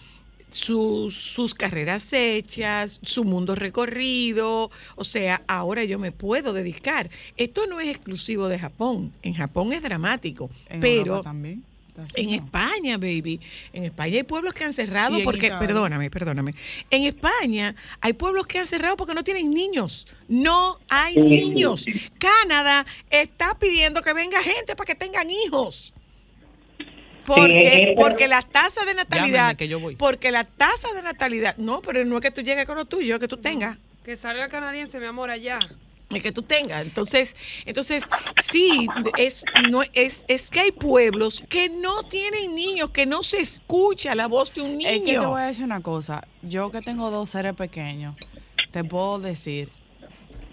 sus, 0.49 1.13
sus 1.13 1.53
carreras 1.53 2.13
hechas, 2.13 2.99
su 3.03 3.25
mundo 3.25 3.55
recorrido, 3.55 4.71
o 4.95 5.03
sea, 5.03 5.41
ahora 5.47 5.83
yo 5.83 5.99
me 5.99 6.13
puedo 6.13 6.53
dedicar. 6.53 7.09
Esto 7.35 7.67
no 7.67 7.81
es 7.81 7.89
exclusivo 7.89 8.47
de 8.47 8.59
Japón, 8.59 9.11
en 9.21 9.33
Japón 9.33 9.73
es 9.73 9.81
dramático, 9.81 10.49
En 10.69 10.79
pero 10.79 11.21
también. 11.21 11.63
En 12.15 12.27
¿no? 12.27 12.35
España, 12.35 12.97
baby, 12.97 13.39
en 13.73 13.85
España 13.85 14.17
hay 14.17 14.23
pueblos 14.23 14.53
que 14.53 14.63
han 14.63 14.73
cerrado 14.73 15.17
porque, 15.23 15.47
Italia. 15.47 15.59
perdóname, 15.59 16.09
perdóname, 16.09 16.53
en 16.89 17.03
España 17.03 17.75
hay 18.01 18.13
pueblos 18.13 18.47
que 18.47 18.59
han 18.59 18.65
cerrado 18.65 18.97
porque 18.97 19.13
no 19.13 19.23
tienen 19.23 19.53
niños, 19.53 20.07
no 20.27 20.79
hay 20.89 21.15
niños. 21.15 21.85
Canadá 22.17 22.85
está 23.09 23.57
pidiendo 23.57 24.01
que 24.01 24.13
venga 24.13 24.41
gente 24.41 24.75
para 24.75 24.85
que 24.85 24.95
tengan 24.95 25.29
hijos. 25.29 25.93
Porque, 27.25 27.95
porque 27.97 28.27
la 28.27 28.43
tasa 28.43 28.85
de 28.85 28.93
natalidad, 28.93 29.55
que 29.55 29.67
yo 29.67 29.79
voy. 29.79 29.95
porque 29.95 30.31
la 30.31 30.43
tasa 30.43 30.93
de 30.93 31.01
natalidad, 31.01 31.57
no, 31.57 31.81
pero 31.81 32.05
no 32.05 32.17
es 32.17 32.21
que 32.21 32.29
tú 32.29 32.41
llegues 32.41 32.65
con 32.65 32.75
lo 32.75 32.85
tuyo, 32.85 33.15
es 33.15 33.19
que 33.19 33.27
tú 33.27 33.37
tengas. 33.37 33.77
Que 34.03 34.15
salga 34.15 34.47
canadiense, 34.47 34.99
mi 34.99 35.07
amor, 35.07 35.31
allá. 35.31 35.59
El 36.09 36.21
que 36.21 36.31
tú 36.31 36.43
tengas. 36.43 36.83
Entonces, 36.83 37.35
entonces 37.65 38.03
sí, 38.51 38.87
es, 39.17 39.43
no, 39.69 39.81
es, 39.93 40.23
es 40.27 40.49
que 40.49 40.59
hay 40.59 40.71
pueblos 40.71 41.43
que 41.49 41.69
no 41.69 42.03
tienen 42.03 42.55
niños, 42.55 42.91
que 42.91 43.05
no 43.05 43.23
se 43.23 43.39
escucha 43.39 44.13
la 44.15 44.27
voz 44.27 44.53
de 44.53 44.61
un 44.61 44.77
niño. 44.77 44.89
Es 44.89 45.01
que 45.01 45.13
te 45.13 45.25
voy 45.25 45.41
a 45.41 45.45
decir 45.45 45.65
una 45.65 45.81
cosa. 45.81 46.27
Yo 46.41 46.69
que 46.69 46.81
tengo 46.81 47.09
dos 47.09 47.29
seres 47.31 47.55
pequeños, 47.55 48.15
te 48.71 48.83
puedo 48.83 49.19
decir 49.19 49.71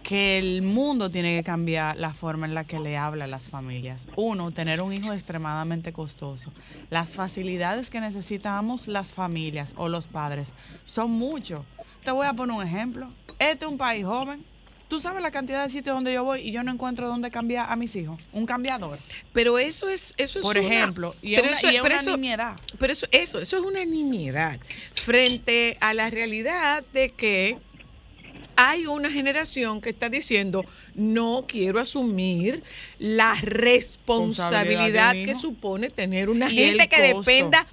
que 0.03 0.39
el 0.39 0.63
mundo 0.63 1.11
tiene 1.11 1.37
que 1.37 1.45
cambiar 1.45 1.97
la 1.97 2.13
forma 2.13 2.47
en 2.47 2.55
la 2.55 2.65
que 2.65 2.81
le 2.81 2.97
habla 2.97 3.25
a 3.25 3.29
las 3.29 3.51
familias. 3.51 4.07
Uno, 4.17 4.51
tener 4.51 4.81
un 4.81 4.93
hijo 4.93 5.13
es 5.13 5.21
extremadamente 5.21 5.93
costoso. 5.93 6.53
Las 6.91 7.15
facilidades 7.15 7.89
que 7.89 8.01
necesitamos 8.01 8.89
las 8.89 9.13
familias 9.13 9.75
o 9.77 9.89
los 9.89 10.09
padres 10.09 10.53
son 10.85 11.13
mucho. 11.13 11.65
Te 12.05 12.11
voy 12.11 12.27
a 12.27 12.33
poner 12.33 12.57
un 12.57 12.67
ejemplo. 12.67 13.09
Este 13.39 13.65
es 13.65 13.71
un 13.71 13.79
país 13.79 14.05
joven. 14.05 14.45
Tú 14.93 15.01
sabes 15.01 15.23
la 15.23 15.31
cantidad 15.31 15.65
de 15.65 15.73
sitios 15.73 15.95
donde 15.97 16.13
yo 16.13 16.23
voy 16.23 16.43
y 16.43 16.53
yo 16.53 16.63
no 16.63 16.71
encuentro 16.71 17.09
dónde 17.09 17.31
cambiar 17.31 17.73
a 17.73 17.77
mis 17.77 17.97
hijos. 17.97 18.21
Un 18.31 18.45
cambiador. 18.45 18.99
Pero 19.33 19.59
eso 19.59 19.89
es, 19.89 20.13
eso 20.19 20.39
es 20.39 20.45
Por 20.45 20.59
una- 20.59 20.67
ejemplo, 20.69 21.15
y 21.23 21.33
es 21.37 21.41
una- 21.41 21.51
eso- 21.53 21.67
y 21.71 21.77
es 21.77 21.83
pero 21.83 21.95
una 21.95 22.03
eso- 22.03 22.11
nimiedad. 22.11 22.57
Pero 22.79 22.93
eso, 22.93 23.07
eso, 23.11 23.39
eso 23.39 23.57
es 23.57 23.63
una 23.65 23.87
nimiedad 23.87 24.61
frente 24.95 25.79
a 25.81 25.95
la 25.95 26.11
realidad 26.11 26.85
de 26.93 27.09
que 27.09 27.57
hay 28.63 28.87
una 28.87 29.11
generación 29.11 29.81
que 29.81 29.91
está 29.91 30.09
diciendo 30.09 30.65
no 30.95 31.45
quiero 31.49 31.81
asumir 31.81 32.63
la 32.99 33.35
responsabilidad 33.43 35.15
que 35.15 35.35
supone 35.35 35.91
tener 35.91 36.31
una 36.31 36.51
Y 36.51 36.57
gente 36.57 36.89
que 36.89 37.03
dependa. 37.03 37.67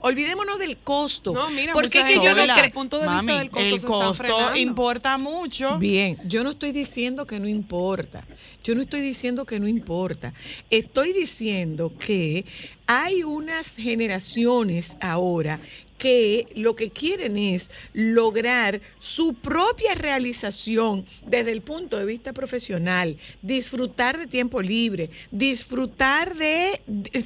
Olvidémonos 0.00 0.58
del 0.58 0.76
costo. 0.78 1.32
No, 1.32 1.50
mira, 1.50 1.72
porque 1.72 1.98
es 1.98 2.04
mucha 2.04 2.20
que 2.20 2.26
yo 2.26 2.34
no 2.34 2.42
creo. 2.52 2.64
el 2.64 2.72
punto 2.72 2.98
de 2.98 3.08
vista 3.08 3.38
del 3.38 3.50
costo 3.50 3.74
el 3.74 3.82
costo 3.82 4.14
frenando. 4.14 4.56
importa 4.56 5.18
mucho. 5.18 5.78
Bien, 5.78 6.16
yo 6.24 6.44
no 6.44 6.50
estoy 6.50 6.72
diciendo 6.72 7.26
que 7.26 7.38
no 7.38 7.48
importa. 7.48 8.24
Yo 8.64 8.74
no 8.74 8.82
estoy 8.82 9.00
diciendo 9.00 9.44
que 9.44 9.60
no 9.60 9.68
importa. 9.68 10.34
Estoy 10.70 11.12
diciendo 11.12 11.92
que 11.98 12.44
hay 12.86 13.22
unas 13.22 13.76
generaciones 13.76 14.96
ahora 15.00 15.60
que 15.98 16.46
lo 16.54 16.74
que 16.76 16.90
quieren 16.90 17.36
es 17.36 17.70
lograr 17.92 18.80
su 18.98 19.34
propia 19.34 19.94
realización 19.94 21.04
desde 21.26 21.50
el 21.52 21.60
punto 21.62 21.98
de 21.98 22.04
vista 22.04 22.32
profesional, 22.32 23.16
disfrutar 23.42 24.16
de 24.18 24.26
tiempo 24.26 24.62
libre, 24.62 25.10
disfrutar 25.30 26.34
de 26.36 26.80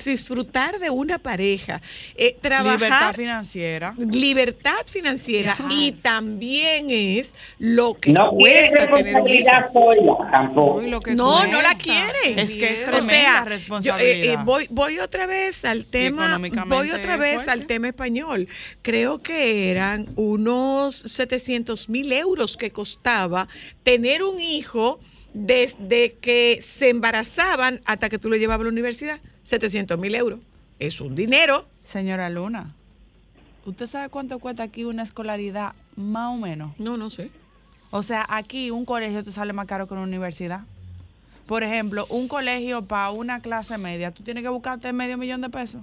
disfrutar 0.04 0.78
de 0.78 0.90
una 0.90 1.18
pareja, 1.18 1.80
eh, 2.16 2.36
trabajar 2.40 2.78
Libertad 2.80 3.14
financiera. 3.14 3.94
libertad 3.98 4.86
financiera 4.90 5.56
y 5.70 5.92
también 5.92 6.90
es 6.90 7.34
lo 7.58 7.94
que 7.94 8.12
No 8.12 8.26
cuesta 8.26 8.86
tener 8.90 9.16
un 9.16 9.28
hijo. 9.28 9.48
responsabilidad 9.50 9.72
sola 9.72 10.30
tampoco. 10.32 10.74
Uy, 10.78 10.88
lo 10.88 11.00
que 11.00 11.14
No, 11.14 11.44
no 11.46 11.60
la 11.62 11.74
quieren. 11.74 12.38
Es 12.38 12.52
que 12.52 12.72
es 12.72 12.80
O 12.88 12.90
tremenda 12.90 13.12
sea, 13.12 13.38
yo, 13.40 13.44
responsabilidad. 13.50 14.00
eh, 14.00 14.32
eh, 14.32 14.38
voy, 14.44 14.66
voy 14.70 14.98
otra 14.98 15.26
vez 15.26 15.64
al 15.64 15.84
tema, 15.86 16.38
voy 16.66 16.90
otra 16.90 17.16
vez 17.16 17.34
fuerte. 17.34 17.50
al 17.50 17.66
tema 17.66 17.88
español. 17.88 18.48
Creo 18.82 19.18
que 19.18 19.70
eran 19.70 20.08
unos 20.16 20.96
700 20.96 21.88
mil 21.88 22.12
euros 22.12 22.56
que 22.56 22.70
costaba 22.70 23.48
tener 23.82 24.22
un 24.22 24.40
hijo 24.40 25.00
desde 25.34 26.14
que 26.14 26.60
se 26.62 26.90
embarazaban 26.90 27.80
hasta 27.84 28.08
que 28.08 28.18
tú 28.18 28.28
lo 28.28 28.36
llevabas 28.36 28.62
a 28.62 28.64
la 28.64 28.70
universidad. 28.70 29.20
700 29.44 29.98
mil 29.98 30.14
euros. 30.14 30.40
Es 30.78 31.00
un 31.00 31.14
dinero. 31.14 31.66
Señora 31.84 32.28
Luna, 32.30 32.74
¿usted 33.64 33.86
sabe 33.86 34.08
cuánto 34.08 34.38
cuesta 34.38 34.62
aquí 34.62 34.84
una 34.84 35.02
escolaridad 35.02 35.74
más 35.96 36.34
o 36.34 36.36
menos? 36.36 36.78
No, 36.78 36.96
no 36.96 37.10
sé. 37.10 37.30
O 37.90 38.02
sea, 38.02 38.24
aquí 38.28 38.70
un 38.70 38.84
colegio 38.84 39.22
te 39.22 39.32
sale 39.32 39.52
más 39.52 39.66
caro 39.66 39.86
que 39.86 39.94
una 39.94 40.02
universidad. 40.04 40.62
Por 41.46 41.62
ejemplo, 41.62 42.06
un 42.08 42.28
colegio 42.28 42.82
para 42.82 43.10
una 43.10 43.40
clase 43.40 43.76
media, 43.76 44.12
tú 44.12 44.22
tienes 44.22 44.42
que 44.42 44.48
buscarte 44.48 44.92
medio 44.92 45.18
millón 45.18 45.40
de 45.40 45.50
pesos. 45.50 45.82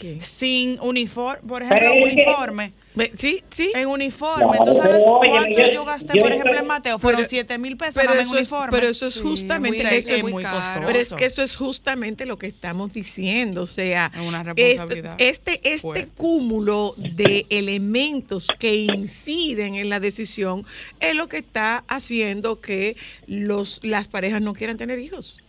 ¿Qué? 0.00 0.18
Sin 0.22 0.80
uniforme, 0.80 1.46
por 1.46 1.62
ejemplo, 1.62 1.90
que- 1.92 2.02
uniforme. 2.04 2.72
Sí, 3.16 3.42
sí. 3.50 3.70
En 3.74 3.86
uniforme. 3.86 4.58
No, 4.58 4.64
¿Tú 4.64 4.74
sabes 4.74 5.04
cuánto 5.04 5.60
yo- 5.60 5.70
yo 5.70 5.84
gasté, 5.84 6.14
yo 6.14 6.20
por 6.22 6.32
ejemplo, 6.32 6.58
en 6.58 6.66
Mateo? 6.66 6.98
Fueron 6.98 7.18
Pero- 7.20 7.28
7 7.30 7.56
mil 7.58 7.76
pesos 7.76 7.94
Pero 7.94 8.14
eso, 8.14 8.32
en 8.34 8.38
es, 8.40 8.50
uniforme. 8.50 8.72
pero 8.76 8.88
eso 8.88 9.06
es 9.06 9.14
Sí, 9.14 9.20
justamente 9.20 9.84
muy- 9.84 9.94
eso 9.96 10.10
es 10.10 10.16
es 10.16 10.22
muy 10.24 10.42
costoso. 10.42 10.62
Pero 10.86 10.98
es 10.98 11.14
que 11.14 11.24
eso 11.26 11.42
es 11.42 11.54
justamente 11.54 12.26
lo 12.26 12.36
que 12.38 12.46
estamos 12.48 12.92
diciendo, 12.92 13.62
o 13.62 13.66
sea, 13.66 14.10
una 14.26 14.40
este, 14.40 14.52
responsabilidad 14.54 15.14
este, 15.18 15.52
este 15.62 15.78
fuerte. 15.78 16.08
cúmulo 16.16 16.94
de 16.96 17.46
elementos 17.50 18.48
que 18.58 18.74
inciden 18.74 19.74
en 19.76 19.88
la 19.88 20.00
decisión 20.00 20.64
es 20.98 21.14
lo 21.14 21.28
que 21.28 21.36
está 21.38 21.84
haciendo 21.88 22.60
que 22.60 22.96
los, 23.26 23.80
las 23.84 24.08
parejas 24.08 24.42
no 24.42 24.52
quieran 24.54 24.76
tener 24.78 24.98
hijos. 24.98 25.40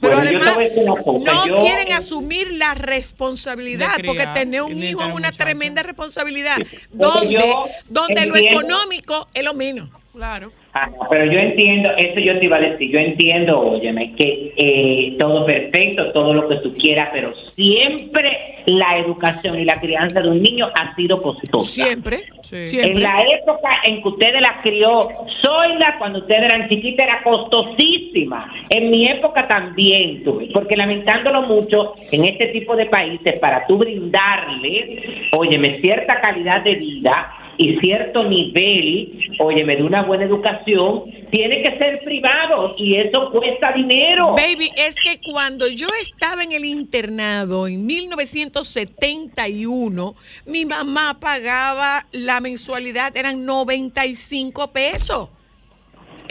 Pero 0.00 0.14
Bueno, 0.16 0.30
además 0.30 0.98
cosa, 1.04 1.32
no 1.32 1.46
yo- 1.46 1.54
quieren 1.54 1.92
asumir 1.92 2.52
la 2.52 2.74
responsabilidad, 2.74 3.90
porque 4.06 4.26
tener 4.34 4.62
un 4.62 4.82
hijo 4.82 5.02
es 5.04 5.12
una 5.14 5.32
tremenda 5.32 5.82
responsabilidad, 5.82 6.56
donde, 6.92 7.52
donde 7.88 8.26
lo 8.26 8.36
económico 8.36 9.26
es 9.34 9.42
lo 9.44 9.54
menos. 9.54 9.88
Claro. 10.14 10.52
Ah, 10.74 10.90
pero 11.10 11.24
yo 11.24 11.38
entiendo, 11.38 11.90
eso 11.96 12.20
yo 12.20 12.38
te 12.38 12.44
iba 12.44 12.56
a 12.56 12.60
decir, 12.60 12.90
yo 12.90 12.98
entiendo, 12.98 13.58
óyeme, 13.58 14.14
que 14.16 14.52
eh, 14.56 15.16
todo 15.18 15.46
perfecto, 15.46 16.12
todo 16.12 16.34
lo 16.34 16.48
que 16.48 16.56
tú 16.56 16.74
quieras, 16.74 17.08
pero 17.12 17.32
siempre 17.56 18.62
la 18.66 18.98
educación 18.98 19.58
y 19.58 19.64
la 19.64 19.80
crianza 19.80 20.20
de 20.20 20.28
un 20.28 20.42
niño 20.42 20.68
ha 20.74 20.94
sido 20.94 21.22
costosa. 21.22 21.84
Siempre, 21.84 22.24
Sí. 22.48 22.80
En 22.80 23.02
la 23.02 23.18
época 23.30 23.68
en 23.84 24.00
que 24.00 24.08
ustedes 24.08 24.40
la 24.40 24.62
crió 24.62 25.00
Zoila, 25.42 25.96
cuando 25.98 26.20
ustedes 26.20 26.44
eran 26.44 26.66
chiquitas, 26.66 27.04
era 27.04 27.22
costosísima. 27.22 28.50
En 28.70 28.90
mi 28.90 29.06
época 29.06 29.46
también 29.46 30.24
tuve, 30.24 30.48
porque 30.54 30.74
lamentándolo 30.74 31.42
mucho, 31.42 31.94
en 32.10 32.24
este 32.24 32.46
tipo 32.46 32.74
de 32.74 32.86
países, 32.86 33.38
para 33.38 33.66
tú 33.66 33.76
brindarle, 33.76 35.28
óyeme, 35.36 35.78
cierta 35.80 36.22
calidad 36.22 36.62
de 36.62 36.76
vida 36.76 37.34
y 37.58 37.76
cierto 37.80 38.24
nivel, 38.24 39.27
óyeme, 39.38 39.76
de 39.76 39.82
una 39.84 40.02
buena 40.02 40.24
educación, 40.24 41.04
tiene 41.30 41.62
que 41.62 41.78
ser 41.78 42.00
privado 42.04 42.74
y 42.76 42.96
eso 42.96 43.30
cuesta 43.30 43.72
dinero. 43.72 44.34
Baby, 44.34 44.70
es 44.76 44.96
que 44.96 45.20
cuando 45.20 45.68
yo 45.68 45.86
estaba 46.02 46.42
en 46.42 46.52
el 46.52 46.64
internado 46.64 47.66
en 47.66 47.86
1971, 47.86 50.14
mi 50.46 50.64
mamá 50.64 51.18
pagaba 51.20 52.06
la 52.12 52.40
mensualidad, 52.40 53.14
eran 53.16 53.44
95 53.44 54.72
pesos. 54.72 55.28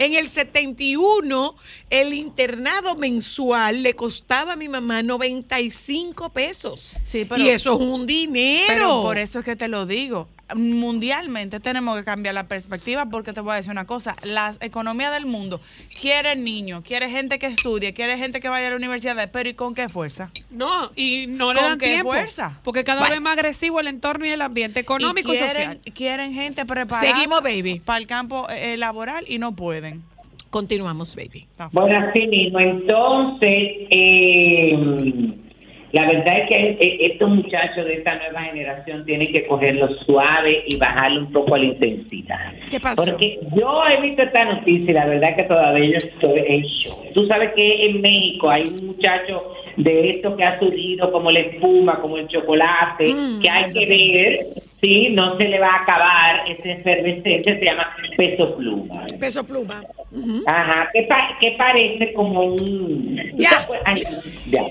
En 0.00 0.14
el 0.14 0.28
71, 0.28 1.56
el 1.90 2.14
internado 2.14 2.94
mensual 2.94 3.82
le 3.82 3.94
costaba 3.94 4.52
a 4.52 4.56
mi 4.56 4.68
mamá 4.68 5.02
95 5.02 6.32
pesos. 6.32 6.94
Sí, 7.02 7.24
pero- 7.28 7.42
y 7.42 7.48
eso 7.48 7.74
es 7.74 7.80
un 7.80 8.06
dinero. 8.06 8.64
Pero 8.68 9.02
por 9.02 9.18
eso 9.18 9.40
es 9.40 9.44
que 9.44 9.56
te 9.56 9.66
lo 9.66 9.86
digo. 9.86 10.28
Mundialmente 10.54 11.60
tenemos 11.60 11.96
que 11.98 12.04
cambiar 12.04 12.34
la 12.34 12.46
perspectiva 12.48 13.06
porque 13.06 13.32
te 13.32 13.40
voy 13.40 13.52
a 13.52 13.56
decir 13.56 13.70
una 13.70 13.86
cosa, 13.86 14.16
las 14.22 14.56
economías 14.60 15.12
del 15.12 15.26
mundo 15.26 15.60
quieren 16.00 16.44
niños, 16.44 16.82
quiere 16.84 17.10
gente 17.10 17.38
que 17.38 17.46
estudie, 17.46 17.92
quiere 17.92 18.16
gente 18.18 18.40
que 18.40 18.48
vaya 18.48 18.66
a 18.68 18.70
la 18.70 18.76
universidad, 18.76 19.30
pero 19.32 19.48
¿y 19.48 19.54
con 19.54 19.74
qué 19.74 19.88
fuerza? 19.88 20.30
No, 20.50 20.90
y 20.96 21.26
no 21.26 21.52
le 21.52 21.60
¿Con 21.60 21.68
dan 21.70 21.78
qué 21.78 21.86
tiempo. 21.86 22.10
fuerza? 22.12 22.60
Porque 22.64 22.84
cada 22.84 23.00
Bueno. 23.00 23.14
vez 23.14 23.20
más 23.22 23.32
agresivo 23.34 23.80
el 23.80 23.88
entorno 23.88 24.26
y 24.26 24.30
el 24.30 24.42
ambiente 24.42 24.80
económico 24.80 25.32
y, 25.34 25.36
quieren, 25.38 25.54
social. 25.76 25.80
quieren 25.94 26.32
gente 26.32 26.64
preparada 26.64 27.12
Seguimos, 27.14 27.42
baby. 27.42 27.80
para 27.84 27.98
el 27.98 28.06
campo 28.06 28.46
eh, 28.50 28.76
laboral 28.76 29.24
y 29.28 29.38
no 29.38 29.52
pueden. 29.52 30.02
Continuamos, 30.50 31.14
baby. 31.14 31.46
Bueno, 31.72 31.98
así 32.08 32.26
mismo. 32.26 32.58
Entonces, 32.58 33.50
eh, 33.90 35.34
la 35.92 36.06
verdad 36.06 36.38
es 36.40 36.48
que 36.48 36.70
eh, 36.80 36.98
estos 37.12 37.30
muchachos 37.30 37.84
de 37.86 37.94
esta 37.94 38.14
nueva 38.16 38.42
generación 38.42 39.04
tienen 39.06 39.32
que 39.32 39.46
cogerlo 39.46 39.88
suave 40.04 40.64
y 40.66 40.76
bajarle 40.76 41.20
un 41.20 41.32
poco 41.32 41.56
la 41.56 41.64
intensidad. 41.64 42.52
¿Qué 42.70 42.78
pasó? 42.78 43.02
Porque 43.04 43.38
yo 43.56 43.80
he 43.90 44.00
visto 44.02 44.22
esta 44.22 44.44
noticia 44.44 44.90
y 44.90 44.94
la 44.94 45.06
verdad 45.06 45.36
que 45.36 45.44
todavía 45.44 45.98
yo 45.98 46.06
estoy 46.06 46.42
en 46.46 46.62
shock. 46.62 47.12
Tú 47.14 47.26
sabes 47.26 47.52
que 47.54 47.86
en 47.86 48.00
México 48.02 48.50
hay 48.50 48.64
un 48.64 48.86
muchacho 48.88 49.54
de 49.76 50.10
esto 50.10 50.36
que 50.36 50.44
ha 50.44 50.58
surgido 50.58 51.10
como 51.10 51.30
la 51.30 51.40
espuma, 51.40 52.00
como 52.00 52.16
el 52.18 52.28
chocolate, 52.28 53.14
Mm. 53.14 53.40
que 53.40 53.48
hay 53.48 53.72
que 53.72 53.86
ver 53.86 54.46
si 54.80 55.08
no 55.10 55.36
se 55.36 55.48
le 55.48 55.58
va 55.58 55.68
a 55.68 55.82
acabar 55.82 56.44
ese 56.48 56.72
efervescente, 56.72 57.58
se 57.58 57.64
llama 57.64 57.94
peso 58.16 58.56
pluma. 58.56 59.04
Peso 59.18 59.44
pluma. 59.46 59.82
Ajá, 60.46 60.88
que, 60.94 61.02
pa- 61.02 61.36
que 61.40 61.50
parece 61.52 62.12
como 62.14 62.42
un... 62.44 63.20
Ya. 63.36 63.50
Ay, 63.84 64.02
ya. 64.50 64.62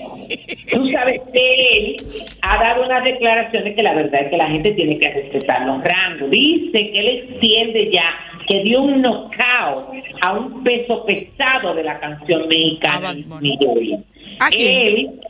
Tú 0.72 0.88
sabes 0.88 1.20
que 1.32 1.40
él 1.76 1.96
ha 2.42 2.58
dado 2.62 2.84
unas 2.84 3.04
declaraciones 3.04 3.74
que 3.76 3.82
la 3.82 3.94
verdad 3.94 4.22
es 4.22 4.30
que 4.30 4.36
la 4.36 4.48
gente 4.48 4.72
tiene 4.72 4.98
que 4.98 5.08
respetar 5.10 5.64
los 5.66 5.82
rangos. 5.84 6.30
Dice 6.30 6.90
que 6.90 6.98
él 7.00 7.08
extiende 7.30 7.90
ya, 7.92 8.14
que 8.48 8.62
dio 8.64 8.82
un 8.82 9.00
knockout 9.02 9.94
a 10.22 10.32
un 10.32 10.64
peso 10.64 11.04
pesado 11.04 11.74
de 11.74 11.84
la 11.84 12.00
canción 12.00 12.48
mexicana. 12.48 13.14
Miguel. 13.40 14.04
Él, 14.52 15.20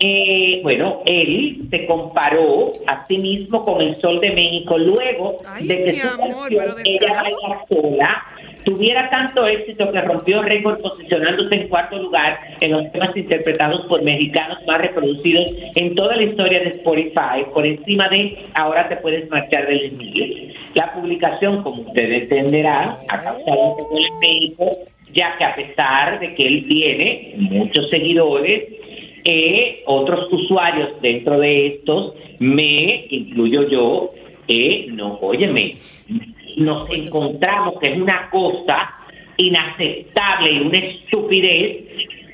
eh, 0.00 0.60
bueno, 0.62 1.02
él 1.06 1.62
se 1.70 1.86
comparó 1.86 2.72
a 2.86 3.06
sí 3.06 3.18
mismo 3.18 3.64
con 3.64 3.80
el 3.80 4.00
Sol 4.00 4.20
de 4.20 4.30
México 4.30 4.78
luego 4.78 5.36
Ay, 5.46 5.66
de 5.66 5.84
que 5.84 6.00
su 6.00 6.08
amor, 6.08 6.54
canción, 6.54 6.74
Ella 6.84 7.22
baila 7.22 7.64
sola 7.68 8.24
tuviera 8.66 9.08
tanto 9.10 9.46
éxito 9.46 9.92
que 9.92 10.00
rompió 10.00 10.42
récord 10.42 10.80
posicionándose 10.80 11.54
en 11.54 11.68
cuarto 11.68 11.98
lugar 11.98 12.38
en 12.60 12.72
los 12.72 12.90
temas 12.90 13.16
interpretados 13.16 13.86
por 13.86 14.02
mexicanos 14.02 14.58
más 14.66 14.78
reproducidos 14.78 15.46
en 15.76 15.94
toda 15.94 16.16
la 16.16 16.24
historia 16.24 16.58
de 16.58 16.70
Spotify, 16.70 17.46
por 17.54 17.64
encima 17.64 18.08
de 18.08 18.44
Ahora 18.54 18.88
te 18.88 18.96
puedes 18.96 19.30
marchar 19.30 19.66
de 19.66 19.74
Luis 19.74 19.92
Miguel. 19.92 20.54
La 20.74 20.92
publicación, 20.92 21.62
como 21.62 21.82
ustedes 21.82 22.24
entenderán, 22.24 22.96
ha 23.08 23.22
causado 23.22 23.76
en 23.92 24.18
México, 24.18 24.72
ya 25.12 25.28
que 25.38 25.44
a 25.44 25.54
pesar 25.54 26.20
de 26.20 26.34
que 26.34 26.42
él 26.42 26.66
tiene 26.68 27.34
muchos 27.36 27.88
seguidores, 27.90 28.64
eh, 29.24 29.82
otros 29.86 30.32
usuarios 30.32 31.00
dentro 31.00 31.38
de 31.40 31.66
estos, 31.66 32.14
me 32.38 33.06
incluyo 33.10 33.68
yo, 33.68 34.10
eh, 34.46 34.86
no, 34.90 35.18
óyeme, 35.20 35.74
nos 36.56 36.88
encontramos 36.90 37.78
que 37.80 37.88
es 37.88 37.98
una 37.98 38.30
cosa 38.30 38.94
inaceptable 39.36 40.52
y 40.52 40.60
una 40.60 40.78
estupidez 40.78 41.84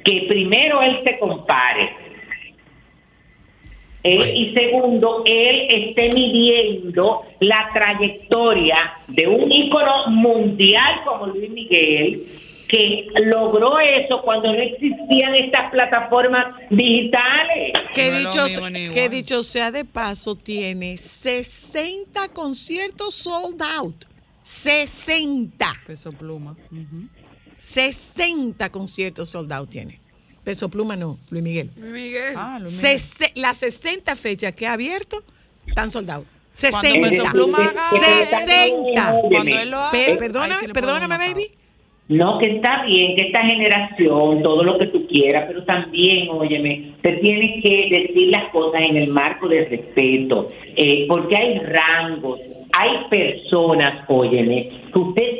que 0.04 0.26
primero 0.28 0.82
él 0.82 0.98
se 1.04 1.18
compare. 1.18 1.90
Eh, 4.04 4.34
y 4.36 4.52
segundo, 4.52 5.22
él 5.24 5.66
esté 5.68 6.10
midiendo 6.12 7.22
la 7.38 7.70
trayectoria 7.72 8.94
de 9.06 9.28
un 9.28 9.50
ícono 9.50 10.08
mundial 10.08 11.02
como 11.04 11.28
Luis 11.28 11.50
Miguel, 11.50 12.20
que 12.72 13.06
logró 13.26 13.78
eso 13.80 14.22
cuando 14.24 14.50
no 14.50 14.58
existían 14.58 15.34
estas 15.34 15.70
plataformas 15.70 16.56
digitales. 16.70 17.74
Que, 17.94 18.10
dicho, 18.10 18.46
que 18.94 19.08
dicho 19.10 19.42
sea 19.42 19.70
de 19.70 19.84
paso, 19.84 20.36
tiene 20.36 20.96
60 20.96 22.28
conciertos 22.28 23.14
sold 23.14 23.60
out. 23.62 24.06
60. 24.42 25.70
Peso 25.86 26.12
pluma. 26.12 26.56
Ujú. 26.70 27.08
60 27.58 28.70
conciertos 28.72 29.28
sold 29.28 29.52
out 29.52 29.68
tiene. 29.68 30.00
Peso 30.42 30.68
pluma 30.70 30.96
no, 30.96 31.18
Luis 31.28 31.42
Miguel. 31.44 31.70
Miguel. 31.76 32.34
Ah. 32.36 32.58
Sese- 32.64 33.32
las 33.36 33.58
60 33.58 34.16
fechas 34.16 34.54
que 34.54 34.66
ha 34.66 34.72
abierto 34.72 35.22
están 35.66 35.90
soldados. 35.90 36.24
Cuando 36.70 36.80
60. 36.88 37.08
Peso 37.10 37.24
Pluma 37.32 37.58
haga- 37.68 37.90
60. 37.90 39.20
Cuando 39.30 39.58
él 39.58 39.70
lo 39.70 39.78
haga, 39.78 39.90
Pe- 39.92 40.06
ahí 40.12 40.18
perdóname, 40.18 40.66
sí 40.66 40.72
perdóname, 40.72 41.18
baby. 41.18 41.50
No, 42.08 42.38
que 42.38 42.56
está 42.56 42.84
bien, 42.84 43.16
que 43.16 43.26
esta 43.28 43.40
generación, 43.46 44.42
todo 44.42 44.64
lo 44.64 44.78
que 44.78 44.86
tú 44.86 45.06
quieras, 45.06 45.44
pero 45.46 45.62
también, 45.64 46.28
óyeme, 46.30 46.92
te 47.00 47.12
tienes 47.18 47.62
que 47.62 47.88
decir 47.90 48.28
las 48.30 48.50
cosas 48.50 48.82
en 48.82 48.96
el 48.96 49.08
marco 49.08 49.48
del 49.48 49.70
respeto, 49.70 50.48
eh, 50.76 51.06
porque 51.08 51.36
hay 51.36 51.58
rangos, 51.60 52.40
hay 52.76 52.90
personas, 53.08 54.04
óyeme, 54.08 54.68
que 54.92 54.98
usted, 54.98 55.30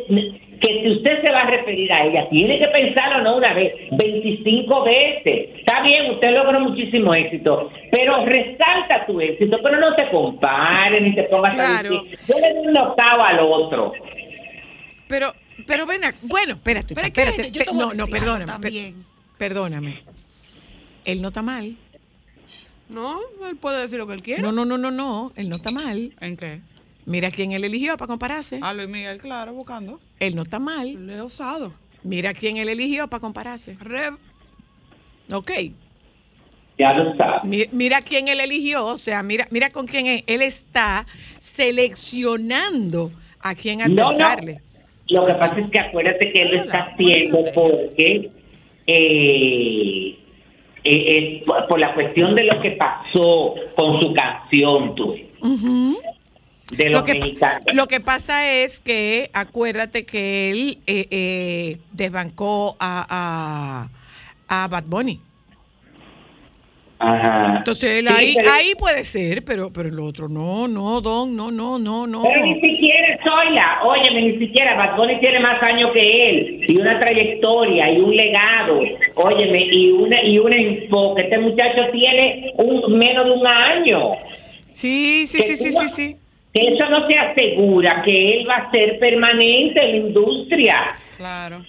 que 0.60 0.80
si 0.82 0.90
usted 0.92 1.22
se 1.24 1.32
va 1.32 1.40
a 1.40 1.50
referir 1.50 1.92
a 1.92 2.06
ella, 2.06 2.28
tiene 2.30 2.58
que 2.58 2.68
pensarlo 2.68 3.22
no 3.24 3.36
una 3.38 3.52
vez, 3.52 3.74
25 3.90 4.84
veces. 4.84 5.48
Está 5.58 5.82
bien, 5.82 6.12
usted 6.12 6.30
logró 6.30 6.60
muchísimo 6.60 7.12
éxito, 7.12 7.70
pero 7.90 8.24
resalta 8.24 9.04
tu 9.06 9.20
éxito, 9.20 9.58
pero 9.62 9.78
no 9.78 9.94
te 9.96 10.08
compares 10.10 11.02
ni 11.02 11.12
te 11.14 11.24
pongas 11.24 11.54
Claro. 11.56 11.88
a 11.88 12.02
decir, 12.02 12.18
yo 12.28 12.38
le 12.38 12.54
doy 12.54 12.66
un 12.68 12.78
octavo 12.78 13.22
al 13.24 13.40
otro. 13.40 13.92
Pero, 15.08 15.32
pero 15.66 15.86
ven 15.86 16.04
acá. 16.04 16.18
Bueno, 16.22 16.54
espérate, 16.54 16.94
Pero 16.94 17.06
espérate. 17.08 17.30
espérate, 17.42 17.58
yo 17.58 17.64
te 17.64 17.70
voy 17.70 17.82
a 17.82 17.86
no, 17.86 17.94
no, 17.94 18.06
decir 18.06 18.14
algo 18.28 18.36
perdóname. 18.36 18.70
per- 18.70 18.94
perdóname. 19.38 20.02
Él 21.04 21.20
no 21.22 21.28
está 21.28 21.42
mal. 21.42 21.76
No, 22.88 23.20
él 23.48 23.56
puede 23.56 23.80
decir 23.80 23.98
lo 23.98 24.06
que 24.06 24.12
él 24.14 24.22
quiera. 24.22 24.42
No, 24.42 24.52
no, 24.52 24.64
no, 24.64 24.76
no, 24.78 24.90
no. 24.90 25.32
Él 25.36 25.48
no 25.48 25.56
está 25.56 25.70
mal. 25.70 26.12
¿En 26.20 26.36
qué? 26.36 26.60
Mira 27.06 27.30
quién 27.30 27.52
él 27.52 27.64
eligió 27.64 27.96
para 27.96 28.06
compararse. 28.06 28.58
A 28.62 28.72
Luis 28.74 28.88
Miguel, 28.88 29.18
claro, 29.18 29.52
buscando. 29.54 29.98
Él 30.20 30.36
no 30.36 30.42
está 30.42 30.58
mal. 30.58 31.06
Le 31.06 31.14
he 31.16 31.20
osado. 31.20 31.72
Mira 32.04 32.34
quién 32.34 32.56
él 32.58 32.68
eligió 32.68 33.08
para 33.08 33.20
compararse. 33.20 33.76
Rev. 33.80 34.16
Ok. 35.32 35.50
Ya 36.78 36.92
lo. 36.94 37.14
Mi- 37.44 37.66
Mira 37.72 38.02
quién 38.02 38.28
él 38.28 38.40
eligió. 38.40 38.84
O 38.86 38.98
sea, 38.98 39.22
mira, 39.22 39.46
mira 39.50 39.70
con 39.70 39.86
quién 39.86 40.06
él, 40.06 40.24
él 40.26 40.42
está 40.42 41.06
seleccionando 41.38 43.10
a 43.40 43.54
quién 43.54 43.78
No, 43.94 44.12
no. 44.12 44.18
Lo 45.08 45.26
que 45.26 45.34
pasa 45.34 45.60
es 45.60 45.70
que 45.70 45.78
acuérdate 45.78 46.32
que 46.32 46.42
él 46.42 46.50
lo 46.56 46.62
está 46.62 46.78
haciendo 46.92 47.44
porque 47.54 48.30
eh, 48.86 50.18
eh, 50.84 51.42
es 51.44 51.66
por, 51.68 51.78
la 51.78 51.94
cuestión 51.94 52.34
de 52.34 52.44
lo 52.44 52.60
que 52.60 52.72
pasó 52.72 53.54
con 53.76 54.00
su 54.00 54.12
canción, 54.14 54.94
tú, 54.94 55.14
Ujú. 55.40 55.96
de 56.72 56.90
los 56.90 57.00
Lo 57.00 57.06
que, 57.06 57.14
mexicanos. 57.14 57.74
lo 57.74 57.86
que 57.86 58.00
pasa 58.00 58.50
es 58.52 58.80
que 58.80 59.30
acuérdate 59.32 60.04
que 60.04 60.50
él 60.50 60.78
eh, 60.86 61.06
eh, 61.10 61.76
desbancó 61.92 62.76
a, 62.80 63.88
a, 64.48 64.64
a 64.64 64.68
Bad 64.68 64.84
Bunny. 64.86 65.20
Ajá. 67.04 67.54
Entonces 67.58 67.98
él 67.98 68.06
Sí, 68.08 68.14
ahí, 68.16 68.34
pero- 68.36 68.50
ahí 68.52 68.72
puede 68.78 69.02
ser, 69.04 69.44
pero, 69.44 69.72
pero 69.72 69.88
el 69.88 69.98
otro 69.98 70.28
no, 70.28 70.68
no, 70.68 71.00
Don, 71.00 71.34
no, 71.34 71.50
no, 71.50 71.78
no, 71.78 72.06
no. 72.06 72.22
Pero 72.22 72.44
ni 72.46 72.60
siquiera 72.60 73.18
Zoila, 73.24 73.80
óyeme, 73.84 74.22
ni 74.22 74.38
siquiera 74.38 74.76
Bad 74.76 74.96
Bunny 74.96 75.18
tiene 75.18 75.40
más 75.40 75.60
años 75.62 75.90
que 75.92 76.00
él, 76.28 76.64
y 76.68 76.76
una 76.78 77.00
trayectoria, 77.00 77.90
y 77.92 77.98
un 77.98 78.14
legado, 78.16 78.80
óyeme, 79.16 79.64
y 79.64 79.90
una 79.90 80.22
y 80.22 80.38
un 80.38 80.52
enfoque. 80.52 81.22
Este 81.22 81.38
muchacho 81.38 81.82
tiene 81.92 82.52
un 82.56 82.96
menos 82.98 83.24
de 83.26 83.30
un 83.32 83.46
año. 83.46 84.12
Sí, 84.70 85.26
sí, 85.26 85.38
sí, 85.42 85.56
sí, 85.56 85.70
sí, 85.72 85.74
no- 85.74 85.88
sí. 85.88 86.16
Que 86.54 86.68
eso 86.68 86.88
no 86.90 87.08
se 87.08 87.18
asegura 87.18 88.02
que 88.04 88.28
él 88.28 88.46
va 88.48 88.54
a 88.56 88.70
ser 88.70 88.98
permanente 88.98 89.82
en 89.82 89.90
la 89.90 89.96
industria. 90.08 90.76
Claro. 91.16 91.64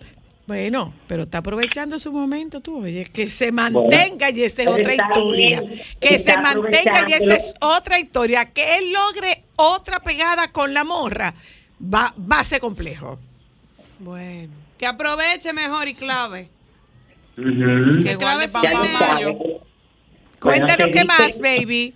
Bueno, 0.54 0.94
pero 1.08 1.24
está 1.24 1.40
aprovechando 1.40 1.98
su 1.98 2.12
momento 2.12 2.62
tú, 2.62 2.84
oye, 2.84 3.06
que 3.06 3.28
se 3.28 3.52
mantenga 3.52 4.30
y 4.30 4.44
esa 4.44 4.62
es 4.62 4.68
otra 4.68 4.94
historia. 4.94 5.62
bien, 5.62 5.82
que 6.00 6.20
se 6.20 6.38
mantenga 6.38 7.10
y 7.10 7.14
esa 7.14 7.36
es 7.38 7.56
otra 7.60 7.98
historia. 7.98 8.46
Que 8.46 8.78
él 8.78 8.94
logre 8.94 9.46
otra 9.56 10.00
pegada 10.02 10.52
con 10.52 10.72
la 10.76 10.84
morra 10.84 11.34
va, 11.82 12.14
va 12.32 12.42
a 12.42 12.44
ser 12.44 12.60
complejo. 12.60 13.18
Bueno. 13.98 14.54
Que 14.78 14.86
aproveche 14.86 15.54
mejor 15.54 15.88
y 15.88 15.96
clave. 15.96 16.50
Ujú. 17.36 18.04
Que 18.04 18.14
guarde 18.16 18.48
clave 18.48 18.48
para 18.50 18.84
mayo. 18.84 19.40
Cuéntanos 20.40 20.88
qué 20.94 21.04
más, 21.04 21.40
baby. 21.40 21.96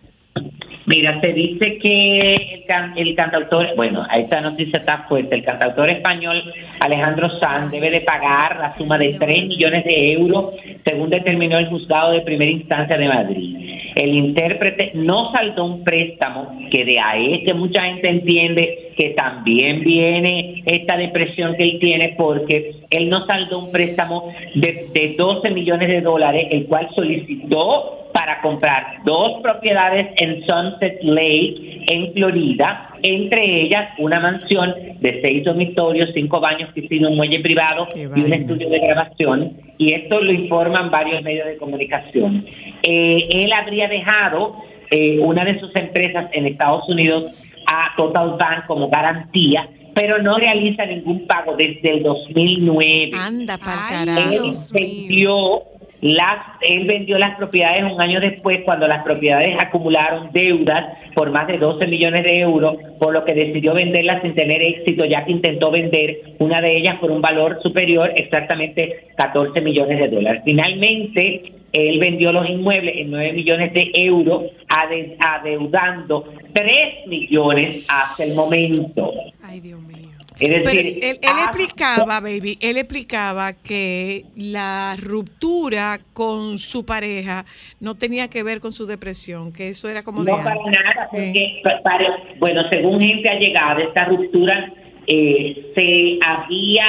Mira, 0.89 1.19
se 1.19 1.33
dice 1.33 1.77
que 1.79 2.19
el, 2.33 2.63
can- 2.65 2.93
el 2.97 3.13
cantautor, 3.13 3.75
bueno, 3.75 4.07
esta 4.15 4.39
noticia 4.39 4.79
está 4.79 4.99
fuerte, 5.09 5.35
el 5.35 5.43
cantautor 5.43 5.89
español 5.89 6.41
Alejandro 6.79 7.29
Sanz 7.41 7.69
debe 7.71 7.91
de 7.91 7.99
pagar 8.01 8.57
la 8.57 8.73
suma 8.77 8.97
de 8.97 9.13
3 9.19 9.47
millones 9.47 9.83
de 9.83 10.13
euros, 10.13 10.53
según 10.85 11.09
determinó 11.09 11.57
el 11.57 11.67
juzgado 11.67 12.11
de 12.13 12.21
primera 12.21 12.49
instancia 12.51 12.97
de 12.97 13.07
Madrid. 13.09 13.57
el 13.95 14.15
intérprete 14.15 14.91
no 14.93 15.33
saldó 15.33 15.65
un 15.65 15.83
préstamo, 15.83 16.57
que 16.71 16.85
de 16.85 16.99
ahí 17.01 17.43
que 17.43 17.53
mucha 17.53 17.81
gente 17.83 18.09
entiende 18.09 18.86
que 18.97 19.11
también 19.11 19.81
viene 19.81 20.63
esta 20.65 20.97
depresión 20.97 21.55
que 21.55 21.63
él 21.63 21.77
tiene, 21.79 22.15
porque 22.17 22.75
él 22.89 23.09
no 23.09 23.25
saldó 23.25 23.59
un 23.59 23.71
préstamo 23.71 24.33
de, 24.55 24.87
de 24.93 25.15
12 25.17 25.51
millones 25.51 25.87
de 25.87 26.01
dólares, 26.01 26.47
el 26.51 26.65
cual 26.65 26.89
solicitó 26.95 28.09
para 28.17 28.41
comprar 28.41 29.03
dos 29.05 29.41
propiedades 29.43 30.07
en 30.17 30.43
Sunset 30.47 31.03
Lake, 31.03 31.83
en 31.87 32.13
Florida, 32.13 32.95
entre 33.03 33.61
ellas 33.61 33.89
una 33.99 34.19
mansión 34.19 34.73
de 34.99 35.21
seis 35.21 35.43
dormitorios, 35.43 36.09
cinco 36.15 36.39
baños, 36.39 36.71
piscina, 36.73 37.09
un 37.09 37.15
muelle 37.15 37.39
privado 37.41 37.87
y 37.95 38.05
un 38.05 38.33
estudio 38.33 38.69
de 38.69 38.79
grabación. 38.79 39.53
Y 39.77 39.93
esto 39.93 40.19
lo 40.19 40.31
informan 40.31 40.89
varios 40.89 41.21
medios 41.21 41.45
de 41.45 41.57
comunicación. 41.57 42.43
Eh, 42.81 43.27
él 43.29 43.53
habría 43.53 43.87
dejado 43.87 44.55
eh, 44.89 45.19
una 45.19 45.45
de 45.45 45.59
sus 45.59 45.75
empresas 45.75 46.27
en 46.33 46.47
Estados 46.47 46.89
Unidos 46.89 47.46
a 47.67 47.93
Total 47.95 48.37
Bank 48.39 48.65
como 48.65 48.89
garantía, 48.89 49.67
pero 49.93 50.21
no 50.21 50.37
realiza 50.37 50.85
ningún 50.85 51.27
pago 51.27 51.55
desde 51.57 51.97
el 51.97 52.03
2009 52.03 53.11
Anda 53.15 53.57
carajo. 53.57 54.19
él 54.31 54.51
vendió 54.73 55.63
las 56.01 56.35
él 56.61 56.85
vendió 56.87 57.17
las 57.17 57.35
propiedades 57.37 57.83
un 57.91 57.99
año 57.99 58.19
después 58.19 58.59
cuando 58.63 58.87
las 58.87 59.03
propiedades 59.03 59.57
acumularon 59.59 60.29
deudas 60.31 60.85
por 61.15 61.31
más 61.31 61.47
de 61.47 61.57
12 61.57 61.87
millones 61.87 62.23
de 62.23 62.39
euros 62.39 62.75
por 62.99 63.13
lo 63.13 63.25
que 63.25 63.33
decidió 63.33 63.73
venderlas 63.73 64.21
sin 64.21 64.35
tener 64.35 64.61
éxito 64.61 65.05
ya 65.05 65.25
que 65.25 65.31
intentó 65.31 65.71
vender 65.71 66.35
una 66.37 66.61
de 66.61 66.77
ellas 66.77 66.97
por 66.99 67.09
un 67.09 67.21
valor 67.21 67.59
superior 67.63 68.11
exactamente 68.15 69.07
14 69.15 69.59
millones 69.61 69.99
de 69.99 70.07
dólares. 70.09 70.43
Finalmente 70.45 71.56
él 71.73 71.99
vendió 71.99 72.31
los 72.31 72.49
inmuebles 72.49 72.95
en 72.97 73.11
9 73.11 73.33
millones 73.33 73.73
de 73.73 73.91
euros 73.93 74.43
ade- 74.69 75.15
adeudando 75.19 76.33
3 76.53 77.07
millones 77.07 77.85
hasta 77.89 78.23
el 78.23 78.33
momento. 78.35 79.11
Ay, 79.43 79.59
Dios 79.59 79.79
mío. 79.81 79.97
es 80.39 80.49
Pero 80.49 80.63
decir 80.63 80.79
él, 80.79 80.99
él 81.01 81.19
hasta- 81.23 81.43
explicaba, 81.45 82.19
baby, 82.19 82.57
él 82.61 82.77
explicaba 82.77 83.53
que 83.53 84.23
la 84.35 84.95
ruptura 84.97 85.99
con 86.13 86.57
su 86.59 86.85
pareja 86.85 87.43
no 87.79 87.95
tenía 87.95 88.27
que 88.29 88.43
ver 88.43 88.59
con 88.59 88.71
su 88.71 88.85
depresión, 88.85 89.51
que 89.51 89.69
eso 89.69 89.89
era 89.89 90.03
como 90.03 90.23
de 90.23 90.31
No 90.31 90.37
para 90.37 90.55
nada, 90.55 91.07
porque 91.11 91.59
pa- 91.63 91.81
para- 91.83 92.17
bueno, 92.39 92.61
según 92.69 93.01
gente 93.01 93.27
allegada, 93.29 93.81
esta 93.83 94.05
ruptura 94.05 94.73
eh, 95.07 95.71
se 95.73 96.19
había 96.23 96.85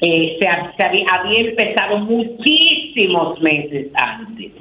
eh, 0.00 0.38
se, 0.38 0.46
se 0.76 0.82
había, 0.82 1.06
había 1.10 1.40
empezado 1.40 1.98
muchísimos 1.98 3.40
meses 3.40 3.88
antes 3.94 4.52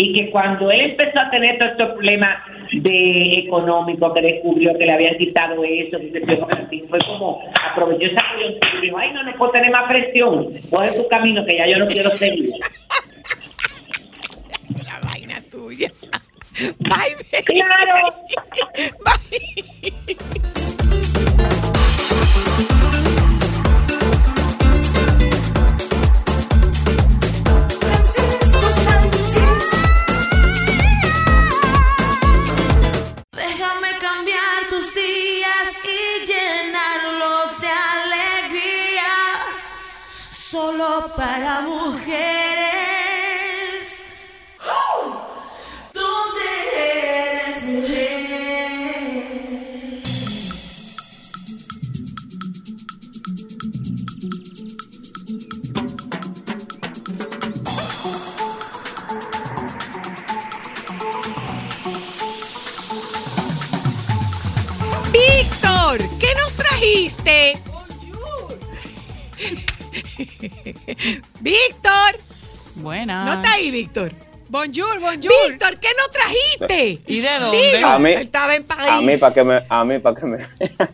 y 0.00 0.12
que 0.12 0.30
cuando 0.30 0.70
él 0.70 0.92
empezó 0.92 1.20
a 1.20 1.28
tener 1.28 1.58
todos 1.58 1.72
estos 1.72 1.90
problemas 1.94 2.38
de 2.72 3.32
económico 3.44 4.14
que 4.14 4.22
descubrió 4.22 4.78
que 4.78 4.86
le 4.86 4.92
habían 4.92 5.18
quitado 5.18 5.64
eso, 5.64 5.98
que 5.98 6.12
se 6.12 6.20
fue, 6.86 6.98
como 7.00 7.42
aprovechó 7.68 8.06
esa 8.06 8.24
coyuntura 8.32 8.78
y 8.78 8.80
dijo, 8.82 8.96
ay 8.96 9.12
no, 9.12 9.24
no 9.24 9.34
puedo 9.36 9.50
tener 9.50 9.72
más 9.72 9.88
presión, 9.88 10.52
coge 10.70 10.92
tu 10.92 11.08
camino 11.08 11.44
que 11.44 11.56
ya 11.56 11.66
yo 11.66 11.78
no 11.78 11.88
quiero 11.88 12.10
seguir. 12.10 12.50
La 14.84 15.00
vaina 15.02 15.42
tuya. 15.50 15.90
Bye, 16.78 17.16
baby. 17.32 17.44
Claro. 17.44 18.02
Bye. 20.78 20.84
¿Y 77.06 77.20
de 77.20 77.38
dónde? 77.38 77.72
Dilo, 77.72 77.86
A 77.88 77.98
mí- 77.98 78.12
él 78.12 78.20
estaba 78.22 78.54
en 78.56 78.64
París. 78.64 78.86
A 78.92 79.00
mí, 79.00 79.16
para 79.16 79.34
que 79.34 79.44
me. 79.44 79.62
A 79.68 79.84
mí, 79.84 79.98
para 79.98 80.16
que 80.20 80.26
me. 80.26 80.46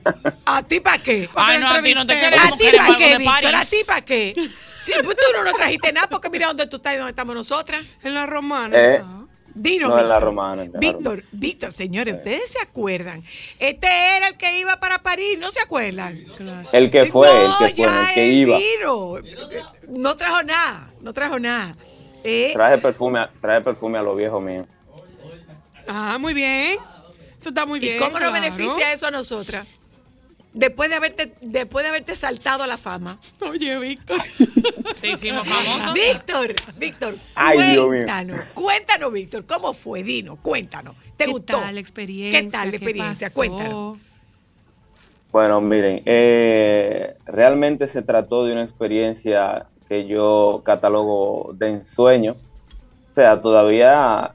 ¿A 0.47 0.63
ti 0.63 0.81
para 0.81 0.99
qué? 1.03 1.29
Ay, 1.35 1.59
no, 1.59 1.69
a 1.71 1.83
ti 1.83 1.95
no 1.95 2.07
te 2.07 2.15
queremos. 2.19 2.53
¿A 2.53 2.57
ti 2.57 2.65
para 2.77 2.97
qué, 2.97 3.19
Víctor? 3.19 3.55
¿A 3.55 3.65
ti 3.65 3.77
para 3.87 4.01
qué? 4.03 4.35
Sí, 4.81 4.93
pues 5.03 5.17
tú 5.17 5.25
no 5.37 5.45
nos 5.45 5.55
trajiste 5.55 5.93
nada 5.93 6.07
porque 6.09 6.29
mira 6.31 6.49
dónde 6.49 6.67
tú 6.67 6.77
estás 6.77 6.95
y 6.95 6.97
dónde 6.97 7.11
estamos 7.11 7.35
nosotras. 7.35 7.85
En 8.03 8.15
la 8.15 8.27
romana. 8.27 8.77
Eh, 8.79 9.01
Ah. 9.03 9.21
Dinos, 9.57 9.91
No, 9.91 10.01
en 10.01 10.09
la 10.09 10.19
romana, 10.19 10.65
en 10.65 10.73
la 10.73 10.81
Víctor, 10.81 11.23
Víctor, 11.31 11.71
señores, 11.73 12.17
ustedes 12.17 12.49
se 12.51 12.61
acuerdan. 12.61 13.23
Este 13.61 13.87
era 14.17 14.27
el 14.27 14.37
que 14.37 14.59
iba 14.59 14.81
para 14.81 14.99
París, 14.99 15.39
¿no 15.39 15.49
se 15.53 15.61
acuerdan? 15.61 16.19
el 16.73 16.91
que 16.91 17.05
fue, 17.05 17.29
no, 17.33 17.65
el 17.65 17.73
que 17.73 17.83
fue, 17.85 17.93
ya 17.93 18.09
el 18.09 18.15
que 18.15 18.27
iba. 18.27 18.59
vino. 18.59 19.15
No 19.91 20.17
trajo 20.17 20.43
nada, 20.43 20.91
no 21.01 21.13
trajo 21.13 21.39
nada. 21.39 21.77
Eh, 22.25 22.51
Traje 22.53 22.79
perfume, 22.79 23.21
a- 23.21 23.31
traje 23.41 23.61
perfume 23.61 23.97
a 23.97 24.03
los 24.03 24.17
viejos 24.17 24.43
míos. 24.43 24.67
Ah, 25.87 26.17
muy 26.19 26.35
bien. 26.35 26.79
Eso 27.39 27.49
está 27.51 27.67
muy 27.67 27.81
bien. 27.81 27.97
¿Y 27.97 27.99
cómo 27.99 28.19
nos 28.19 28.33
beneficia 28.33 28.93
eso 28.93 29.07
a 29.07 29.11
nosotras? 29.11 29.67
Después 30.53 30.89
de 30.89 30.95
haberte, 30.95 31.35
después 31.43 31.83
de 31.83 31.89
haberte 31.89 32.15
saltado 32.15 32.63
a 32.63 32.67
la 32.69 32.79
fama. 32.79 33.19
Oye, 33.41 33.77
Víctor. 33.81 34.23
Te 35.01 35.11
hicimos 35.11 35.47
famosos. 35.49 35.93
Víctor, 35.95 36.55
Víctor, 36.77 37.17
Ay, 37.35 37.59
Dios 37.59 37.73
mío. 37.75 37.89
cuéntanos, 37.89 38.45
cuéntanos, 38.55 39.13
Víctor, 39.13 39.47
¿cómo 39.47 39.75
fue? 39.75 40.05
Dinos, 40.05 40.39
cuéntanos. 40.43 40.95
¿Te 41.17 41.25
¿Qué 41.25 41.31
gustó? 41.33 41.59
tal 41.59 41.75
la 41.75 41.81
experiencia? 41.81 42.41
¿Qué 42.41 42.49
tal 42.51 42.67
la 42.67 42.71
¿Qué 42.71 42.77
experiencia? 42.77 43.27
pasó? 43.29 43.35
Cuéntanos. 43.37 43.99
Bueno, 45.33 45.61
miren, 45.61 46.03
eh, 46.05 47.17
realmente 47.27 47.89
se 47.89 48.03
trató 48.03 48.45
de 48.45 48.53
una 48.53 48.63
experiencia 48.63 49.67
que 49.89 50.07
yo 50.07 50.63
catalogo 50.65 51.51
de 51.55 51.71
ensueño. 51.71 52.37
O 53.11 53.15
sea, 53.15 53.43
todavía 53.43 54.31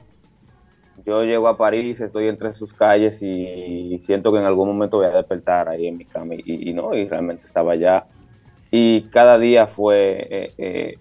yo 1.04 1.24
llego 1.24 1.48
a 1.48 1.56
París, 1.56 2.00
estoy 2.00 2.28
entre 2.28 2.54
sus 2.54 2.72
calles 2.72 3.20
y 3.22 3.98
siento 4.00 4.32
que 4.32 4.38
en 4.38 4.44
algún 4.44 4.68
momento 4.68 4.98
voy 4.98 5.06
a 5.06 5.10
despertar 5.10 5.68
ahí 5.68 5.86
en 5.86 5.96
mi 5.96 6.04
cama. 6.04 6.34
Y, 6.34 6.70
y 6.70 6.72
no, 6.72 6.94
y 6.94 7.08
realmente 7.08 7.46
estaba 7.46 7.72
allá. 7.72 8.04
Y 8.70 9.02
cada 9.10 9.38
día 9.38 9.66
fue 9.66 10.26
eh, 10.30 10.52
eh, 10.58 10.98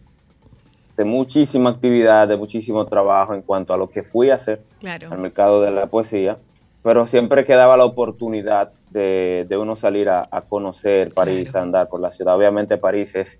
de 0.97 1.06
muchísima 1.06 1.70
actividad, 1.70 2.28
de 2.28 2.36
muchísimo 2.38 2.86
trabajo 2.86 3.34
en 3.34 3.41
cuanto 3.41 3.74
a 3.74 3.78
lo 3.78 3.89
que 3.89 4.04
fui 4.04 4.30
a 4.32 4.36
hacer 4.36 4.62
Claro. 4.80 5.10
al 5.12 5.20
mercado 5.20 5.62
de 5.62 5.72
la 5.72 5.86
poesía, 5.88 6.38
pero 6.84 7.06
siempre 7.08 7.45
quedaba 7.45 7.78
la 7.78 7.86
oportunidad 7.86 8.72
de, 8.89 9.45
de 9.47 9.58
uno 9.58 9.76
salir 9.76 10.10
a, 10.10 10.24
a 10.32 10.41
conocer 10.41 11.14
París, 11.14 11.43
Claro. 11.52 11.60
a 11.60 11.62
andar 11.64 11.89
por 11.89 12.00
la 12.02 12.12
ciudad. 12.12 12.36
Obviamente 12.36 12.78
París 12.78 13.14
es 13.16 13.39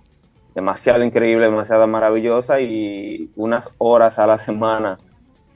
demasiado 0.54 1.04
increíble, 1.04 1.46
demasiado 1.46 1.88
maravillosa 1.88 2.60
y 2.60 3.30
unas 3.36 3.68
horas 3.78 4.20
a 4.20 4.28
la 4.28 4.40
semana 4.40 4.98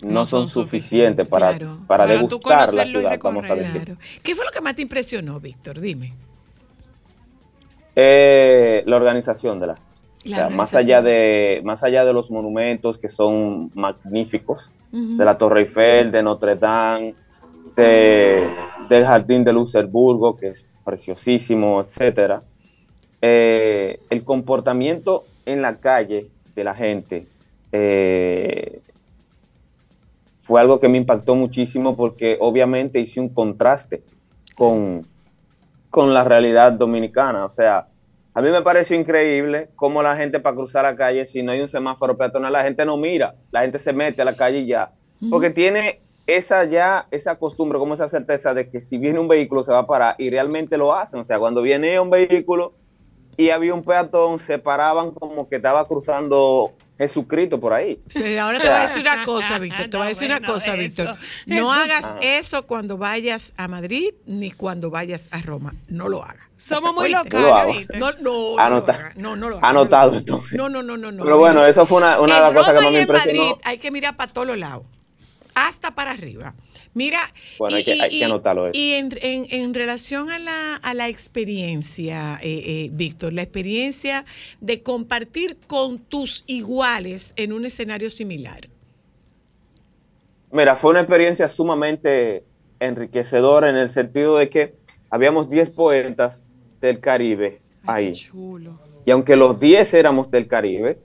no, 0.04 0.26
son, 0.26 0.47
suficientes 0.49 1.28
para, 1.28 1.58
Claro. 1.58 1.78
para, 1.88 2.06
degustar 2.06 2.74
la 2.74 2.86
ciudad, 2.86 3.20
vamos 3.22 3.49
a 3.49 3.56
decir. 3.56 3.84
Claro. 3.86 3.99
¿Qué 4.22 4.36
fue 4.36 4.45
lo 4.45 4.51
que 4.51 4.62
más 4.62 4.76
te 4.76 4.82
impresionó, 4.82 5.39
Víctor? 5.39 5.80
Dime. 5.80 6.14
Eh, 7.95 8.84
la 8.86 8.95
organización 8.95 9.60
de 9.60 9.68
la, 9.68 9.74
La 10.26 10.36
o 10.36 10.39
sea, 10.39 10.49
más 10.49 10.74
allá 10.74 11.01
de 11.01 11.62
más 11.64 11.84
allá 11.84 12.04
de 12.06 12.14
los 12.14 12.32
monumentos 12.32 12.97
que 12.97 13.10
son 13.10 13.70
magníficos, 13.76 14.70
de 14.91 15.26
la 15.26 15.38
Torre 15.39 15.62
Eiffel, 15.62 16.12
de 16.12 16.22
Notre 16.22 16.56
Dame, 16.56 17.16
de- 17.76 18.43
del 18.89 19.06
Jardín 19.06 19.43
de 19.43 19.51
Luxemburgo, 19.51 20.36
que 20.38 20.49
es 20.49 20.66
preciosísimo, 20.86 21.82
etcétera. 21.82 22.43
Eh, 23.20 23.99
el 24.12 24.24
comportamiento 24.24 25.24
en 25.47 25.62
la 25.64 25.78
calle 25.78 26.28
de 26.56 26.64
la 26.64 26.76
gente 26.76 27.26
eh, 27.72 28.82
fue 30.44 30.60
algo 30.62 30.80
que 30.80 30.89
me 30.89 30.98
impactó 30.98 31.36
muchísimo 31.36 31.96
porque 31.96 32.38
obviamente 32.39 33.00
hice 33.00 33.20
un 33.20 33.30
contraste 33.30 34.04
con, 34.56 35.06
con 35.89 36.14
la 36.14 36.24
realidad 36.24 36.74
dominicana. 36.74 37.46
O 37.46 37.50
sea, 37.50 37.88
a 38.34 38.41
mí 38.41 38.50
me 38.50 38.62
pareció 38.62 39.00
increíble 39.00 39.70
cómo 39.76 40.02
la 40.04 40.18
gente 40.18 40.39
para 40.39 40.56
cruzar 40.56 40.84
la 40.84 40.96
calle, 40.96 41.26
si 41.26 41.44
no 41.44 41.52
hay 41.52 41.62
un 41.62 41.70
semáforo 41.70 42.18
peatonal, 42.18 42.54
la 42.54 42.64
gente 42.64 42.86
no 42.86 42.98
mira, 42.98 43.36
la 43.52 43.62
gente 43.62 43.80
se 43.80 43.94
mete 43.94 44.22
a 44.22 44.26
la 44.26 44.36
calle 44.36 44.60
y 44.60 44.68
ya. 44.68 44.91
Porque 45.30 45.50
tiene 45.50 46.02
esa 46.26 46.64
ya, 46.66 47.08
esa 47.12 47.36
costumbre, 47.38 47.80
como 47.80 47.94
esa 47.94 48.10
certeza 48.10 48.54
de 48.54 48.70
que 48.70 48.82
si 48.82 48.98
viene 48.98 49.20
un 49.20 49.28
vehículo 49.28 49.64
se 49.64 49.72
va 49.72 49.80
a 49.80 49.88
parar 49.88 50.16
y 50.18 50.30
realmente 50.30 50.78
lo 50.78 50.94
hacen. 50.94 51.20
O 51.20 51.24
sea, 51.24 51.39
cuando 51.39 51.62
viene 51.62 52.00
un 52.00 52.10
vehículo 52.10 52.74
y 53.38 53.50
había 53.50 53.74
un 53.74 53.84
peatón, 53.84 54.39
se 54.39 54.58
paraban 54.58 55.12
como 55.12 55.48
que 55.48 55.58
estaba 55.58 55.86
cruzando 55.86 56.72
Jesucristo 57.08 57.60
por 57.60 57.74
ahí. 57.74 57.99
Sí, 58.08 58.38
ahora 58.38 58.60
te 58.60 58.68
voy 58.68 58.76
a 58.78 58.82
decir 58.82 59.01
una 59.01 59.24
cosa, 59.26 59.60
Víctor. 59.60 59.89
Te 59.89 59.97
voy 59.97 60.06
a 60.06 60.10
decir 60.10 60.28
una 60.30 60.41
cosa. 60.41 60.74
Víctor. 60.76 61.16
No 61.45 61.72
hagas 61.74 62.04
Ajá. 62.06 62.20
eso 62.22 62.66
cuando 62.68 62.97
vayas 62.97 63.54
a 63.58 63.68
Madrid 63.68 64.10
ni 64.26 64.51
cuando 64.51 64.89
vayas 64.89 65.30
a 65.32 65.41
Roma. 65.41 65.74
No 65.88 66.08
lo 66.10 66.24
hagas. 66.24 66.43
Somos 66.58 66.93
muy 66.93 67.10
locales. 67.10 67.88
No, 67.95 68.12
no, 68.14 68.56
no 68.56 68.58
Anota- 68.58 68.93
lo 68.93 68.99
hagas. 68.99 69.18
No, 69.18 69.36
no 69.36 69.49
lo 69.49 69.58
hagas. 69.58 69.70
Anotado, 69.70 70.16
entonces. 70.18 70.54
No, 70.54 70.70
no, 70.70 70.82
no, 70.82 70.95
no, 70.97 71.12
no. 71.12 71.24
Pero 71.24 71.38
bueno, 71.38 71.66
eso 71.66 71.86
fue 71.86 71.97
una, 71.97 72.20
una 72.22 72.36
de 72.36 72.41
las 72.41 72.54
cosas 72.54 72.70
que 72.74 72.82
más 72.82 72.91
me 72.91 72.95
en 72.97 73.01
impresionó. 73.01 73.43
Madrid 73.43 73.62
hay 73.66 73.78
que 73.78 73.91
mirar 73.91 74.16
para 74.16 74.32
todos 74.32 74.47
los 74.47 74.58
lados. 74.58 74.84
Hasta 75.56 75.93
para 75.95 76.12
arriba. 76.12 76.56
Mira, 76.93 77.20
Bueno, 77.60 77.76
hay 77.78 77.84
que- 77.84 78.01
hay 78.01 78.10
que 78.20 78.26
anotarlo 78.26 78.68
eso. 78.68 78.78
y 78.80 78.93
en, 78.93 79.10
en- 79.22 79.45
en 79.49 79.74
relación 79.74 80.30
a 80.32 80.39
la, 80.39 80.76
a 80.76 80.93
la 80.93 81.08
experiencia, 81.10 82.39
eh, 82.41 82.64
eh, 82.66 82.89
Víctor, 82.91 83.34
la 83.34 83.41
experiencia 83.43 84.26
de 84.62 84.82
compartir 84.82 85.58
con 85.68 85.99
tus 85.99 86.43
iguales 86.47 87.34
en 87.36 87.54
un 87.54 87.66
escenario 87.66 88.10
similar. 88.10 88.68
Mira, 90.51 90.76
fue 90.76 90.91
una 90.91 90.99
experiencia 91.01 91.47
sumamente 91.49 92.43
enriquecedora 92.80 93.70
en 93.70 93.76
el 93.76 93.91
sentido 93.91 94.38
de 94.38 94.49
que 94.49 94.76
habíamos 95.10 95.49
10 95.49 95.70
poetas 95.70 96.38
del 96.82 96.99
Caribe 96.99 97.62
Ay, 97.86 98.08
ahí. 98.08 98.12
chulo. 98.14 98.80
Y 99.06 99.12
aunque 99.12 99.36
los 99.36 99.60
10 99.60 99.93
éramos 99.93 100.30
del 100.30 100.47
Caribe, 100.47 100.99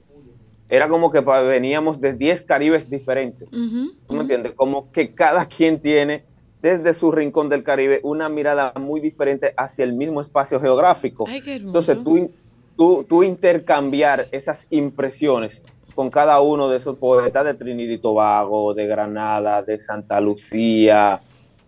era 0.69 0.89
como 0.89 1.11
que 1.11 1.21
veníamos 1.21 2.01
de 2.01 2.13
10 2.13 2.43
Caribes 2.43 2.89
diferentes. 2.91 3.49
Ujú, 3.53 3.93
¿Tú 4.07 4.15
me 4.15 4.23
entiendes? 4.23 4.53
Como 4.53 4.91
que 4.93 5.15
cada 5.15 5.47
quien 5.47 5.81
tiene 5.81 6.25
desde 6.61 6.95
su 6.95 7.13
rincón 7.13 7.49
del 7.49 7.63
Caribe 7.63 8.01
una 8.03 8.29
mirada 8.29 8.73
muy 8.77 9.01
diferente 9.01 9.55
hacia 9.57 9.85
el 9.85 9.93
mismo 9.93 10.21
espacio 10.21 10.61
geográfico. 10.61 11.25
Ay, 11.29 11.41
qué 11.41 11.55
hermoso. 11.55 11.69
Entonces, 11.69 12.05
tú, 12.05 12.31
tú, 12.77 13.05
tú 13.09 13.23
intercambiar 13.23 14.27
esas 14.33 14.67
impresiones 14.71 15.63
con 15.95 16.11
cada 16.11 16.41
uno 16.41 16.69
de 16.69 16.77
esos 16.77 16.97
poetas 16.97 17.45
de 17.45 17.55
Trinidad 17.55 17.93
y 17.93 17.99
Tobago, 17.99 18.73
de 18.75 18.87
Granada, 18.87 19.63
de 19.63 19.81
Santa 19.81 20.21
Lucía, 20.21 21.21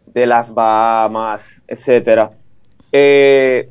de 0.07 0.27
las 0.27 0.53
Bahamas, 0.53 1.49
etcétera, 1.67 2.31
eh, 2.93 3.71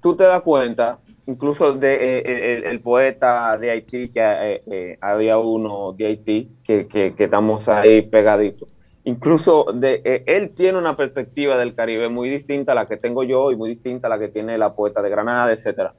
tú 0.00 0.14
te 0.16 0.24
das 0.24 0.42
cuenta, 0.42 0.98
incluso 1.26 1.72
de 1.74 1.94
eh, 2.18 2.54
el, 2.58 2.64
el 2.64 2.80
poeta 2.80 3.56
de 3.58 3.70
Haití, 3.70 4.10
que 4.12 4.20
eh, 4.20 4.62
eh, 4.70 4.98
había 5.00 5.38
uno 5.38 5.92
de 5.92 6.06
Haití, 6.06 6.48
que, 6.64 6.86
que- 6.88 7.14
estamos 7.18 7.68
ahí 7.68 8.02
pegaditos. 8.02 8.68
Incluso 9.04 9.66
eh, 9.82 10.22
él 10.26 10.50
tiene 10.54 10.78
una 10.78 10.96
perspectiva 10.96 11.56
del 11.58 11.74
Caribe 11.74 12.08
muy 12.08 12.28
distinta 12.28 12.72
a 12.72 12.74
la 12.74 12.86
que 12.86 12.96
tengo 12.98 13.22
yo 13.24 13.50
y 13.50 13.56
muy 13.56 13.70
distinta 13.70 14.08
a 14.08 14.10
la 14.10 14.18
que 14.18 14.28
tiene 14.28 14.58
la 14.58 14.74
poeta 14.74 15.00
de 15.02 15.10
Granada, 15.10 15.52
etcétera. 15.52 15.94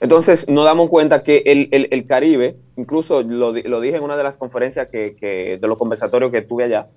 Entonces 0.00 0.48
nos 0.48 0.64
damos 0.64 0.88
cuenta 0.90 1.22
que 1.22 1.42
el, 1.46 1.68
el- 1.72 2.06
Caribe, 2.06 2.56
incluso 2.76 3.22
lo, 3.22 3.52
lo 3.52 3.80
dije 3.80 3.96
en 3.96 4.02
una 4.04 4.16
de 4.16 4.22
las 4.24 4.36
conferencias 4.36 4.88
que, 4.88 5.16
que- 5.16 5.58
de 5.60 5.68
los 5.68 5.78
conversatorios 5.78 6.30
que 6.32 6.42
tuve 6.42 6.64
allá, 6.64 6.88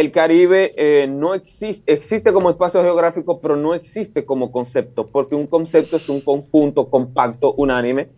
el 0.00 0.12
Caribe 0.12 0.72
eh, 0.76 1.06
no 1.06 1.34
existe, 1.34 1.92
existe 1.92 2.32
como 2.32 2.50
espacio 2.50 2.82
geográfico, 2.82 3.40
pero 3.40 3.56
no 3.56 3.74
existe 3.74 4.24
como 4.24 4.50
concepto, 4.50 5.04
porque 5.06 5.34
un 5.34 5.46
concepto 5.46 5.96
es 5.96 6.08
un 6.08 6.20
conjunto 6.22 6.88
compacto, 6.88 7.52
unánime, 7.54 8.08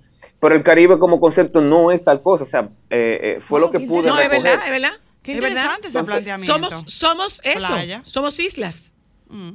pero 0.41 0.55
el 0.55 0.63
Caribe 0.63 0.99
como 0.99 1.21
concepto 1.21 1.61
no 1.61 1.91
es 1.91 2.05
tal 2.05 2.23
cosa, 2.23 2.45
o 2.45 2.47
sea, 2.47 2.69
eh, 2.91 3.21
eh, 3.39 3.41
fue 3.47 3.61
lo 3.61 3.71
que 3.71 3.81
pude 3.81 4.09
No, 4.09 4.19
es 4.19 4.29
verdad, 4.29 4.61
es 4.65 4.71
verdad. 4.71 4.93
Qué 5.23 5.33
es 5.35 5.41
verdad. 5.41 5.51
interesante 5.51 5.89
ese 5.89 5.99
Entonces, 5.99 6.25
planteamiento. 6.25 6.71
Somos, 6.71 6.93
somos 6.93 7.41
eso. 7.45 7.69
Playa. 7.69 8.01
Somos 8.05 8.41
islas. 8.41 8.97
Mm. 9.29 9.51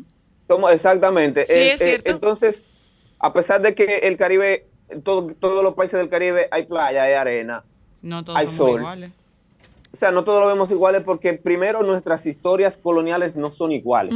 Somos- 0.48 0.72
exactamente. 0.72 1.46
Sí, 1.46 1.54
Eh, 1.54 1.72
es 1.74 1.82
eh, 1.82 1.86
cierto. 1.88 2.12
entonces, 2.12 2.64
a 3.20 3.34
pesar 3.34 3.62
de 3.62 3.76
que 3.76 3.98
el 4.04 4.16
Caribe, 4.18 4.66
todo- 5.04 5.28
todos 5.40 5.62
los 5.64 5.74
países 5.76 6.00
del 6.00 6.08
Caribe 6.10 6.48
hay 6.52 6.66
playa, 6.66 7.04
hay 7.04 7.14
arena, 7.14 7.64
No 8.02 8.24
todos 8.24 8.38
Hay 8.40 8.46
somos 8.48 8.58
sol. 8.58 8.80
iguales. 8.80 9.12
O 9.98 10.00
sea, 10.00 10.12
no 10.12 10.24
todos 10.24 10.42
lo 10.42 10.48
vemos 10.48 10.70
iguales 10.70 11.02
porque 11.04 11.34
primero 11.34 11.82
nuestras 11.82 12.24
historias 12.28 12.78
coloniales 12.78 13.36
no 13.36 13.52
son 13.52 13.72
iguales. 13.72 14.14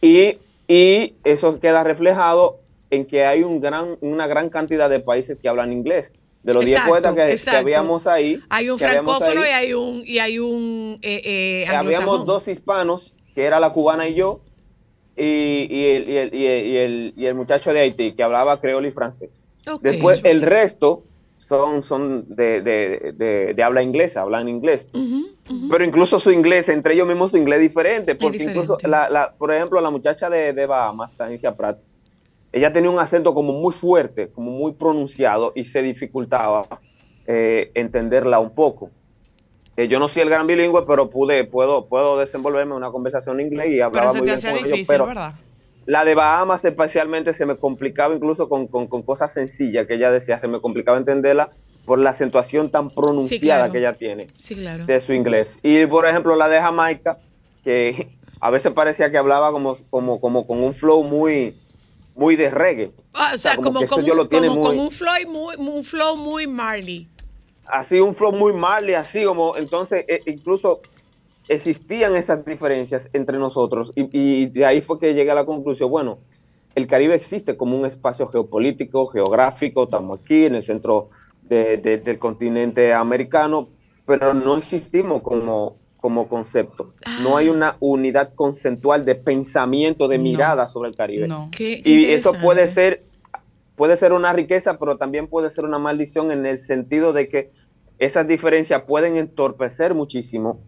Y, 0.00 0.38
y 0.68 1.14
eso 1.24 1.58
queda 1.58 1.82
reflejado 1.82 2.58
en 2.90 3.04
que 3.04 3.24
hay 3.26 3.42
un 3.42 3.60
gran, 3.60 3.96
una 4.00 4.28
gran 4.28 4.48
cantidad 4.48 4.88
de 4.88 5.00
países 5.00 5.36
que 5.42 5.48
hablan 5.48 5.72
inglés. 5.72 6.12
De 6.44 6.54
los 6.54 6.64
10 6.64 6.76
Exacto, 6.78 6.92
poetas 7.14 7.42
que, 7.44 7.50
habíamos 7.50 8.06
ahí, 8.06 8.40
Hay 8.48 8.70
un 8.70 8.78
francófono 8.78 9.42
ahí, 9.42 9.48
y 9.48 9.52
hay 9.52 9.74
un 9.74 10.02
y 10.06 10.18
hay 10.20 10.38
un 10.38 10.98
eh, 11.02 11.20
eh, 11.24 11.66
habíamos 11.68 12.24
dos 12.24 12.46
hispanos, 12.46 13.12
que 13.34 13.42
era 13.44 13.58
la 13.58 13.72
cubana 13.72 14.08
y 14.08 14.14
yo, 14.14 14.40
y, 15.16 15.66
y 15.68 15.84
el, 15.84 16.08
y 16.08 16.16
el- 16.16 16.34
y 16.34 16.46
el- 16.46 16.66
y 16.66 16.76
el- 16.76 17.14
y 17.16 17.26
el 17.26 17.34
muchacho 17.34 17.72
de 17.72 17.80
Haití, 17.80 18.12
que 18.12 18.22
hablaba 18.22 18.60
creol 18.60 18.86
y 18.86 18.92
francés. 18.92 19.40
Después 19.82 20.20
el 20.24 20.42
resto 20.42 21.02
son, 21.48 21.82
son 21.82 22.24
de, 22.28 22.60
de- 22.62 23.12
de- 23.14 23.54
de 23.54 23.62
habla 23.62 23.82
inglesa, 23.82 24.20
hablan 24.22 24.48
inglés. 24.48 24.86
Pero 25.70 25.82
incluso 25.84 26.20
su 26.20 26.30
inglés, 26.30 26.68
entre 26.68 26.92
ellos 26.94 27.06
mismos 27.08 27.30
su 27.30 27.38
inglés 27.38 27.56
es 27.58 27.62
diferente, 27.68 28.14
porque 28.14 28.38
diferente. 28.38 28.60
incluso, 28.60 28.76
la, 28.86 29.08
la- 29.08 29.32
por 29.32 29.52
ejemplo, 29.52 29.80
la 29.80 29.90
muchacha 29.90 30.28
de, 30.28 30.52
de 30.52 30.66
Bahamas, 30.66 31.16
Tanisha 31.16 31.54
Pratt, 31.56 31.78
ella 32.52 32.72
tenía 32.72 32.90
un 32.90 32.98
acento 32.98 33.32
como 33.34 33.52
muy 33.52 33.72
fuerte, 33.72 34.28
como 34.30 34.50
muy 34.50 34.72
pronunciado 34.72 35.52
y 35.54 35.64
se 35.64 35.80
dificultaba 35.82 36.66
eh, 37.26 37.70
entenderla 37.74 38.38
un 38.40 38.54
poco. 38.54 38.90
Eh, 39.76 39.86
yo 39.88 39.98
no 39.98 40.08
soy 40.08 40.22
el 40.22 40.28
gran 40.30 40.46
bilingüe, 40.46 40.84
pero 40.86 41.08
pude, 41.08 41.44
puedo, 41.44 41.86
puedo 41.86 42.18
desenvolverme 42.18 42.72
en 42.72 42.78
una 42.78 42.90
conversación 42.90 43.38
en 43.40 43.46
inglés 43.46 43.66
y 43.68 43.70
Pero 43.76 43.84
hablaba 43.86 44.12
se 44.12 44.18
muy 44.18 44.26
te 44.26 44.32
bien 44.32 44.38
hacía 44.38 44.50
con 44.50 44.58
ellos, 44.58 44.70
difícil, 44.72 44.86
pero 44.94 45.06
¿verdad? 45.06 45.34
La 45.88 46.04
de 46.04 46.14
Bahamas 46.14 46.62
especialmente 46.66 47.32
se 47.32 47.46
me 47.46 47.56
complicaba 47.56 48.14
incluso 48.14 48.46
con, 48.50 48.66
con- 48.66 48.88
con 48.88 49.00
cosas 49.02 49.32
sencillas 49.32 49.86
que 49.86 49.94
ella 49.94 50.10
decía, 50.10 50.38
se 50.38 50.46
me 50.46 50.60
complicaba 50.60 50.98
entenderla 50.98 51.48
por 51.86 51.98
la 51.98 52.10
acentuación 52.10 52.70
tan 52.70 52.90
pronunciada 52.90 53.60
claro. 53.62 53.72
que 53.72 53.78
ella 53.78 53.92
tiene 53.94 54.26
Sí, 54.36 54.54
claro. 54.54 54.84
de 54.84 55.00
su 55.00 55.14
inglés. 55.14 55.58
Y 55.62 55.86
por 55.86 56.06
ejemplo 56.06 56.36
la 56.36 56.46
de 56.46 56.60
Jamaica, 56.60 57.16
que 57.64 58.10
a 58.40 58.50
veces 58.50 58.70
parecía 58.74 59.10
que 59.10 59.16
hablaba 59.16 59.50
como, 59.50 59.78
como, 59.88 60.20
como 60.20 60.46
con 60.46 60.62
un 60.62 60.74
flow 60.74 61.02
muy, 61.04 61.56
muy 62.14 62.36
de 62.36 62.50
reggae. 62.50 62.90
Ah, 63.14 63.30
o 63.34 63.38
sea, 63.38 63.56
como, 63.56 63.80
como, 63.86 64.06
lo 64.14 64.22
un- 64.24 64.28
tiene 64.28 64.48
como 64.48 64.60
muy- 64.60 64.68
con 64.68 64.78
un 64.78 64.90
flow 64.90 65.14
muy, 65.26 65.54
un 65.56 65.84
flow 65.84 66.16
muy 66.16 66.46
Marley. 66.46 67.08
Así 67.64 67.98
un 67.98 68.14
flow 68.14 68.32
muy 68.32 68.52
Marley, 68.52 68.94
así 68.94 69.24
como, 69.24 69.56
entonces 69.56 70.04
eh, 70.06 70.20
incluso 70.26 70.82
existían 71.48 72.14
esas 72.16 72.44
diferencias 72.44 73.08
entre 73.12 73.38
nosotros 73.38 73.92
y, 73.94 74.08
y 74.12 74.46
de 74.46 74.64
ahí 74.66 74.80
fue 74.80 74.98
que 74.98 75.14
llegué 75.14 75.30
a 75.30 75.34
la 75.34 75.46
conclusión, 75.46 75.90
bueno, 75.90 76.18
el 76.74 76.86
Caribe 76.86 77.14
existe 77.14 77.56
como 77.56 77.76
un 77.76 77.86
espacio 77.86 78.26
geopolítico, 78.28 79.06
geográfico, 79.06 79.84
estamos 79.84 80.20
aquí 80.20 80.44
en 80.44 80.54
el 80.56 80.62
centro 80.62 81.08
de- 81.42 81.78
de- 81.78 81.98
del 81.98 82.18
continente 82.18 82.92
americano, 82.92 83.68
pero 84.06 84.34
no 84.34 84.56
existimos 84.58 85.22
como, 85.22 85.76
como 85.96 86.28
concepto. 86.28 86.92
No 87.22 87.36
hay 87.36 87.48
una 87.48 87.76
unidad 87.80 88.34
conceptual 88.34 89.04
de 89.04 89.14
pensamiento, 89.16 90.06
de 90.06 90.18
No. 90.18 90.24
mirada 90.24 90.68
sobre 90.68 90.90
el 90.90 90.96
Caribe. 90.96 91.26
No. 91.26 91.50
Qué 91.56 91.80
Y 91.84 92.04
eso 92.12 92.32
puede 92.40 92.68
ser, 92.68 93.02
puede 93.74 93.96
ser 93.96 94.12
una 94.12 94.32
riqueza, 94.32 94.78
pero 94.78 94.98
también 94.98 95.26
puede 95.26 95.50
ser 95.50 95.64
una 95.64 95.78
maldición 95.78 96.30
en 96.30 96.46
el 96.46 96.58
sentido 96.58 97.12
de 97.12 97.28
que 97.28 97.50
esas 97.98 98.28
diferencias 98.28 98.82
pueden 98.86 99.16
entorpecer 99.16 99.94
muchísimo 99.94 100.60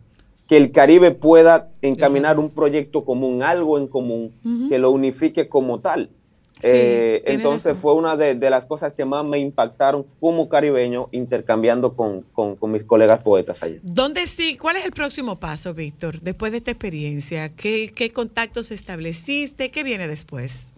que 0.51 0.57
el 0.57 0.73
Caribe 0.73 1.13
pueda 1.13 1.69
encaminar 1.81 2.41
un 2.41 2.51
proyecto 2.51 3.05
común, 3.05 3.45
algo 3.45 3.79
en 3.79 3.87
común, 3.87 4.33
que 4.69 4.79
lo 4.79 4.91
unifique 4.91 5.49
como 5.49 5.79
tal. 5.79 6.11
Sí, 6.55 6.61
Eh, 6.65 7.23
entonces 7.27 7.69
razón. 7.69 7.83
fue 7.83 7.95
una 7.95 8.17
de, 8.17 8.35
de 8.35 8.51
las 8.51 8.65
cosas 8.65 8.93
que 8.97 9.05
más 9.05 9.25
me 9.25 9.39
impactaron 9.39 10.05
como 10.19 10.49
caribeño 10.49 11.07
intercambiando 11.13 11.95
con, 11.95 12.23
con- 12.33 12.57
con 12.57 12.73
mis 12.73 12.83
colegas 12.83 13.23
poetas 13.23 13.63
allá. 13.63 13.77
¿Dónde 13.85 14.27
sí? 14.27 14.57
¿Cuál 14.57 14.75
es 14.79 14.85
el 14.85 14.91
próximo 14.91 15.39
paso, 15.39 15.73
Víctor, 15.73 16.21
después 16.21 16.51
de 16.51 16.59
esta 16.59 16.73
experiencia? 16.73 17.49
¿Qué, 17.51 17.93
qué 17.95 18.11
contactos 18.11 18.73
estableciste? 18.73 19.71
¿Qué 19.71 19.85
viene 19.85 20.09
después? 20.09 20.75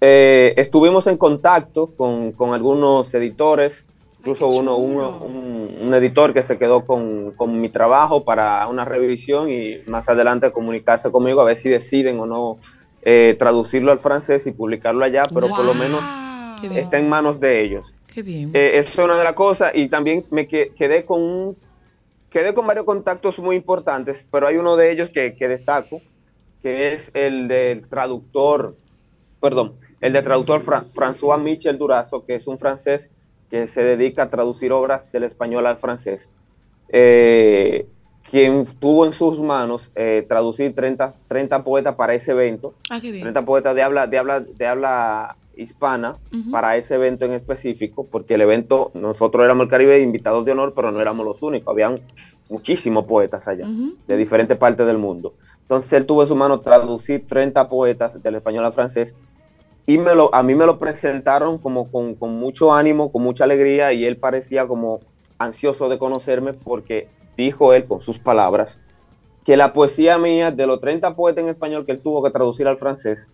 Eh, 0.00 0.54
estuvimos 0.56 1.06
en 1.06 1.18
contacto 1.18 1.88
con, 1.98 2.32
con 2.32 2.54
algunos 2.54 3.12
editores, 3.12 3.84
incluso 4.18 4.48
uno, 4.48 4.76
uno- 4.76 5.18
un, 5.24 5.76
un 5.82 5.94
editor 5.94 6.32
que 6.34 6.42
se 6.42 6.58
quedó 6.58 6.84
con, 6.84 7.32
con 7.32 7.60
mi 7.60 7.68
trabajo 7.68 8.24
para 8.24 8.66
una 8.68 8.84
revisión 8.84 9.50
y 9.50 9.78
más 9.86 10.08
adelante 10.08 10.50
comunicarse 10.52 11.10
conmigo 11.10 11.40
a 11.40 11.44
ver 11.44 11.56
si 11.56 11.68
deciden 11.68 12.18
o 12.20 12.26
no 12.26 12.58
eh, 13.02 13.36
traducirlo 13.38 13.92
al 13.92 14.00
francés 14.00 14.46
y 14.46 14.52
publicarlo 14.52 15.04
allá, 15.04 15.22
pero 15.32 15.48
por 15.48 15.64
lo 15.64 15.74
menos 15.74 16.00
está 16.80 16.98
en 16.98 17.08
manos 17.08 17.38
de 17.38 17.62
ellos. 17.62 17.94
Qué 18.12 18.22
bien. 18.22 18.50
Eh, 18.54 18.72
eso 18.74 19.00
es 19.00 19.04
una 19.04 19.16
de 19.16 19.24
las 19.24 19.34
cosas 19.34 19.70
y 19.74 19.88
también 19.88 20.24
me 20.30 20.48
que- 20.48 20.72
quedé 20.76 21.04
con 21.04 21.22
un- 21.22 21.56
quedé 22.30 22.52
con 22.52 22.66
varios 22.66 22.84
contactos 22.84 23.38
muy 23.38 23.54
importantes, 23.56 24.24
pero 24.30 24.48
hay 24.48 24.56
uno 24.56 24.76
de 24.76 24.90
ellos 24.92 25.10
que, 25.10 25.34
que 25.36 25.46
destaco, 25.48 26.00
que 26.62 26.92
es 26.94 27.10
el 27.14 27.46
del 27.48 27.88
traductor, 27.88 28.74
perdón, 29.40 29.74
el 30.00 30.12
del 30.12 30.24
traductor 30.24 30.62
Fra- 30.62 30.84
François 30.92 31.40
Michel 31.40 31.78
Durazo, 31.78 32.26
que 32.26 32.34
es 32.34 32.46
un 32.48 32.58
francés 32.58 33.08
que 33.50 33.66
se 33.66 33.82
dedica 33.82 34.24
a 34.24 34.30
traducir 34.30 34.72
obras 34.72 35.10
del 35.12 35.24
español 35.24 35.66
al 35.66 35.78
francés, 35.78 36.28
eh, 36.90 37.86
quien 38.30 38.66
tuvo 38.78 39.06
en 39.06 39.12
sus 39.12 39.38
manos 39.38 39.90
eh, 39.94 40.24
traducir 40.28 40.74
30, 40.74 41.14
30 41.28 41.64
poetas 41.64 41.94
para 41.94 42.14
ese 42.14 42.32
evento. 42.32 42.74
Ah, 42.90 42.98
qué 43.00 43.10
bien. 43.10 43.22
30 43.22 43.42
poetas 43.42 43.74
de 43.74 43.82
habla, 43.82 44.06
de 44.06 44.18
habla, 44.18 44.40
de 44.40 44.66
habla 44.66 45.36
hispana 45.56 46.16
Ujú. 46.32 46.50
para 46.50 46.76
ese 46.76 46.94
evento 46.94 47.24
en 47.24 47.32
específico, 47.32 48.06
porque 48.10 48.34
el 48.34 48.42
evento, 48.42 48.90
nosotros 48.94 49.44
éramos 49.44 49.64
el 49.64 49.70
Caribe 49.70 50.00
invitados 50.00 50.44
de 50.44 50.52
honor, 50.52 50.72
pero 50.74 50.92
no 50.92 51.00
éramos 51.00 51.26
los 51.26 51.42
únicos, 51.42 51.72
habían 51.72 52.00
muchísimos 52.48 53.06
poetas 53.06 53.46
allá, 53.48 53.66
Ujú. 53.66 53.94
de 54.06 54.16
diferentes 54.16 54.56
partes 54.56 54.86
del 54.86 54.98
mundo. 54.98 55.34
Entonces 55.62 55.92
él 55.94 56.06
tuvo 56.06 56.22
en 56.22 56.28
su 56.28 56.36
mano 56.36 56.60
traducir 56.60 57.26
30 57.26 57.68
poetas 57.68 58.22
del 58.22 58.36
español 58.36 58.64
al 58.64 58.72
francés 58.72 59.14
y 59.88 59.96
me 59.96 60.14
lo, 60.14 60.34
a 60.34 60.42
mí 60.42 60.54
me 60.54 60.66
lo 60.66 60.78
presentaron 60.78 61.56
como 61.56 61.90
con, 61.90 62.14
con 62.14 62.34
mucho 62.34 62.74
ánimo, 62.74 63.10
con 63.10 63.22
mucha 63.22 63.44
alegría 63.44 63.90
y 63.94 64.04
él 64.04 64.18
parecía 64.18 64.66
como 64.66 65.00
ansioso 65.38 65.88
de 65.88 65.96
conocerme 65.96 66.52
porque 66.52 67.08
dijo 67.38 67.72
él 67.72 67.86
con 67.86 68.02
sus 68.02 68.18
palabras 68.18 68.76
que 69.46 69.56
la 69.56 69.72
poesía 69.72 70.18
mía, 70.18 70.50
de 70.50 70.66
los 70.66 70.82
30 70.82 71.16
poetas 71.16 71.42
en 71.42 71.48
español 71.48 71.86
que 71.86 71.92
él 71.92 72.00
tuvo 72.00 72.22
que 72.22 72.30
traducir 72.30 72.68
al 72.68 72.76
francés, 72.76 73.28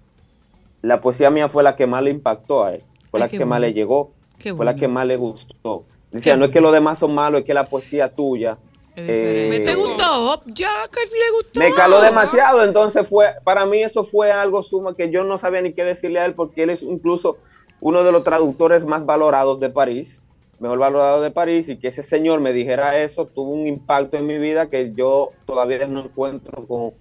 la 0.80 1.00
poesía 1.00 1.28
mía 1.28 1.48
fue 1.48 1.64
la 1.64 1.74
que 1.74 1.88
más 1.88 2.04
le 2.04 2.10
impactó 2.10 2.62
a 2.62 2.74
él, 2.74 2.84
fue 3.10 3.20
Ay, 3.20 3.28
la 3.28 3.36
que 3.36 3.44
más 3.44 3.60
le 3.60 3.72
llegó, 3.72 4.12
Qué 4.38 4.54
fue 4.54 4.64
la 4.64 4.76
que 4.76 4.86
más 4.86 5.08
le 5.08 5.16
gustó. 5.16 5.82
Decía, 6.12 6.34
Qué 6.34 6.38
no 6.38 6.44
es 6.44 6.52
que 6.52 6.60
los 6.60 6.72
demás 6.72 7.00
son 7.00 7.16
malos, 7.16 7.40
es 7.40 7.46
que 7.46 7.54
la 7.54 7.64
poesía 7.64 8.14
tuya 8.14 8.58
eh, 8.96 9.02
diferente. 9.02 9.72
¿Te 9.72 9.74
gustó? 9.76 10.42
Ya 10.46 10.70
que 10.92 11.00
le 11.00 11.30
gustó. 11.36 11.60
me 11.60 11.72
caló 11.72 12.00
demasiado, 12.00 12.62
entonces 12.64 13.06
fue, 13.08 13.28
para 13.44 13.66
mí 13.66 13.82
eso 13.82 14.04
fue 14.04 14.30
algo 14.32 14.62
suma 14.62 14.94
que 14.96 15.10
yo 15.10 15.24
no 15.24 15.38
sabía 15.38 15.62
ni 15.62 15.72
qué 15.72 15.84
decirle 15.84 16.20
a 16.20 16.26
él 16.26 16.34
porque 16.34 16.62
él 16.64 16.70
es 16.70 16.82
incluso 16.82 17.38
uno 17.80 18.02
de 18.04 18.12
los 18.12 18.24
traductores 18.24 18.84
más 18.84 19.04
valorados 19.04 19.60
de 19.60 19.68
París, 19.70 20.16
mejor 20.58 20.78
valorado 20.78 21.20
de 21.22 21.30
París, 21.30 21.68
y 21.68 21.76
que 21.78 21.88
ese 21.88 22.02
señor 22.02 22.40
me 22.40 22.52
dijera 22.52 23.02
eso 23.02 23.26
tuvo 23.26 23.50
un 23.50 23.66
impacto 23.66 24.16
en 24.16 24.26
mi 24.26 24.38
vida 24.38 24.70
que 24.70 24.92
yo 24.94 25.30
todavía 25.46 25.86
no 25.86 26.00
encuentro 26.00 26.66
con- 26.66 26.92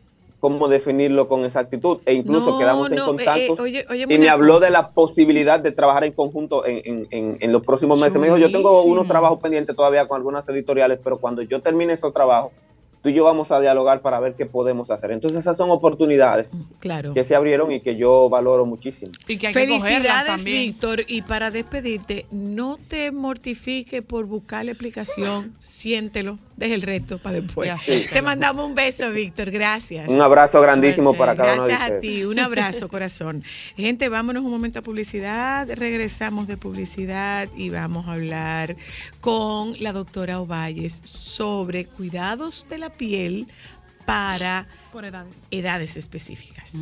cómo 0.44 0.68
definirlo 0.68 1.30
con 1.30 1.46
exactitud, 1.46 2.00
e 2.06 2.16
incluso 2.16 2.50
No, 2.52 2.60
quedamos 2.60 2.92
en 2.92 2.98
contacto. 3.00 3.66
eh, 3.66 3.78
eh, 3.80 3.86
oye, 3.90 4.06
y 4.10 4.18
me 4.18 4.28
habló 4.28 4.56
cosa. 4.56 4.66
de 4.66 4.72
la 4.72 4.90
posibilidad 4.90 5.58
de 5.58 5.72
trabajar 5.72 6.04
en 6.04 6.12
conjunto 6.12 6.66
en, 6.66 6.82
en- 6.84 7.08
en- 7.12 7.38
en 7.40 7.52
los 7.54 7.64
próximos 7.64 7.98
meses. 7.98 8.20
Me 8.20 8.28
dijo, 8.28 8.38
yo 8.38 8.52
tengo 8.52 8.84
unos 8.84 9.08
trabajos 9.08 9.40
pendientes 9.40 9.74
todavía 9.74 10.06
con 10.06 10.18
algunas 10.18 10.46
editoriales, 10.50 11.00
pero 11.02 11.18
cuando 11.18 11.44
yo 11.44 11.62
termine 11.62 11.94
esos 11.94 12.14
trabajos, 12.14 12.52
tú 13.02 13.08
y 13.10 13.14
yo 13.14 13.24
vamos 13.24 13.52
a 13.52 13.60
dialogar 13.62 14.02
para 14.02 14.20
ver 14.20 14.34
qué 14.34 14.46
podemos 14.46 14.90
hacer. 14.92 15.12
Entonces 15.12 15.40
esas 15.40 15.56
son 15.56 15.70
oportunidades 15.72 16.48
Claro. 16.80 17.14
que 17.14 17.24
se 17.24 17.36
abrieron 17.36 17.72
y 17.72 17.80
que 17.80 17.96
yo 17.96 18.28
valoro 18.30 18.66
muchísimo. 18.66 19.12
Y 19.30 19.38
que 19.38 19.48
hay 19.48 19.54
que 19.54 19.60
Felicidades, 19.62 20.26
también. 20.26 20.58
Víctor. 20.68 21.02
Y 21.08 21.22
para 21.22 21.52
despedirte, 21.52 22.26
no 22.32 22.78
te 22.90 23.12
mortifiques 23.12 24.02
por 24.04 24.26
buscar 24.26 24.66
la 24.66 24.72
explicación. 24.72 25.54
Siéntelo. 25.60 26.38
Deja 26.56 26.76
el 26.76 26.82
resto 26.84 27.18
para 27.18 27.42
después. 27.42 27.72
Te 28.12 28.22
mandamos 28.22 28.66
un 28.68 28.76
beso, 28.76 29.10
Víctor. 29.12 29.50
Gracias. 29.52 30.08
Un 30.10 30.22
abrazo 30.22 30.62
grandísimo 30.62 31.14
Suerte. 31.14 31.20
para 31.20 31.36
cada 31.36 31.54
uno 31.56 31.64
de 31.64 31.70
Gracias 31.70 31.90
a 31.92 31.94
ustedes. 31.96 32.16
ti, 32.16 32.24
un 32.26 32.40
abrazo, 32.40 32.88
corazón. 32.88 33.44
Gente, 33.78 34.08
vámonos 34.10 34.44
un 34.44 34.52
momento 34.52 34.80
a 34.80 34.82
publicidad, 34.82 35.68
regresamos 35.74 36.48
de 36.48 36.58
publicidad 36.58 37.50
y 37.56 37.70
vamos 37.70 38.08
a 38.08 38.12
hablar 38.14 38.76
con 39.20 39.74
la 39.82 39.94
doctora 39.94 40.40
Ovalles 40.40 41.02
sobre 41.04 41.86
cuidados 41.86 42.68
de 42.70 42.78
la 42.78 42.92
piel 42.92 43.48
para 44.06 44.68
Por 44.92 45.06
edades. 45.06 45.36
edades 45.50 45.96
específicas. 45.98 46.74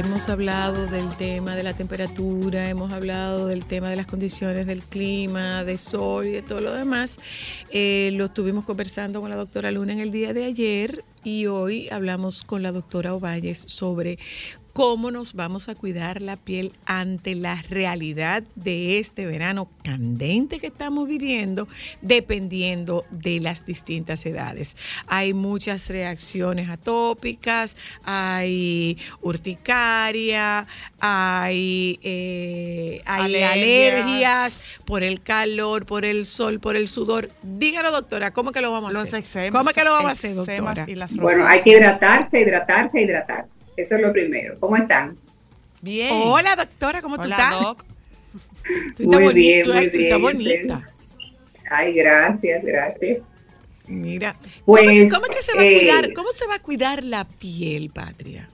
hemos 0.00 0.30
hablado 0.30 0.86
del 0.86 1.10
tema 1.18 1.54
de 1.54 1.62
la 1.62 1.74
temperatura, 1.74 2.70
hemos 2.70 2.90
hablado 2.90 3.46
del 3.48 3.66
tema 3.66 3.90
de 3.90 3.96
las 3.96 4.06
condiciones 4.06 4.66
del 4.66 4.82
clima, 4.82 5.62
de 5.62 5.76
sol 5.76 6.26
y 6.26 6.30
de 6.30 6.40
todo 6.40 6.62
lo 6.62 6.72
demás. 6.72 7.18
Eh, 7.68 8.10
lo 8.14 8.24
estuvimos 8.24 8.64
conversando 8.64 9.20
con 9.20 9.28
la 9.28 9.36
doctora 9.36 9.70
Luna 9.70 9.92
en 9.92 10.00
el 10.00 10.10
día 10.10 10.32
de 10.32 10.46
ayer 10.46 11.04
y 11.22 11.46
hoy 11.46 11.90
hablamos 11.90 12.42
con 12.42 12.62
la 12.62 12.72
doctora 12.72 13.12
Ovalles 13.12 13.58
sobre 13.58 14.18
cómo 14.72 15.10
nos 15.10 15.34
vamos 15.34 15.68
a 15.68 15.74
cuidar 15.74 16.22
la 16.22 16.36
piel 16.36 16.72
ante 16.86 17.34
la 17.34 17.60
realidad 17.68 18.42
de 18.54 18.98
este 18.98 19.26
verano 19.26 19.68
candente 19.82 20.58
que 20.60 20.68
estamos 20.68 21.08
viviendo, 21.08 21.68
dependiendo 22.02 23.04
de 23.10 23.40
las 23.40 23.66
distintas 23.66 24.24
edades. 24.26 24.76
Hay 25.06 25.34
muchas 25.34 25.88
reacciones 25.88 26.68
atópicas, 26.70 27.76
hay 28.04 28.96
urticaria, 29.22 30.66
hay, 31.00 31.98
eh, 32.02 33.02
hay 33.04 33.24
Alergias. 33.24 33.52
alergias 33.52 34.80
por 34.84 35.02
el 35.02 35.20
calor, 35.22 35.86
por 35.86 36.04
el 36.04 36.26
sol, 36.26 36.60
por 36.60 36.76
el 36.76 36.88
sudor. 36.88 37.30
Dígalo, 37.42 37.90
doctora, 37.92 38.32
¿cómo 38.32 38.52
que 38.52 38.60
lo 38.60 38.70
vamos 38.70 38.90
a 38.90 38.92
Los 38.92 39.08
hacer? 39.08 39.20
eczemas, 39.20 39.50
¿Cómo 39.58 39.70
que 39.72 39.84
lo 39.84 39.92
vamos 39.92 40.08
a 40.10 40.12
hacer, 40.12 40.34
doctora? 40.34 40.84
y 40.88 40.94
las 40.94 41.12
Bueno, 41.14 41.44
hay 41.46 41.60
que 41.62 41.70
hidratarse, 41.70 42.40
hidratarse, 42.40 43.00
hidratar. 43.02 43.46
Eso 43.76 43.96
es 43.96 44.02
lo 44.02 44.12
primero. 44.12 44.56
¿Cómo 44.60 44.76
están? 44.76 45.16
Bien. 45.80 46.10
Hola, 46.12 46.56
doctora, 46.56 47.00
¿cómo 47.00 47.16
tú 47.16 47.24
Hola, 47.24 47.36
estás? 47.36 47.60
Doc. 47.60 47.84
Tú 48.96 49.02
estás 49.04 49.20
Muy 49.20 49.32
bien, 49.32 49.66
bonita, 49.66 49.80
muy 49.80 49.90
tú 49.90 49.96
estás 49.98 50.18
bien, 50.18 50.22
bonita. 50.22 50.90
Ay, 51.70 51.94
gracias, 51.94 52.62
gracias. 52.62 53.18
Mira, 53.86 54.36
Pues, 54.64 55.12
¿cómo, 55.12 55.26
es 55.26 55.36
que 55.36 55.42
se 55.42 55.54
va 55.54 55.62
a 55.62 55.64
eh, 55.64 55.78
cuidar? 55.78 56.12
¿Cómo 56.12 56.28
se 56.32 56.46
va 56.46 56.56
a 56.56 56.58
cuidar 56.60 57.02
la 57.02 57.24
piel, 57.24 57.90
Patria? 57.90 58.48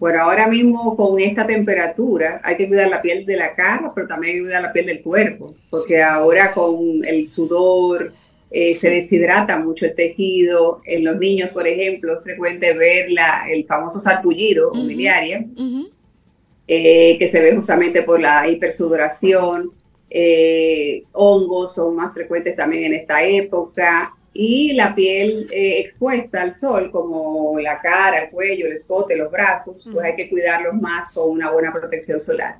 Bueno, 0.00 0.20
ahora 0.22 0.48
mismo 0.48 0.96
con 0.96 1.20
esta 1.20 1.46
temperatura 1.46 2.40
hay 2.42 2.56
que 2.56 2.66
cuidar 2.66 2.88
la 2.88 3.00
piel 3.00 3.24
de 3.24 3.36
la 3.36 3.54
cara, 3.54 3.92
pero 3.94 4.08
también 4.08 4.32
hay 4.32 4.38
que 4.40 4.44
cuidar 4.46 4.62
la 4.62 4.72
piel 4.72 4.86
del 4.86 5.02
cuerpo, 5.02 5.54
porque 5.70 6.02
ahora 6.02 6.52
con 6.52 7.04
el 7.04 7.30
sudor 7.30 8.12
eh, 8.52 8.76
se 8.76 8.90
deshidrata 8.90 9.58
mucho 9.58 9.86
el 9.86 9.94
tejido. 9.94 10.80
En 10.84 11.04
los 11.04 11.16
niños, 11.18 11.50
por 11.50 11.66
ejemplo, 11.66 12.18
es 12.18 12.22
frecuente 12.22 12.74
ver 12.74 13.10
la, 13.10 13.46
el 13.50 13.64
famoso 13.66 13.98
sarpullido 14.00 14.72
miliaria, 14.74 15.44
Ujú. 15.56 15.88
eh, 16.68 17.16
que 17.18 17.28
se 17.28 17.40
ve 17.40 17.54
justamente 17.56 18.02
por 18.02 18.20
la 18.20 18.48
hipersudoración. 18.48 19.72
eh, 20.14 21.04
hongos 21.12 21.74
son 21.74 21.96
más 21.96 22.12
frecuentes 22.12 22.54
también 22.54 22.84
en 22.84 22.94
esta 22.94 23.24
época. 23.24 24.14
Y 24.34 24.72
la 24.74 24.94
piel 24.94 25.46
expuesta 25.50 26.40
al 26.42 26.52
sol, 26.54 26.90
como 26.90 27.58
la 27.60 27.80
cara, 27.80 28.24
el 28.24 28.30
cuello, 28.30 28.66
el 28.66 28.72
escote, 28.72 29.16
los 29.16 29.30
brazos, 29.30 29.86
pues 29.92 30.04
hay 30.06 30.14
que 30.16 30.30
cuidarlos 30.30 30.74
más 30.80 31.10
con 31.12 31.30
una 31.30 31.50
buena 31.50 31.70
protección 31.72 32.18
solar. 32.20 32.56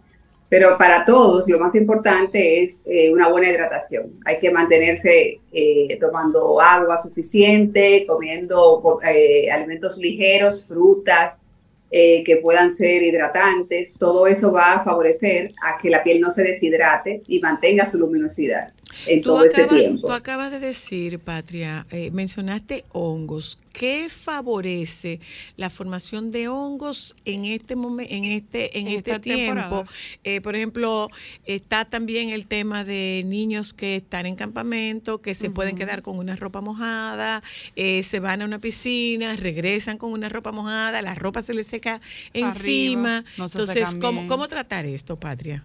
Pero 0.53 0.77
para 0.77 1.07
todos, 1.07 1.49
lo 1.49 1.59
más 1.59 1.75
importante 1.75 2.63
es 2.63 2.83
eh, 2.85 3.11
una 3.11 3.31
buena 3.31 3.49
hidratación. 3.49 4.21
Hay 4.27 4.39
que 4.39 4.51
mantenerse 4.51 5.41
eh, 5.51 5.99
tomando 5.99 6.61
agua 6.61 6.99
suficiente, 6.99 8.05
comiendo 8.07 9.01
eh, 9.03 9.51
alimentos 9.51 9.97
ligeros, 9.97 10.69
frutas, 10.69 11.49
eh, 11.91 12.25
que 12.25 12.37
puedan 12.37 12.71
ser 12.73 13.03
hidratantes, 13.03 13.95
todo 13.99 14.27
eso 14.27 14.51
va 14.51 14.73
a 14.73 14.85
favorecer 14.85 15.53
a 15.63 15.77
que 15.77 15.91
la 15.91 16.03
piel 16.03 16.23
no 16.23 16.31
se 16.31 16.43
deshidrate 16.43 17.23
y 17.27 17.39
mantenga 17.41 17.85
su 17.85 17.99
luminosidad 17.99 18.73
en 19.07 19.23
Tú 19.23 19.31
todo 19.31 19.45
este 19.45 19.63
acabas, 19.63 19.81
tiempo. 19.81 20.07
tú 20.07 20.13
acabas 20.13 20.51
de 20.51 20.61
decir, 20.61 21.19
Patria, 21.19 21.87
eh, 21.91 22.11
mencionaste 22.13 22.85
hongos. 22.93 23.59
¿Qué 23.73 24.09
favorece 24.11 25.19
la 25.57 25.71
formación 25.71 26.31
de 26.31 26.49
hongos 26.49 27.17
en 27.25 27.47
este 27.47 27.75
momento, 27.75 28.13
en 28.15 28.25
este, 28.25 28.79
en 28.79 28.87
En 28.89 28.99
este 28.99 29.19
tiempo? 29.19 29.87
Eh, 30.25 30.43
por 30.43 30.55
ejemplo, 30.57 31.09
está 31.47 31.87
también 31.87 32.29
el 32.29 32.47
tema 32.47 32.85
de 32.85 33.23
niños 33.27 33.73
que 33.73 33.97
están 33.97 34.27
en 34.27 34.37
campamento, 34.37 35.23
que 35.23 35.35
se 35.35 35.49
pueden 35.49 35.75
quedar 35.75 36.03
con 36.03 36.19
una 36.19 36.37
ropa 36.37 36.61
mojada, 36.61 37.43
eh, 37.77 38.03
se 38.03 38.21
van 38.21 38.43
a 38.43 38.45
una 38.45 38.59
piscina, 38.59 39.37
regresan 39.37 39.97
con 39.97 40.13
una 40.13 40.29
ropa 40.29 40.53
mojada, 40.53 41.01
la 41.01 41.15
ropa 41.15 41.43
se 41.43 41.55
les 41.55 41.67
seca 41.67 42.01
encima. 42.35 43.25
no 43.39 43.49
se 43.49 43.59
Entonces, 43.59 43.95
¿cómo. 44.01 44.27
¿cómo 44.27 44.49
tratar 44.49 44.85
esto, 44.85 45.19
Patria? 45.19 45.65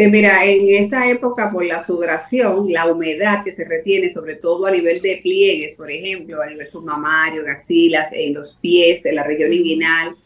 Sí, 0.00 0.06
mira, 0.06 0.46
en 0.46 0.82
esta 0.82 1.10
época 1.10 1.50
por 1.52 1.62
la 1.62 1.84
sudoración, 1.84 2.72
la 2.72 2.90
humedad 2.90 3.44
que 3.44 3.52
se 3.52 3.66
retiene, 3.66 4.08
sobre 4.08 4.36
todo 4.36 4.64
a 4.64 4.70
nivel 4.70 5.02
de 5.02 5.20
pliegues, 5.22 5.76
por 5.76 5.90
ejemplo, 5.90 6.40
a 6.40 6.46
nivel 6.46 6.70
submamario, 6.70 7.42
en 7.42 7.50
axilas, 7.50 8.08
en 8.14 8.32
los 8.32 8.56
pies, 8.62 9.04
en 9.04 9.16
la 9.16 9.24
región 9.24 9.52
inguinal, 9.52 10.16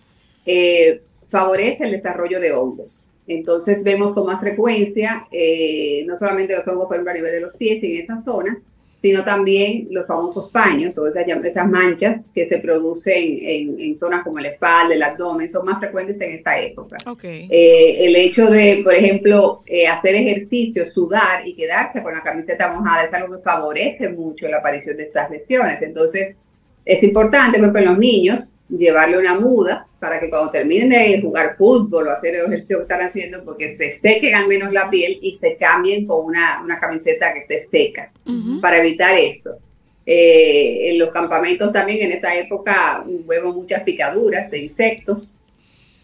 eh, 0.46 1.02
favorece 1.26 1.86
el 1.86 1.90
desarrollo 1.90 2.38
de 2.38 2.52
hongos. 2.52 3.10
Entonces 3.26 3.82
vemos 3.82 4.14
con 4.14 4.26
más 4.26 4.38
frecuencia, 4.38 5.26
eh, 5.32 6.04
no 6.06 6.20
solamente 6.20 6.54
los 6.54 6.68
hongos, 6.68 6.86
por 6.86 6.94
ejemplo, 6.94 7.10
a 7.10 7.14
nivel 7.14 7.32
de 7.32 7.40
los 7.40 7.56
pies 7.56 7.82
en 7.82 7.96
estas 7.96 8.22
zonas, 8.22 8.60
sino 9.04 9.22
también 9.22 9.88
los 9.90 10.06
famosos 10.06 10.50
paños 10.50 10.96
o 10.96 11.06
esas, 11.06 11.26
esas 11.44 11.68
manchas 11.68 12.22
que 12.34 12.48
se 12.48 12.56
producen 12.56 13.38
en, 13.42 13.78
en 13.78 13.96
zonas 13.96 14.24
como 14.24 14.38
la 14.38 14.48
espalda, 14.48 14.94
el 14.94 15.02
abdomen, 15.02 15.46
son 15.46 15.66
más 15.66 15.78
frecuentes 15.78 16.18
en 16.22 16.32
esta 16.32 16.58
época. 16.58 16.96
Ok. 17.04 17.22
Eh, 17.22 17.96
el 18.06 18.16
hecho 18.16 18.46
de, 18.46 18.80
por 18.82 18.94
ejemplo, 18.94 19.62
eh, 19.66 19.86
hacer 19.86 20.14
ejercicio, 20.14 20.90
sudar 20.90 21.46
y 21.46 21.54
quedarse 21.54 22.02
con 22.02 22.14
la 22.14 22.22
camiseta 22.22 22.72
mojada 22.72 23.04
es 23.04 23.12
algo 23.12 23.36
que 23.36 23.42
favorece 23.42 24.08
mucho 24.08 24.48
la 24.48 24.56
aparición 24.56 24.96
de 24.96 25.02
estas 25.02 25.30
lesiones. 25.30 25.82
Entonces, 25.82 26.36
es 26.82 27.02
importante, 27.02 27.58
por 27.58 27.64
ejemplo, 27.64 27.82
en 27.82 27.88
los 27.88 27.98
niños, 27.98 28.53
llevarle 28.68 29.18
una 29.18 29.38
muda 29.38 29.86
para 30.00 30.18
que 30.20 30.28
cuando 30.30 30.50
terminen 30.50 30.88
de 30.90 31.20
jugar 31.20 31.56
fútbol 31.56 32.08
o 32.08 32.10
hacer 32.10 32.34
el 32.34 32.46
ejercicio 32.46 32.78
que 32.78 32.82
están 32.82 33.00
haciendo, 33.02 33.44
porque 33.44 33.76
se 33.76 33.98
sequen 34.00 34.34
al 34.34 34.46
menos 34.48 34.72
la 34.72 34.90
piel 34.90 35.18
y 35.22 35.38
se 35.38 35.56
cambien 35.56 36.06
con 36.06 36.24
una, 36.26 36.62
una 36.62 36.78
camiseta 36.80 37.32
que 37.32 37.40
esté 37.40 37.58
seca 37.70 38.12
para 38.60 38.78
evitar 38.78 39.14
esto. 39.16 39.58
Eh, 40.06 40.90
en 40.90 40.98
los 40.98 41.10
campamentos 41.10 41.72
también 41.72 42.02
en 42.02 42.12
esta 42.12 42.34
época 42.36 43.04
vemos 43.26 43.54
muchas 43.54 43.82
picaduras 43.82 44.50
de 44.50 44.58
insectos. 44.58 45.38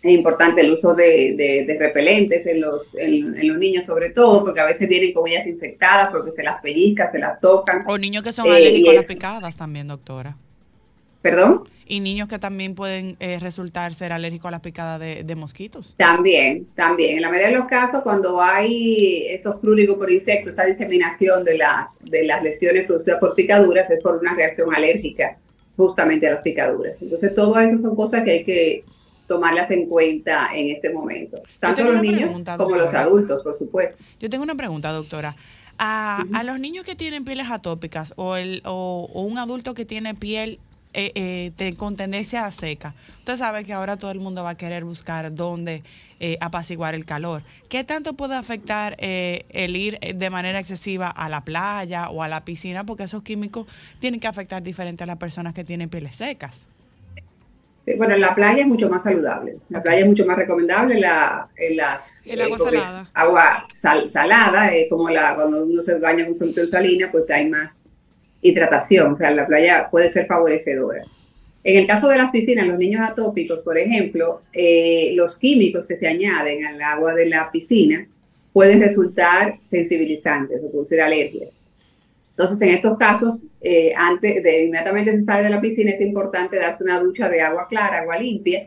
Es 0.03 0.13
importante 0.13 0.63
el 0.63 0.71
uso 0.71 0.95
de, 0.95 1.35
de- 1.37 1.65
de 1.67 1.79
repelentes 1.79 2.47
en 2.47 2.63
los, 2.63 2.97
en, 2.97 3.37
en 3.37 3.49
los 3.49 3.59
niños 3.59 3.85
sobre 3.85 4.09
todo, 4.11 4.43
porque 4.43 4.61
a 4.61 4.65
veces 4.65 4.89
vienen 4.89 5.13
con 5.13 5.29
ellas 5.29 5.47
infectadas 5.47 6.11
porque 6.11 6.31
se 6.31 6.43
las 6.43 6.61
pellizcan, 6.61 7.13
se 7.13 7.19
las 7.19 7.39
tocan. 7.41 7.85
O 7.87 7.99
niños 7.99 8.25
que 8.25 8.33
son 8.33 8.47
Eh, 8.47 8.51
alérgicos 8.53 8.93
a 8.93 8.97
las 8.97 9.07
picadas 9.07 9.57
también, 9.57 9.89
doctora. 9.89 10.39
¿Perdón? 11.21 11.65
Y 11.91 11.99
niños 11.99 12.29
que 12.29 12.39
también 12.39 12.77
pueden 12.77 13.17
eh, 13.19 13.41
resultar 13.41 13.95
ser 13.95 14.13
alérgicos 14.13 14.47
a 14.47 14.53
las 14.53 14.61
picadas 14.61 15.01
de, 15.01 15.25
de 15.25 15.35
mosquitos. 15.35 15.97
También, 15.97 16.67
también. 16.77 17.17
En 17.17 17.23
la 17.23 17.29
mayoría 17.29 17.49
de 17.49 17.57
los 17.57 17.67
casos, 17.67 18.03
cuando 18.03 18.41
hay 18.41 19.27
esos 19.27 19.57
prúlicos 19.57 19.99
por 19.99 20.09
insectos, 20.09 20.51
esta 20.51 20.67
diseminación 20.67 21.45
de 21.45 21.59
las, 21.59 21.99
de 22.05 22.23
las 22.23 22.45
lesiones 22.45 22.87
producidas 22.87 23.19
por 23.19 23.35
picaduras 23.35 23.91
es 23.91 24.01
por 24.03 24.19
una 24.19 24.35
reacción 24.35 24.73
alérgica 24.73 25.37
justamente 25.77 26.29
a 26.29 26.35
las 26.35 26.43
picaduras. 26.45 26.97
Entonces, 27.03 27.35
todas 27.35 27.67
esas 27.67 27.83
son 27.83 27.97
cosas 27.97 28.23
que 28.23 28.31
hay 28.31 28.45
que 28.45 28.85
tomarlas 29.27 29.69
en 29.73 29.87
cuenta 29.87 30.51
en 30.55 30.69
este 30.71 30.91
momento. 30.91 31.43
Tanto 31.59 31.83
los 31.83 32.01
niños 32.03 32.23
pregunta, 32.23 32.57
como 32.57 32.77
los 32.77 32.95
adultos, 32.95 33.43
por 33.43 33.57
supuesto. 33.57 34.05
Yo 34.21 34.31
tengo 34.31 34.45
una 34.45 34.55
pregunta, 34.55 34.93
doctora. 34.93 35.35
A, 35.77 36.25
a 36.35 36.45
los 36.45 36.61
niños 36.61 36.85
que 36.85 36.95
tienen 36.95 37.25
pieles 37.25 37.51
atópicas 37.51 38.13
o, 38.15 38.37
el, 38.37 38.63
o, 38.65 39.09
o 39.13 39.23
un 39.23 39.39
adulto 39.39 39.75
que 39.75 39.85
tiene 39.85 40.15
piel 40.15 40.61
eh, 40.93 41.13
eh, 41.15 41.53
te- 41.57 41.77
con 41.77 41.97
tendencia 41.97 42.47
a 42.47 42.51
seca, 42.51 42.95
usted 43.19 43.37
sabe 43.37 43.65
que 43.65 43.73
ahora 43.73 43.97
todo 43.97 44.11
el 44.11 44.21
mundo 44.21 44.43
va 44.43 44.51
a 44.51 44.57
querer 44.57 44.85
buscar 44.85 45.35
dónde 45.35 45.83
eh, 46.19 46.37
apaciguar 46.41 46.95
el 46.95 47.05
calor. 47.05 47.43
¿Qué 47.69 47.85
tanto 47.85 48.15
puede 48.15 48.35
afectar 48.35 48.97
eh, 48.99 49.45
el 49.51 49.77
ir 49.77 49.99
eh, 50.01 50.15
de 50.15 50.31
manera 50.31 50.61
excesiva 50.61 51.09
a 51.09 51.29
la 51.29 51.43
playa 51.43 52.11
o 52.11 52.23
a 52.23 52.29
la 52.29 52.45
piscina? 52.45 52.85
Porque 52.85 53.05
esos 53.05 53.23
químicos 53.23 53.67
tienen 54.01 54.21
que 54.21 54.27
afectar 54.29 54.63
diferente 54.63 55.05
a 55.05 55.07
las 55.07 55.17
personas 55.19 55.55
que 55.55 55.65
tienen 55.65 55.89
pieles 55.89 56.17
secas. 56.17 56.67
Bueno, 57.97 58.15
en 58.15 58.21
la 58.21 58.35
playa 58.35 58.61
es 58.63 58.69
mucho 58.69 58.89
más 58.89 59.03
saludable. 59.03 59.57
La 59.69 59.83
playa 59.83 60.01
es 60.01 60.07
mucho 60.07 60.25
más 60.27 60.37
recomendable. 60.37 61.01
La, 61.01 61.49
en 61.57 61.77
las, 61.77 62.25
El 62.27 62.41
agua 62.43 62.59
salada. 62.59 63.11
agua 63.15 63.67
sal- 63.71 64.11
salada, 64.11 64.71
como 64.89 65.09
la, 65.11 65.35
cuando 65.35 65.65
uno 65.65 65.83
se 65.83 65.99
baña 65.99 66.25
con 66.27 66.37
salina, 66.69 67.11
pues 67.11 67.25
hay 67.31 67.49
más 67.49 67.85
hidratación. 68.43 69.13
O 69.13 69.17
sea, 69.17 69.31
la 69.31 69.47
playa 69.47 69.89
puede 69.91 70.11
ser 70.11 70.27
favorecedora. 70.27 71.03
En 71.63 71.77
el 71.77 71.87
caso 71.87 72.09
de 72.09 72.17
las 72.17 72.31
piscinas, 72.31 72.67
los 72.67 72.79
niños 72.79 73.07
atópicos, 73.07 73.63
por 73.63 73.77
ejemplo, 73.77 74.43
eh, 74.53 75.13
los 75.15 75.37
químicos 75.37 75.87
que 75.87 75.97
se 75.97 76.09
añaden 76.09 76.65
al 76.65 76.81
agua 76.81 77.15
de 77.15 77.27
la 77.27 77.51
piscina 77.53 78.07
pueden 78.53 78.81
resultar 78.81 79.59
sensibilizantes 79.63 80.65
o 80.65 80.71
producir 80.71 81.01
alergias. 81.01 81.63
Entonces, 82.31 82.63
en 82.63 82.71
estos 82.71 82.97
casos, 82.97 83.45
eh, 83.61 83.93
antes 83.95 84.43
de 84.43 84.65
inmediatamente 84.65 85.13
se 85.13 85.25
sale 85.25 85.43
de 85.43 85.51
la 85.51 85.61
piscina, 85.61 85.91
es 85.91 86.01
importante 86.01 86.57
darse 86.57 86.83
una 86.83 86.99
ducha 86.99 87.29
de 87.29 87.43
agua 87.43 87.69
clara, 87.69 87.99
agua 87.99 88.19
limpia, 88.19 88.67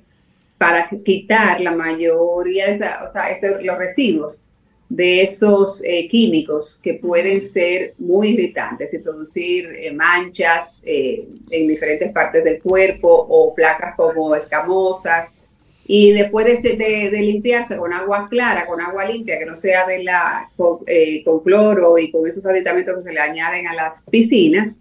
para 0.59 0.87
quitar 1.03 1.59
la 1.59 1.71
mayoría 1.71 2.67
de 2.67 2.73
este- 2.73 3.63
los 3.63 3.77
residuos 3.77 4.45
de 4.89 5.23
esos 5.23 5.83
eh, 5.83 6.07
químicos 6.07 6.79
que 6.83 6.93
pueden 6.95 7.41
ser 7.41 7.95
muy 7.97 8.29
irritantes 8.29 8.93
y 8.93 8.99
producir 8.99 9.69
eh, 9.75 9.91
manchas 9.91 10.81
eh, 10.85 11.27
en 11.49 11.67
diferentes 11.67 12.11
partes 12.11 12.43
del 12.43 12.61
cuerpo 12.61 13.07
o 13.29 13.53
placas 13.55 13.95
como 13.95 14.35
escamosas. 14.35 15.39
Y 15.85 16.11
después 16.11 16.45
de, 16.45 16.73
de- 16.77 17.09
de 17.09 17.21
limpiarse 17.21 17.75
con 17.75 17.93
agua 17.93 18.27
clara, 18.29 18.65
con 18.67 18.79
agua 18.79 19.03
limpia, 19.05 19.37
que 19.39 19.45
no 19.45 19.57
sea 19.57 19.85
de 19.85 20.03
la, 20.03 20.49
con, 20.55 20.79
con 21.25 21.39
cloro 21.43 21.97
y 21.97 22.11
con 22.11 22.25
esos 22.27 22.45
aditamentos 22.45 22.95
que 22.97 23.03
se 23.09 23.13
le 23.13 23.19
añaden 23.19 23.67
a 23.67 23.73
las 23.73 24.03
piscinas, 24.09 24.75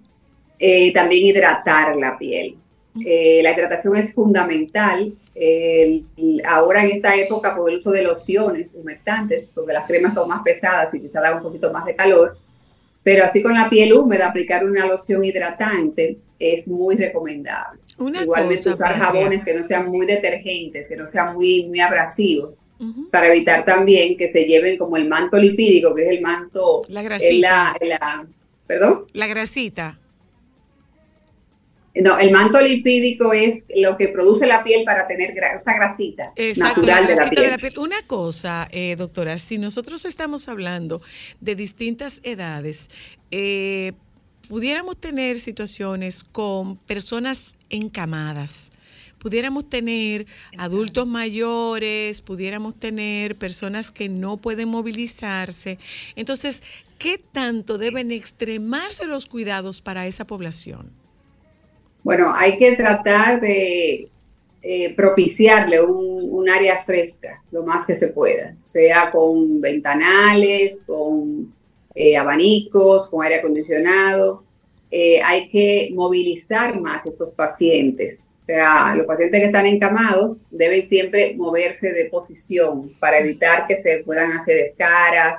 también 0.94 1.26
hidratar 1.26 1.96
la 1.96 2.16
piel. 2.18 2.56
Eh, 3.04 3.40
la 3.42 3.52
hidratación 3.52 3.96
es 3.96 4.14
fundamental. 4.14 5.12
El- 5.34 6.04
ahora 6.46 6.84
en 6.84 6.90
esta 6.90 7.16
época, 7.16 7.56
por 7.56 7.70
el 7.70 7.78
uso 7.78 7.90
de 7.90 8.02
lociones 8.02 8.74
humectantes, 8.74 9.50
porque 9.54 9.72
las 9.72 9.86
cremas 9.86 10.14
son 10.14 10.28
más 10.28 10.42
pesadas 10.42 10.92
y 10.94 11.00
quizá 11.00 11.20
dan 11.20 11.38
un 11.38 11.42
poquito 11.42 11.72
más 11.72 11.84
de 11.86 11.96
calor, 11.96 12.36
pero 13.02 13.24
así 13.24 13.42
con 13.42 13.54
la 13.54 13.68
piel 13.70 13.94
húmeda, 13.94 14.28
aplicar 14.28 14.64
una 14.64 14.86
loción 14.86 15.24
hidratante 15.24 16.18
es 16.38 16.68
muy 16.68 16.96
recomendable. 16.96 17.80
Una 17.98 18.22
Igualmente 18.22 18.62
cosa, 18.70 18.74
usar 18.74 18.98
jabones 18.98 19.44
que 19.44 19.54
no 19.54 19.64
sean 19.64 19.88
muy 19.88 20.06
detergentes, 20.06 20.88
que 20.88 20.96
no 20.96 21.06
sean 21.06 21.34
muy, 21.34 21.64
muy 21.66 21.80
abrasivos, 21.80 22.60
para 23.12 23.28
evitar 23.28 23.64
también 23.64 24.16
que 24.16 24.32
se 24.32 24.44
lleven 24.44 24.76
como 24.76 24.96
el 24.96 25.08
manto 25.08 25.38
lipídico, 25.38 25.94
que 25.94 26.02
es 26.04 26.10
el 26.10 26.20
manto, 26.20 26.82
La 26.88 27.02
grasita. 27.02 27.74
la, 27.80 27.86
la- 27.86 28.26
perdón. 28.66 29.04
La 29.12 29.26
grasita. 29.28 29.98
No, 31.94 32.18
el 32.18 32.30
manto 32.30 32.58
lipídico 32.60 33.34
es 33.34 33.66
lo 33.76 33.98
que 33.98 34.08
produce 34.08 34.46
la 34.46 34.64
piel 34.64 34.82
para 34.84 35.06
tener 35.06 35.34
esa 35.56 35.74
grasita 35.74 36.32
Exacto, 36.36 36.80
natural 36.80 37.02
la 37.02 37.08
de 37.08 37.16
la 37.16 37.16
grasita 37.16 37.30
piel. 37.30 37.44
de 37.44 37.50
la 37.50 37.58
piel. 37.58 37.78
Una 37.78 38.02
cosa, 38.06 38.66
eh, 38.70 38.96
doctora, 38.96 39.36
si 39.36 39.58
nosotros 39.58 40.04
estamos 40.06 40.48
hablando 40.48 41.02
de 41.40 41.54
distintas 41.54 42.20
edades, 42.22 42.88
eh, 43.30 43.92
pudiéramos 44.48 44.98
tener 44.98 45.38
situaciones 45.38 46.24
con 46.24 46.76
personas 46.78 47.56
encamadas, 47.68 48.72
pudiéramos 49.18 49.68
tener 49.68 50.26
adultos 50.56 51.06
mayores, 51.06 52.22
pudiéramos 52.22 52.74
tener 52.78 53.36
personas 53.36 53.90
que 53.90 54.08
no 54.08 54.38
pueden 54.38 54.68
movilizarse. 54.70 55.78
Entonces, 56.16 56.62
¿qué 56.98 57.18
tanto 57.18 57.76
deben 57.76 58.12
extremarse 58.12 59.06
los 59.06 59.26
cuidados 59.26 59.82
para 59.82 60.06
esa 60.06 60.24
población? 60.24 61.01
Bueno, 62.02 62.32
hay 62.34 62.58
que 62.58 62.72
tratar 62.72 63.40
de 63.40 64.08
eh, 64.64 64.94
propiciarle 64.94 65.80
un, 65.80 66.12
área 66.52 66.82
fresca 66.82 67.40
lo 67.52 67.62
más 67.62 67.86
que 67.86 67.94
se 67.94 68.08
pueda, 68.08 68.56
sea 68.66 69.12
con 69.12 69.60
ventanales, 69.60 70.82
con 70.84 71.54
eh, 71.94 72.16
abanicos, 72.16 73.08
con 73.08 73.22
aire 73.22 73.36
acondicionado. 73.36 74.42
Eh, 74.90 75.20
hay 75.24 75.48
que 75.48 75.90
movilizar 75.94 76.80
más 76.80 77.06
esos 77.06 77.32
pacientes. 77.32 78.18
O 78.36 78.40
sea, 78.40 78.94
los 78.96 79.06
pacientes 79.06 79.40
que 79.40 79.46
están 79.46 79.66
encamados 79.66 80.44
deben 80.50 80.88
siempre 80.88 81.34
moverse 81.36 81.92
de 81.92 82.06
posición 82.06 82.92
para 82.98 83.20
evitar 83.20 83.68
que 83.68 83.76
se 83.76 83.98
puedan 83.98 84.32
hacer 84.32 84.58
escaras 84.58 85.36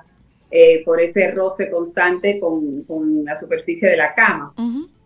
por 0.85 1.01
ese 1.01 1.31
roce 1.31 1.69
constante 1.69 2.39
con, 2.39 2.83
con 2.83 3.25
la 3.25 3.35
superficie 3.35 3.89
de 3.89 3.97
la 3.97 4.13
cama 4.15 4.53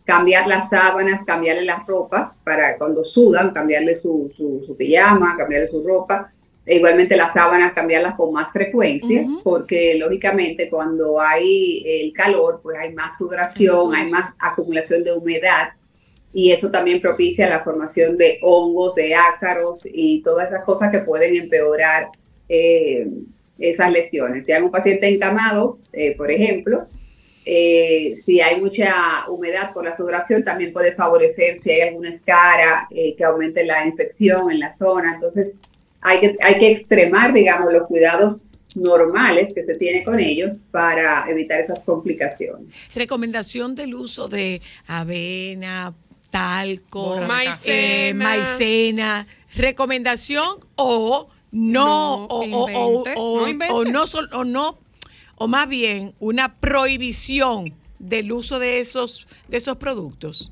cambiar 0.07 0.47
las 0.47 0.69
sábanas, 0.69 1.25
cambiarle 1.25 1.65
la 1.65 1.83
ropa 1.85 2.33
para 2.45 2.77
cuando 2.77 3.03
sudan, 3.03 3.51
cambiarle 3.51 3.93
su, 3.93 4.31
su, 4.35 4.63
su 4.65 4.77
pijama, 4.77 5.35
cambiarle 5.37 5.67
su 5.67 5.85
ropa. 5.85 6.31
E 6.65 6.77
igualmente 6.77 7.15
las 7.15 7.33
sábanas, 7.33 7.73
cambiarlas 7.73 8.15
con 8.15 8.33
más 8.33 8.51
frecuencia, 8.51 9.25
porque 9.43 9.97
lógicamente 9.97 10.69
cuando 10.69 11.19
hay 11.19 11.84
el 11.85 12.13
calor, 12.13 12.61
pues 12.61 12.77
hay 12.77 12.93
más 12.93 13.17
sudoración, 13.17 13.93
hay 13.93 14.09
más 14.09 14.35
acumulación 14.39 15.03
de 15.03 15.13
humedad 15.13 15.69
y 16.34 16.51
eso 16.51 16.69
también 16.71 17.01
propicia 17.01 17.49
la 17.49 17.61
formación 17.61 18.17
de 18.17 18.39
hongos, 18.41 18.95
de 18.95 19.15
ácaros 19.15 19.88
y 19.91 20.21
todas 20.21 20.49
esas 20.49 20.63
cosas 20.63 20.91
que 20.91 20.99
pueden 20.99 21.35
empeorar 21.35 22.09
eh, 22.49 23.07
esas 23.59 23.91
lesiones. 23.91 24.45
Si 24.45 24.51
hay 24.51 24.61
un 24.61 24.71
paciente 24.71 25.07
encamado, 25.07 25.79
eh, 25.93 26.15
por 26.17 26.29
ejemplo, 26.31 26.88
eh, 27.49 28.15
si 28.18 28.41
hay 28.41 28.60
mucha 28.60 28.94
humedad 29.30 29.72
por 29.74 29.86
la 29.86 29.95
sudoración, 29.95 30.44
también 30.44 30.74
puede 30.74 30.94
favorecer 30.94 31.57
si 31.64 31.72
hay 31.72 31.82
alguna 31.88 32.10
escara 32.10 32.88
eh, 32.91 33.15
que 33.15 33.24
aumente 33.24 33.65
la 33.65 33.86
infección 33.88 34.52
en 34.52 34.60
la 34.60 34.72
zona. 34.72 35.14
Entonces, 35.15 35.61
hay 36.02 36.19
que, 36.19 36.36
hay 36.41 36.60
que 36.60 36.69
extremar, 36.72 37.34
digamos, 37.34 37.72
los 37.72 37.88
cuidados 37.88 38.48
normales 38.76 39.53
que 39.56 39.64
se 39.64 39.76
tiene 39.76 40.03
con 40.03 40.19
ellos 40.19 40.60
para 40.72 41.26
evitar 41.30 41.60
esas 41.60 41.82
complicaciones. 41.84 42.68
Recomendación 42.94 43.76
del 43.76 43.95
uso 43.95 44.28
de 44.28 44.61
avena, 44.86 45.94
talco, 46.30 47.22
Maicena. 47.22 47.57
eh, 47.65 48.14
maicena. 48.14 49.28
Recomendación 49.56 50.48
o 50.76 51.30
no, 51.52 51.86
No 51.86 52.26
o, 52.26 52.44
o- 52.45 53.03
o- 53.15 53.48
no 53.48 53.65
o 53.69 53.86
no, 53.86 54.06
sol- 54.06 54.30
o 54.34 54.44
no, 54.44 54.78
o 55.38 55.47
más 55.47 55.68
bien 55.69 56.14
una 56.19 56.55
prohibición 56.59 57.73
del 57.99 58.31
uso 58.31 58.59
de 58.59 58.80
esos, 58.80 59.27
de 59.47 59.57
esos 59.57 59.77
productos. 59.77 60.51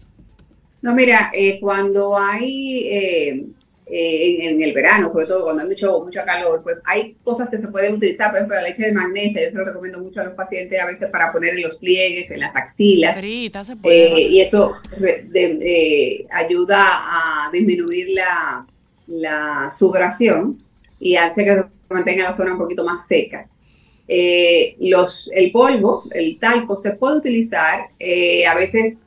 No, 0.81 0.93
mira, 0.93 1.31
eh, 1.33 1.59
cuando 1.59 2.17
hay, 2.17 2.87
eh, 2.87 3.45
eh, 3.87 4.37
en, 4.41 4.55
en 4.55 4.61
el 4.61 4.73
verano, 4.73 5.11
sobre 5.11 5.25
todo 5.25 5.43
cuando 5.43 5.63
hay 5.63 5.69
mucho, 5.69 6.03
mucho 6.03 6.19
calor, 6.25 6.61
pues 6.63 6.77
hay 6.85 7.15
cosas 7.23 7.49
que 7.49 7.59
se 7.59 7.67
pueden 7.67 7.95
utilizar, 7.95 8.29
por 8.29 8.37
ejemplo, 8.37 8.55
la 8.55 8.63
leche 8.63 8.83
de 8.83 8.91
magnesia, 8.93 9.43
yo 9.43 9.49
se 9.49 9.55
lo 9.57 9.65
recomiendo 9.65 9.99
mucho 9.99 10.21
a 10.21 10.25
los 10.25 10.33
pacientes 10.35 10.79
a 10.79 10.85
veces 10.85 11.09
para 11.09 11.31
poner 11.31 11.55
en 11.55 11.61
los 11.63 11.75
pliegues, 11.77 12.29
en 12.29 12.39
las 12.39 12.55
axilas, 12.55 13.17
Frita 13.17 13.65
se 13.65 13.75
puede. 13.75 14.21
eh, 14.21 14.27
y 14.29 14.41
eso 14.41 14.75
re- 14.97 15.25
de- 15.29 15.59
eh, 15.61 16.27
ayuda 16.31 16.77
a 17.47 17.49
disminuir 17.51 18.09
la, 18.09 18.65
la 19.07 19.69
sudoración 19.71 20.63
y 20.99 21.15
hace 21.15 21.43
que 21.45 21.63
mantenga 21.89 22.23
la 22.25 22.33
zona 22.33 22.53
un 22.53 22.59
poquito 22.59 22.83
más 22.83 23.07
seca. 23.07 23.47
Eh, 24.07 24.75
los, 24.79 25.29
el 25.33 25.51
polvo, 25.51 26.03
el 26.11 26.37
talco, 26.39 26.77
se 26.77 26.91
puede 26.91 27.17
utilizar. 27.17 27.89
eh, 27.99 28.45
a 28.45 28.55
veces 28.55 29.01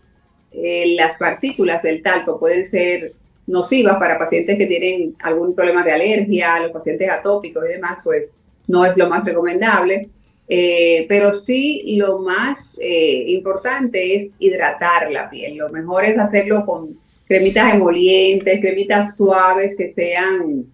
eh, 0.53 0.95
las 0.97 1.17
partículas 1.19 1.83
del 1.83 2.03
talco 2.03 2.39
pueden 2.39 2.65
ser 2.65 3.13
nocivas 3.47 3.97
para 3.99 4.19
pacientes 4.19 4.59
que 4.59 4.67
tienen 4.67 5.17
algún 5.21 5.55
problema 5.55 5.83
de 5.83 5.93
alergia, 5.93 6.61
los 6.61 6.73
pacientes 6.73 7.09
atópicos 7.11 7.65
y 7.65 7.73
demás, 7.75 7.99
pues 8.05 8.37
no 8.67 8.85
es 8.85 8.97
lo 8.97 9.09
más 9.09 9.25
recomendable. 9.25 10.09
Eh, 10.51 11.05
pero 11.11 11.35
sí 11.35 11.97
lo 11.99 12.21
más 12.21 12.77
eh, 12.81 13.25
importante 13.29 14.17
es 14.17 14.33
hidratar 14.39 15.11
la 15.11 15.29
piel. 15.29 15.57
Lo 15.57 15.69
mejor 15.69 16.07
es 16.07 16.19
hacerlo 16.19 16.65
con 16.65 16.99
cremitas 17.27 17.75
emolientes, 17.75 18.61
cremitas 18.61 19.17
suaves 19.17 19.75
que 19.77 19.93
sean, 19.93 20.65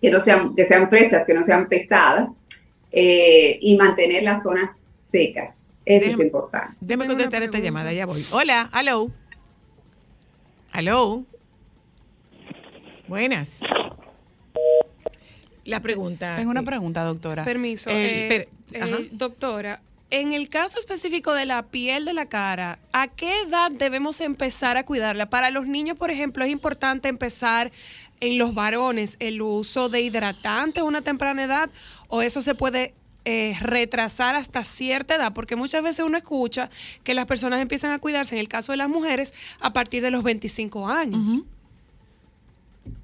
que 0.00 0.10
no 0.10 0.24
sean, 0.24 0.54
que 0.54 0.66
sean 0.66 0.88
frescas, 0.88 1.24
que 1.26 1.34
no 1.34 1.44
sean 1.44 1.68
pesadas, 1.68 2.30
eh, 2.92 3.58
y 3.60 3.76
mantener 3.76 4.22
las 4.22 4.42
zonas 4.42 4.70
secas. 5.10 5.54
Eso 5.84 6.10
es 6.10 6.20
importante. 6.20 6.76
Una 6.94 7.06
contestar 7.06 7.42
esta 7.42 7.58
llamada, 7.58 7.92
ya 7.92 8.06
voy. 8.06 8.24
Hola, 8.30 8.70
hello. 8.78 9.10
Hello. 10.74 11.24
Buenas. 13.08 13.60
La 15.64 15.80
pregunta. 15.80 16.36
Tengo 16.36 16.50
una 16.50 16.62
pregunta, 16.62 17.04
doctora. 17.04 17.44
Permiso. 17.44 17.90
Eh, 17.90 18.26
eh, 18.26 18.28
per- 18.28 18.48
eh, 18.82 19.08
doctora, 19.12 19.80
en 20.12 20.34
el 20.34 20.50
caso 20.50 20.78
específico 20.78 21.32
de 21.32 21.46
la 21.46 21.62
piel 21.62 22.04
de 22.04 22.12
la 22.12 22.26
cara, 22.26 22.78
¿a 22.92 23.08
qué 23.08 23.32
edad 23.40 23.70
debemos 23.70 24.20
empezar 24.20 24.76
a 24.76 24.84
cuidarla? 24.84 25.30
Para 25.30 25.50
los 25.50 25.66
niños, 25.66 25.96
por 25.96 26.10
ejemplo, 26.10 26.44
es 26.44 26.50
importante 26.50 27.08
empezar 27.08 27.72
en 28.20 28.36
los 28.36 28.54
varones 28.54 29.16
el 29.20 29.40
uso 29.40 29.88
de 29.88 30.02
hidratante 30.02 30.80
a 30.80 30.84
una 30.84 31.00
temprana 31.00 31.44
edad 31.44 31.70
o 32.08 32.20
eso 32.20 32.42
se 32.42 32.54
puede 32.54 32.92
eh, 33.24 33.56
retrasar 33.62 34.34
hasta 34.34 34.64
cierta 34.64 35.14
edad, 35.14 35.32
porque 35.32 35.56
muchas 35.56 35.82
veces 35.82 36.04
uno 36.04 36.18
escucha 36.18 36.68
que 37.04 37.14
las 37.14 37.24
personas 37.24 37.62
empiezan 37.62 37.92
a 37.92 37.98
cuidarse, 37.98 38.34
en 38.34 38.40
el 38.40 38.48
caso 38.48 38.72
de 38.72 38.76
las 38.76 38.90
mujeres, 38.90 39.32
a 39.60 39.72
partir 39.72 40.02
de 40.02 40.10
los 40.10 40.22
25 40.22 40.88
años. 40.88 41.42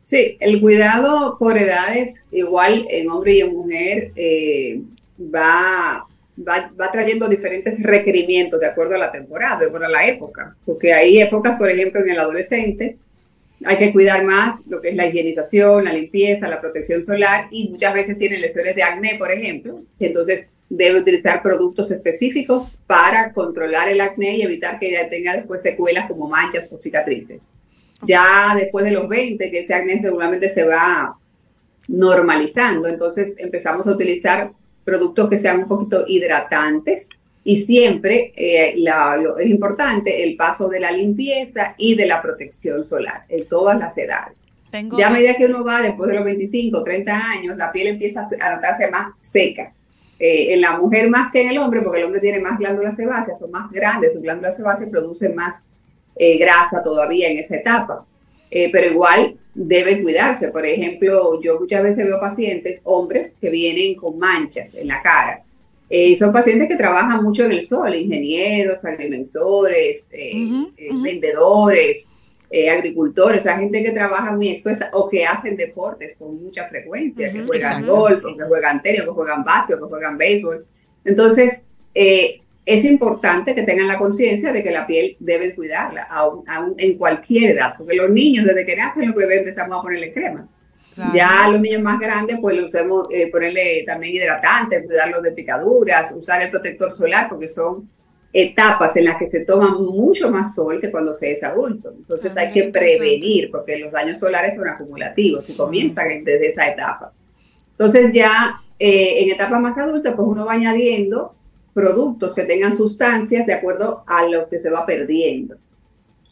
Sí, 0.03 0.37
el 0.41 0.61
cuidado 0.61 1.39
por 1.39 1.57
edades, 1.57 2.29
igual 2.33 2.87
en 2.91 3.09
hombre 3.09 3.33
y 3.33 3.41
en 3.41 3.57
mujer, 3.57 4.13
eh, 4.15 4.83
va, 5.19 6.08
va, 6.47 6.71
va 6.81 6.93
trayendo 6.93 7.29
diferentes 7.29 7.83
requerimientos 7.83 8.61
de 8.61 8.67
acuerdo 8.67 8.95
a 8.95 8.99
la 8.99 9.13
temporada, 9.13 9.61
de 9.61 9.67
acuerdo 9.67 9.87
a 9.87 9.91
la 9.91 10.07
época. 10.07 10.57
Porque 10.65 10.93
hay 10.93 11.21
épocas, 11.21 11.57
por 11.57 11.71
ejemplo, 11.71 12.01
en 12.01 12.11
el 12.11 12.19
adolescente, 12.19 12.97
hay 13.65 13.77
que 13.77 13.93
cuidar 13.93 14.25
más 14.25 14.61
lo 14.69 14.81
que 14.81 14.91
es 14.91 14.97
la 14.97 15.07
higienización, 15.07 15.85
la 15.85 15.93
limpieza, 15.93 16.49
la 16.49 16.61
protección 16.61 17.03
solar 17.03 17.49
y 17.51 17.69
muchas 17.69 17.93
veces 17.93 18.19
tiene 18.19 18.39
lesiones 18.39 18.77
de 18.77 18.83
acné, 18.83 19.17
por 19.19 19.33
ejemplo. 19.33 19.83
Entonces 19.99 20.49
debe 20.69 21.01
utilizar 21.01 21.43
productos 21.43 21.91
específicos 21.91 22.71
para 22.87 23.33
controlar 23.33 23.89
el 23.89 24.01
acné 24.01 24.37
y 24.37 24.43
evitar 24.43 24.79
que 24.79 24.93
ya 24.93 25.09
tenga 25.09 25.35
después 25.35 25.63
secuelas 25.63 26.07
como 26.07 26.29
manchas 26.29 26.69
o 26.71 26.81
cicatrices. 26.81 27.41
Ya 28.03 28.55
después 28.57 28.85
de 28.85 28.93
los 28.93 29.09
20, 29.09 29.51
que 29.51 29.61
ese 29.61 29.75
acné 29.75 30.01
regularmente 30.03 30.49
se 30.49 30.65
va 30.65 31.17
normalizando, 31.89 32.87
entonces 32.87 33.37
empezamos 33.39 33.87
a 33.87 33.93
utilizar 33.93 34.53
productos 34.89 35.29
que 35.29 35.37
sean 35.39 35.59
un 35.61 35.69
poquito 35.69 36.05
hidratantes 36.07 37.11
y 37.45 37.57
siempre 37.59 38.33
eh, 38.37 38.75
la- 38.79 39.17
lo- 39.19 39.39
es 39.39 39.49
importante 39.51 40.23
el 40.25 40.35
paso 40.37 40.69
de 40.69 40.81
la 40.81 40.91
limpieza 40.93 41.75
y 41.77 41.95
de 41.95 42.07
la 42.07 42.23
protección 42.23 42.85
solar 42.85 43.25
en 43.29 43.47
todas 43.49 43.79
las 43.79 43.97
edades. 43.99 44.39
Tengo 44.71 44.99
Ya 44.99 45.09
a 45.09 45.11
medida 45.11 45.35
que 45.35 45.47
uno 45.47 45.65
va 45.65 45.81
después 45.83 46.09
de 46.11 46.17
los 46.17 46.25
25, 46.25 46.83
30 46.85 47.31
años, 47.31 47.57
la 47.57 47.71
piel 47.73 47.89
empieza 47.89 48.23
a 48.23 48.29
se- 48.29 48.41
a 48.41 48.55
notarse 48.55 48.91
más 48.91 49.13
seca. 49.21 49.73
Eh, 50.19 50.55
en 50.55 50.61
la 50.63 50.79
mujer 50.79 51.09
más 51.11 51.31
que 51.31 51.43
en 51.43 51.49
el 51.51 51.59
hombre, 51.59 51.81
porque 51.83 51.99
el 52.01 52.05
hombre 52.07 52.21
tiene 52.21 52.41
más 52.41 52.59
glándulas 52.59 52.97
sebáceas, 52.97 53.39
son 53.39 53.51
más 53.51 53.71
grandes, 53.71 54.15
sus 54.15 54.23
glándulas 54.23 54.57
sebáceas 54.57 54.91
producen 54.91 55.35
más 55.35 55.67
eh, 56.17 56.37
grasa 56.39 56.83
todavía 56.83 57.29
en 57.29 57.39
esa 57.39 57.55
etapa. 57.57 58.05
Eh, 58.51 58.71
pero 58.73 58.87
igual 58.89 59.37
debe 59.55 60.03
cuidarse. 60.03 60.49
Por 60.49 60.65
ejemplo, 60.65 61.41
yo 61.41 61.59
muchas 61.61 61.83
veces 61.83 62.05
veo 62.05 62.21
pacientes, 62.21 62.81
hombres, 62.85 63.37
que 63.41 63.51
vienen 63.51 63.95
con 63.95 64.19
manchas 64.19 64.75
en 64.75 64.89
la 64.89 65.03
cara. 65.03 65.43
Eh, 65.91 66.17
son 66.17 66.33
pacientes 66.33 66.69
que 66.69 66.77
trabajan 66.77 67.23
mucho 67.25 67.45
en 67.45 67.53
el 67.53 67.63
sol, 67.63 67.95
ingenieros, 67.95 68.85
agrimensores, 68.85 70.11
eh, 70.13 70.33
eh, 70.77 70.91
vendedores, 71.03 72.13
eh, 72.51 72.71
agricultores, 72.71 73.41
o 73.41 73.43
sea, 73.43 73.59
gente 73.59 73.83
que 73.83 73.91
trabaja 73.91 74.33
muy 74.33 74.49
expuesta 74.49 74.91
o 74.93 75.09
que 75.09 75.25
hacen 75.25 75.57
deportes 75.57 76.17
con 76.17 76.43
mucha 76.43 76.67
frecuencia, 76.67 77.33
que 77.33 77.43
juegan 77.43 77.87
golf, 77.87 78.23
que 78.23 78.45
juegan 78.45 78.83
tenis, 78.83 79.03
que 79.03 79.09
juegan 79.09 79.45
básquet, 79.45 79.79
que 79.79 79.85
juegan 79.85 80.17
béisbol. 80.17 80.67
Entonces, 81.05 81.65
eh, 81.95 82.41
es 82.69 82.85
importante 82.85 83.55
que 83.55 83.63
tengan 83.63 83.89
la 83.89 83.97
conciencia 83.97 84.53
de 84.53 84.63
que 84.63 84.71
la 84.71 84.87
piel 84.87 85.17
deben 85.21 85.55
cuidarla 85.55 86.03
aún, 86.03 86.45
aún 86.47 86.75
en 86.77 86.99
cualquier 86.99 87.53
edad, 87.53 87.75
porque 87.79 87.97
los 87.97 88.11
niños 88.11 88.45
desde 88.45 88.67
que 88.67 88.77
nacen 88.77 89.07
los 89.07 89.17
bebés 89.17 89.39
empezamos 89.39 89.79
a 89.79 89.83
ponerle 89.83 90.13
crema. 90.13 90.47
Claro. 90.95 91.13
Ya 91.15 91.45
a 91.45 91.51
los 91.51 91.63
niños 91.63 91.81
más 91.81 91.99
grandes, 91.99 92.37
pues 92.43 92.55
le 92.55 92.65
usemos, 92.65 93.07
eh, 93.11 93.31
ponerle 93.31 93.85
también 93.87 94.17
hidratante, 94.17 94.85
cuidarlos 94.85 95.23
de 95.23 95.33
picaduras, 95.33 96.13
usar 96.15 96.43
el 96.43 96.51
protector 96.51 96.93
solar, 96.93 97.31
porque 97.31 97.49
son 97.49 97.89
etapas 98.35 98.95
en 98.97 99.07
las 99.07 99.17
que 99.17 99.27
se 99.27 99.41
toma 99.47 99.71
mucho 99.71 100.31
más 100.31 100.55
sol 100.55 100.79
que 100.79 100.91
cuando 100.91 101.15
se 101.15 101.31
es 101.31 101.43
adulto. 101.43 101.95
Entonces 101.97 102.37
Ah, 102.37 102.41
hay 102.41 102.53
que 102.53 102.65
prevenir, 102.65 103.51
porque 103.51 103.79
los 103.79 103.91
daños 103.91 104.19
solares 104.19 104.57
son 104.57 104.69
acumulativos 104.69 105.49
y 105.49 105.55
comienzan 105.55 106.23
desde 106.23 106.49
esa 106.49 106.69
etapa. 106.69 107.15
Entonces 107.71 108.11
ya 108.13 108.61
eh, 108.79 109.23
en 109.23 109.31
etapas 109.31 109.59
más 109.59 109.79
adultas, 109.79 110.15
pues 110.15 110.29
uno 110.29 110.45
va 110.45 110.53
añadiendo 110.53 111.38
productos 111.75 112.35
que 112.35 112.45
tengan 112.45 112.73
sustancias 112.73 113.47
de 113.47 113.55
acuerdo 113.55 114.03
a 114.07 114.27
lo 114.27 114.49
que 114.49 114.59
se 114.59 114.71
va 114.71 114.85
perdiendo. 114.87 115.57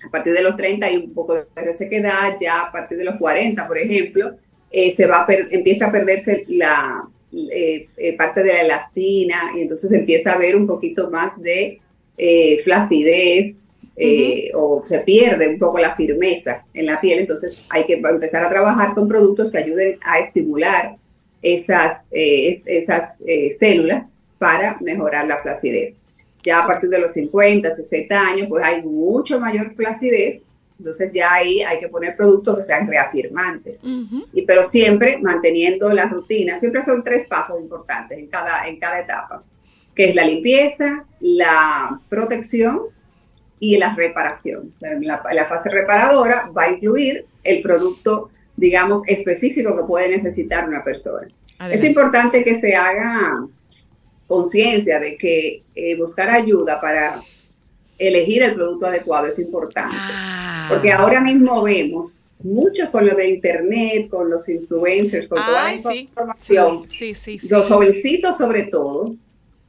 A 0.07 0.11
partir 0.11 0.33
de 0.35 0.43
los 0.43 0.57
30 0.57 0.87
hay 0.87 0.97
un 0.99 1.15
poco 1.15 1.35
de 1.35 1.45
resequedad, 1.57 2.37
ya 2.41 2.63
a 2.67 2.73
partir 2.73 2.99
de 2.99 3.05
los 3.05 3.17
40, 3.17 3.67
por 3.67 3.79
ejemplo, 3.79 4.37
eh, 4.71 4.91
se 4.93 5.07
va 5.07 5.23
a 5.23 5.27
empieza 5.51 5.87
a 5.87 5.93
perderse 5.93 6.45
la 6.49 7.09
eh, 7.33 7.89
eh, 7.97 8.17
parte 8.17 8.43
de 8.43 8.53
la 8.53 8.61
elastina 8.63 9.51
y 9.57 9.63
entonces 9.63 9.91
empieza 9.93 10.33
a 10.33 10.35
haber 10.35 10.57
un 10.57 10.67
poquito 10.67 11.11
más 11.11 11.41
de 11.41 11.81
eh, 12.19 12.59
flacidez 12.63 13.55
eh, 13.97 14.51
o 14.55 14.85
se 14.87 15.01
pierde 15.01 15.49
un 15.49 15.59
poco 15.59 15.79
la 15.79 15.97
firmeza 15.97 16.67
en 16.75 16.87
la 16.87 17.01
piel, 17.01 17.21
entonces 17.21 17.65
hay 17.71 17.85
que 17.85 17.95
empezar 17.95 18.45
a 18.45 18.51
trabajar 18.51 18.95
con 18.95 19.09
productos 19.09 19.51
que 19.51 19.59
ayuden 19.59 19.99
a 20.03 20.19
estimular 20.21 20.97
esas, 21.43 22.07
eh, 22.11 22.63
es- 22.67 22.85
esas 22.85 23.19
células 23.59 24.05
para 24.39 24.79
mejorar 24.81 25.27
la 25.27 25.39
flacidez. 25.43 25.95
Ya 26.43 26.63
a 26.63 26.67
partir 26.67 26.91
de 26.91 27.01
los 27.01 27.13
50, 27.13 27.75
60 27.75 28.21
años, 28.21 28.47
pues 28.49 28.65
hay 28.65 28.83
mucho 28.83 29.41
mayor 29.41 29.75
flacidez, 29.75 30.41
entonces 30.79 31.13
ya 31.13 31.33
ahí 31.33 31.63
hay 31.63 31.81
que 31.81 31.89
poner 31.89 32.17
productos 32.17 32.59
que 32.59 32.63
sean 32.63 32.87
reafirmantes. 32.87 33.81
Y, 34.33 34.43
pero 34.43 34.63
siempre 34.65 35.19
manteniendo 35.19 35.93
la 35.93 36.07
rutina. 36.07 36.59
Siempre 36.59 36.83
son 36.83 37.03
tres 37.03 37.27
pasos 37.27 37.59
importantes 37.61 38.19
en 38.19 38.27
cada, 38.27 38.67
en 38.69 38.79
cada 38.79 39.01
etapa, 39.01 39.43
que 39.95 40.11
es 40.11 40.15
la 40.15 40.25
limpieza, 40.25 41.07
la 41.21 42.01
protección 42.09 42.83
y 43.59 43.79
la 43.79 43.95
reparación. 43.95 44.75
La, 44.81 45.23
la 45.33 45.45
fase 45.47 45.71
reparadora 45.71 46.51
va 46.57 46.65
a 46.65 46.71
incluir 46.71 47.27
el 47.43 47.63
producto, 47.63 48.31
digamos, 48.57 49.01
específico 49.07 49.77
que 49.77 49.85
puede 49.85 50.11
necesitar 50.11 50.69
una 50.69 50.85
persona. 50.85 51.29
Es 51.71 51.83
importante 51.85 52.45
que 52.45 52.55
se 52.55 52.77
haga 52.77 53.47
conciencia 54.27 54.98
de 54.98 55.16
que 55.16 55.62
eh, 55.74 55.97
buscar 55.97 56.31
ayuda 56.31 56.81
para 56.81 57.20
elegir 57.98 58.43
el 58.43 58.55
producto 58.55 58.86
adecuado 58.86 59.27
es 59.27 59.39
importante. 59.39 59.97
Ah. 59.98 60.66
Porque 60.69 60.90
ahora 60.93 61.20
mismo 61.20 61.62
vemos 61.62 62.24
mucho 62.43 62.90
con 62.90 63.07
lo 63.07 63.15
de 63.15 63.28
internet, 63.28 64.09
con 64.09 64.28
los 64.28 64.48
influencers, 64.48 65.28
con 65.28 65.39
toda 65.39 65.73
la 65.73 65.78
sí. 65.78 65.98
información. 66.01 66.86
Sí, 66.90 67.15
sí, 67.15 67.39
sí. 67.39 67.48
Los 67.48 67.69
jovencitos 67.69 68.36
sobre 68.36 68.65
todo 68.65 69.15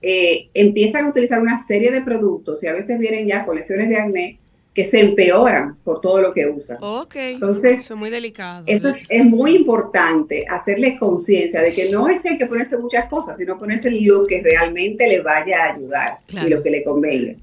eh, 0.02 0.50
empiezan 0.54 1.06
a 1.06 1.10
utilizar 1.10 1.42
una 1.42 1.58
serie 1.58 1.92
de 1.92 2.02
productos 2.02 2.64
y 2.64 2.68
a 2.68 2.74
veces 2.74 3.00
vienen 3.00 3.28
ya 3.28 3.46
con 3.46 3.56
lesiones 3.56 3.90
de 3.90 3.98
acné 3.98 4.40
que 4.78 4.86
se 4.86 5.00
empeoran 5.02 5.76
por 5.84 6.02
todo 6.02 6.22
lo 6.22 6.36
que 6.36 6.46
usan. 6.46 6.78
Ok. 6.82 7.16
Entonces, 7.16 7.80
Eso 7.80 7.96
es 7.96 8.00
muy 8.00 8.12
delicado. 8.12 8.64
Esto 8.68 8.90
es, 8.90 9.02
es 9.10 9.26
muy 9.26 9.56
importante, 9.56 10.46
hacerles 10.48 11.00
conciencia 11.00 11.64
de 11.64 11.74
que 11.74 11.90
no 11.90 12.08
es 12.08 12.24
el 12.26 12.38
que 12.38 12.46
ponerse 12.46 12.78
muchas 12.78 13.08
cosas, 13.10 13.38
sino 13.38 13.58
ponerse 13.58 13.90
lo 13.90 14.28
que 14.28 14.40
realmente 14.40 15.08
le 15.08 15.22
vaya 15.22 15.64
a 15.64 15.74
ayudar 15.74 16.20
Claro. 16.28 16.48
y 16.48 16.52
lo 16.52 16.62
que 16.62 16.70
le 16.70 16.84
convenga. 16.84 17.34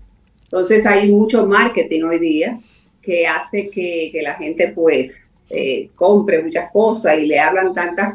Entonces 0.44 0.86
hay 0.86 1.11
mucho 1.11 1.44
marketing 1.44 2.05
hoy 2.05 2.20
día 2.20 2.61
que 3.02 3.27
hace 3.27 3.69
que, 3.69 4.11
que 4.12 4.23
la 4.23 4.35
gente 4.35 4.69
pues 4.69 5.36
eh, 5.51 5.89
compre 5.97 6.40
muchas 6.40 6.70
cosas 6.70 7.19
y 7.19 7.27
le 7.27 7.40
hablan 7.40 7.74
tantas 7.74 8.15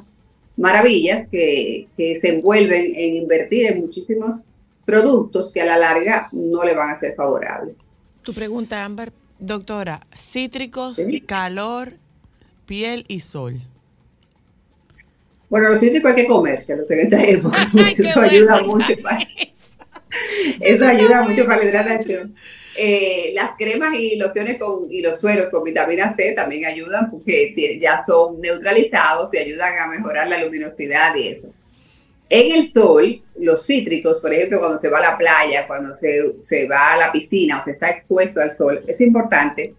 maravillas 0.55 1.27
que, 1.27 1.87
que 1.97 2.15
se 2.15 2.35
envuelven 2.35 2.93
en 2.95 3.15
invertir 3.17 3.67
en 3.67 3.81
muchísimos 3.81 4.47
productos 4.85 5.51
que 5.51 5.59
a 5.59 5.65
la 5.65 5.77
larga 5.77 6.29
no 6.31 6.63
le 6.63 6.73
van 6.73 6.91
a 6.91 6.95
ser 6.95 7.13
favorables. 7.13 7.97
Tu 8.23 8.33
pregunta, 8.33 8.83
Ámbar. 8.83 9.11
Doctora, 9.39 10.01
cítricos, 10.17 10.97
Sí. 10.97 11.21
calor, 11.21 11.93
piel 12.65 13.05
y 13.07 13.21
sol. 13.21 13.61
Bueno, 15.49 15.69
los 15.69 15.79
cítricos 15.79 16.11
hay 16.11 16.15
que 16.17 16.27
comérselos 16.27 16.91
en 16.91 16.99
esta 16.99 17.23
época, 17.23 17.67
eso 17.97 18.19
ayuda 18.19 18.61
mucho 18.63 18.93
para, 19.01 19.19
eso 20.59 20.85
ayuda 20.85 21.23
mucho 21.23 21.45
para 21.45 21.63
la 21.63 21.69
hidratación. 21.69 22.35
Eh, 22.77 23.31
las 23.33 23.51
cremas 23.57 23.93
y 23.95 24.15
lociones 24.17 24.57
con, 24.59 24.89
y 24.91 25.01
los 25.01 25.19
sueros 25.19 25.49
con 25.49 25.63
vitamina 25.63 26.13
C 26.13 26.33
también 26.33 26.65
ayudan 26.65 27.09
porque 27.09 27.53
ya 27.81 28.03
son 28.05 28.39
neutralizados 28.41 29.33
y 29.33 29.37
ayudan 29.37 29.77
a 29.79 29.87
mejorar 29.87 30.27
la 30.27 30.41
luminosidad 30.43 31.15
y 31.15 31.29
eso. 31.29 31.47
En 32.30 32.51
el 32.51 32.65
sol, 32.65 33.22
los 33.39 33.65
cítricos, 33.65 34.19
por 34.22 34.31
ejemplo, 34.34 34.60
cuando 34.60 34.77
se 34.77 34.89
va 34.89 34.99
a 34.99 35.01
la 35.11 35.18
playa, 35.18 35.65
cuando 35.65 35.95
se, 35.95 36.35
se 36.41 36.68
va 36.68 36.93
a 36.93 36.97
la 36.97 37.11
piscina 37.11 37.57
o 37.57 37.61
se 37.61 37.72
está 37.72 37.89
expuesto 37.89 38.39
al 38.39 38.51
sol, 38.51 38.84
es 38.88 39.01
importante 39.01 39.73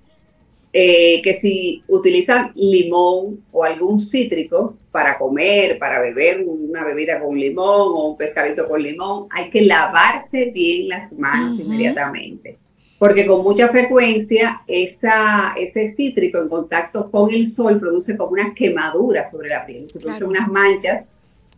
eh, 0.72 1.20
que 1.22 1.35
si 1.35 1.82
utilizan 1.89 2.52
limón 2.55 3.44
o 3.52 3.64
algún 3.64 4.01
cítrico 4.01 4.77
para 4.90 5.18
comer, 5.18 5.78
para 5.78 6.01
beber 6.01 6.44
una 6.47 6.85
bebida 6.85 7.20
con 7.20 7.39
limón 7.39 7.93
o 7.94 8.09
un 8.10 8.16
pescadito 8.16 8.68
con 8.68 8.82
limón, 8.82 9.27
hay 9.31 9.48
que 9.51 9.62
lavarse 9.62 10.51
bien 10.52 10.89
las 10.89 11.12
manos 11.12 11.59
inmediatamente. 11.60 12.59
Porque 12.98 13.27
con 13.27 13.43
mucha 13.43 13.68
frecuencia 13.68 14.62
esa, 14.66 15.55
ese 15.56 15.94
cítrico 15.97 16.39
en 16.39 16.48
contacto 16.48 17.10
con 17.10 17.31
el 17.32 17.48
sol 17.48 17.81
produce 17.81 18.16
como 18.16 18.32
una 18.32 18.52
quemadura 18.55 19.28
sobre 19.28 19.48
la 19.48 19.64
piel, 19.64 19.89
se 19.90 19.98
producen 20.01 20.28
Claro. 20.28 20.44
unas 20.44 20.48
manchas 20.52 21.09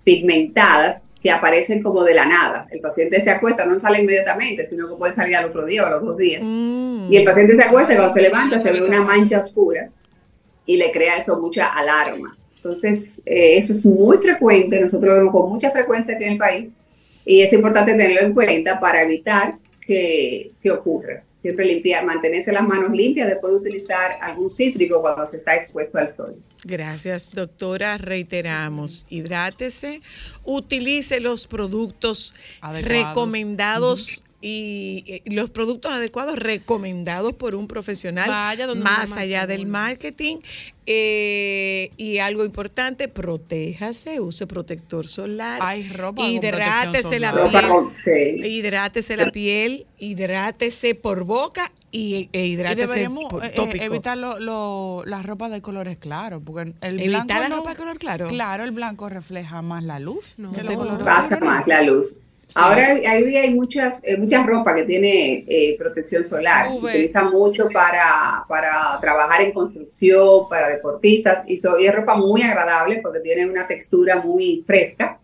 pigmentadas 0.04 1.04
que 1.22 1.30
aparecen 1.30 1.82
como 1.82 2.02
de 2.02 2.14
la 2.14 2.26
nada. 2.26 2.66
El 2.70 2.80
paciente 2.80 3.20
se 3.20 3.30
acuesta, 3.30 3.64
no 3.64 3.78
sale 3.78 4.00
inmediatamente, 4.00 4.66
sino 4.66 4.88
que 4.88 4.96
puede 4.96 5.12
salir 5.12 5.36
al 5.36 5.44
otro 5.44 5.64
día 5.64 5.84
o 5.84 5.86
a 5.86 5.90
los 5.90 6.02
dos 6.04 6.16
días. 6.16 6.42
Mm. 6.44 7.12
Y 7.12 7.16
el 7.16 7.24
paciente 7.24 7.54
se 7.54 7.62
acuesta 7.62 7.92
y 7.92 7.96
cuando 7.96 8.14
se 8.14 8.22
levanta 8.22 8.58
se 8.58 8.72
ve 8.72 8.84
una 8.84 9.02
mancha 9.02 9.38
oscura 9.38 9.88
y 10.66 10.76
le 10.76 10.90
crea 10.90 11.16
eso 11.16 11.40
mucha 11.40 11.66
alarma. 11.66 12.36
Entonces, 12.56 13.22
eh, 13.24 13.56
eso 13.56 13.72
es 13.72 13.86
muy 13.86 14.18
frecuente, 14.18 14.80
nosotros 14.80 15.10
lo 15.10 15.16
vemos 15.16 15.32
con 15.32 15.50
mucha 15.50 15.70
frecuencia 15.70 16.14
aquí 16.14 16.24
en 16.24 16.32
el 16.32 16.38
país 16.38 16.72
y 17.24 17.42
es 17.42 17.52
importante 17.52 17.92
tenerlo 17.92 18.20
en 18.20 18.34
cuenta 18.34 18.80
para 18.80 19.02
evitar 19.02 19.56
que, 19.80 20.52
que 20.60 20.70
ocurra. 20.70 21.24
Siempre 21.42 21.64
limpiar, 21.64 22.06
mantenerse 22.06 22.52
las 22.52 22.62
manos 22.62 22.92
limpias 22.92 23.26
después 23.26 23.52
de 23.54 23.58
utilizar 23.58 24.16
algún 24.20 24.48
cítrico 24.48 25.00
cuando 25.00 25.26
se 25.26 25.38
está 25.38 25.56
expuesto 25.56 25.98
al 25.98 26.08
sol. 26.08 26.36
Gracias, 26.62 27.30
doctora. 27.32 27.98
Reiteramos, 27.98 29.06
hidrátese, 29.08 30.02
utilice 30.44 31.18
los 31.18 31.48
productos 31.48 32.32
Adecuados. 32.60 33.08
recomendados 33.08 34.22
y 34.44 35.22
los 35.26 35.50
productos 35.50 35.92
adecuados 35.92 36.36
recomendados 36.38 37.32
por 37.32 37.54
un 37.54 37.68
profesional 37.68 38.28
Vaya 38.28 38.66
donde 38.66 38.82
más 38.84 39.12
allá 39.12 39.46
del 39.46 39.66
marketing. 39.66 40.38
Eh, 40.84 41.90
y 41.96 42.18
algo 42.18 42.44
importante, 42.44 43.06
protéjase, 43.06 44.18
use 44.20 44.48
protector 44.48 45.06
solar. 45.06 45.60
Ropa 45.94 46.22
con 46.22 46.30
hidrátese 46.30 47.20
la 47.20 47.32
piel. 47.48 47.68
con- 47.68 47.96
sí. 47.96 48.10
Hidrátese 48.44 49.16
la 49.16 49.30
piel, 49.30 49.86
hidrátese 49.98 50.96
por 50.96 51.22
boca 51.22 51.70
y, 51.92 52.28
e 52.32 52.46
Y 52.46 52.52
hidrátese 52.54 52.80
deberíamos 52.88 53.24
por 53.30 53.44
eh, 53.44 53.48
eh, 53.48 53.52
tópico. 53.54 53.84
evitar 53.84 54.18
lo- 54.18 54.40
lo- 54.40 55.04
las 55.06 55.24
ropas 55.24 55.52
de 55.52 55.62
colores 55.62 55.98
claros, 55.98 56.42
porque 56.44 56.72
el 56.80 56.98
Evitar 57.00 57.24
blanco 57.26 57.42
la 57.42 57.48
no- 57.48 57.56
ropa 57.58 57.70
de 57.70 57.76
color 57.76 57.98
claro. 58.00 58.26
Claro, 58.26 58.64
el 58.64 58.72
blanco 58.72 59.08
refleja 59.08 59.62
más 59.62 59.84
la 59.84 60.00
luz. 60.00 60.34
No. 60.38 60.50
que 60.52 60.64
No 60.64 60.84
los 60.84 61.02
pasa 61.04 61.38
más 61.38 61.64
la 61.68 61.82
luz. 61.82 62.18
Ahora 62.54 62.94
hoy 62.94 63.24
día 63.24 63.42
hay 63.42 63.54
muchas, 63.54 64.02
eh, 64.04 64.16
muchas 64.16 64.46
ropa 64.46 64.74
que 64.74 64.84
tiene 64.84 65.44
eh, 65.48 65.76
protección 65.78 66.26
solar. 66.26 66.68
Se 66.68 66.76
utiliza 66.76 67.24
mucho 67.24 67.68
para, 67.72 68.44
para 68.48 68.98
trabajar 69.00 69.40
en 69.42 69.52
construcción, 69.52 70.48
para 70.50 70.68
deportistas. 70.68 71.44
Y, 71.46 71.58
so- 71.58 71.78
y 71.78 71.86
es 71.86 71.94
ropa 71.94 72.16
muy 72.16 72.42
agradable 72.42 73.00
porque 73.02 73.20
tiene 73.20 73.46
una 73.50 73.66
textura 73.66 74.20
muy 74.20 74.62
fresca. 74.66 75.18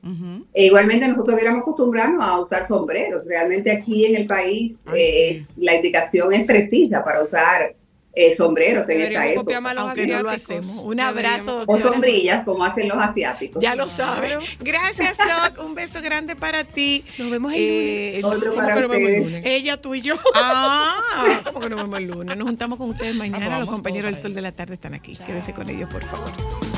E 0.54 0.66
igualmente 0.66 1.06
nosotros 1.06 1.36
debiéramos 1.36 1.62
acostumbrarnos 1.62 2.24
a 2.24 2.40
usar 2.40 2.64
sombreros. 2.66 3.24
Realmente 3.26 3.70
aquí 3.70 4.06
en 4.06 4.16
el 4.16 4.26
país 4.26 4.84
Ay, 4.86 5.00
eh, 5.00 5.28
sí. 5.30 5.34
es, 5.34 5.54
la 5.58 5.74
indicación 5.74 6.32
es 6.32 6.44
precisa 6.44 7.04
para 7.04 7.22
usar 7.22 7.74
eh, 8.20 8.34
sombreros 8.34 8.88
en 8.88 9.00
esta 9.00 9.26
época. 9.28 9.58
Aunque 9.76 10.06
no 10.06 10.22
lo 10.22 10.30
asiáticos. 10.30 10.66
hacemos. 10.66 10.84
Un 10.84 11.00
abrazo. 11.00 11.64
O 11.66 11.78
sombrillas, 11.78 12.44
como 12.44 12.64
hacen 12.64 12.88
los 12.88 12.98
asiáticos. 12.98 13.62
Ya 13.62 13.74
lo 13.74 13.88
sabe. 13.88 14.38
Gracias, 14.60 15.16
Doc. 15.16 15.64
Un 15.64 15.74
beso 15.74 16.00
grande 16.02 16.34
para 16.36 16.64
ti. 16.64 17.04
Nos 17.18 17.30
vemos 17.30 17.52
el 17.52 17.58
Eh, 17.60 18.16
el- 18.18 18.24
Otro 18.24 18.50
¿cómo 18.50 18.62
para 18.62 18.74
que 18.74 18.80
nos 18.80 18.90
vemos 18.90 18.96
el 19.08 19.14
ustedes. 19.20 19.24
lunes? 19.24 19.42
Ella, 19.46 19.80
tú 19.80 19.94
y 19.94 20.00
yo. 20.02 20.14
Ah, 20.34 20.94
¿cómo 21.44 21.60
que 21.60 21.68
nos 21.70 21.78
vemos 21.82 21.98
el 21.98 22.04
lunes? 22.06 22.36
Nos 22.36 22.46
juntamos 22.48 22.78
con 22.78 22.90
ustedes 22.90 23.14
mañana. 23.14 23.44
Ah, 23.46 23.48
pues 23.50 23.60
Los 23.60 23.68
compañeros 23.68 24.12
del 24.12 24.20
Sol 24.20 24.34
de 24.34 24.40
la 24.42 24.52
Tarde 24.52 24.74
están 24.74 24.94
aquí. 24.94 25.16
Quédese 25.16 25.52
con 25.52 25.68
ellos, 25.70 25.88
por 25.90 26.02
favor. 26.04 26.77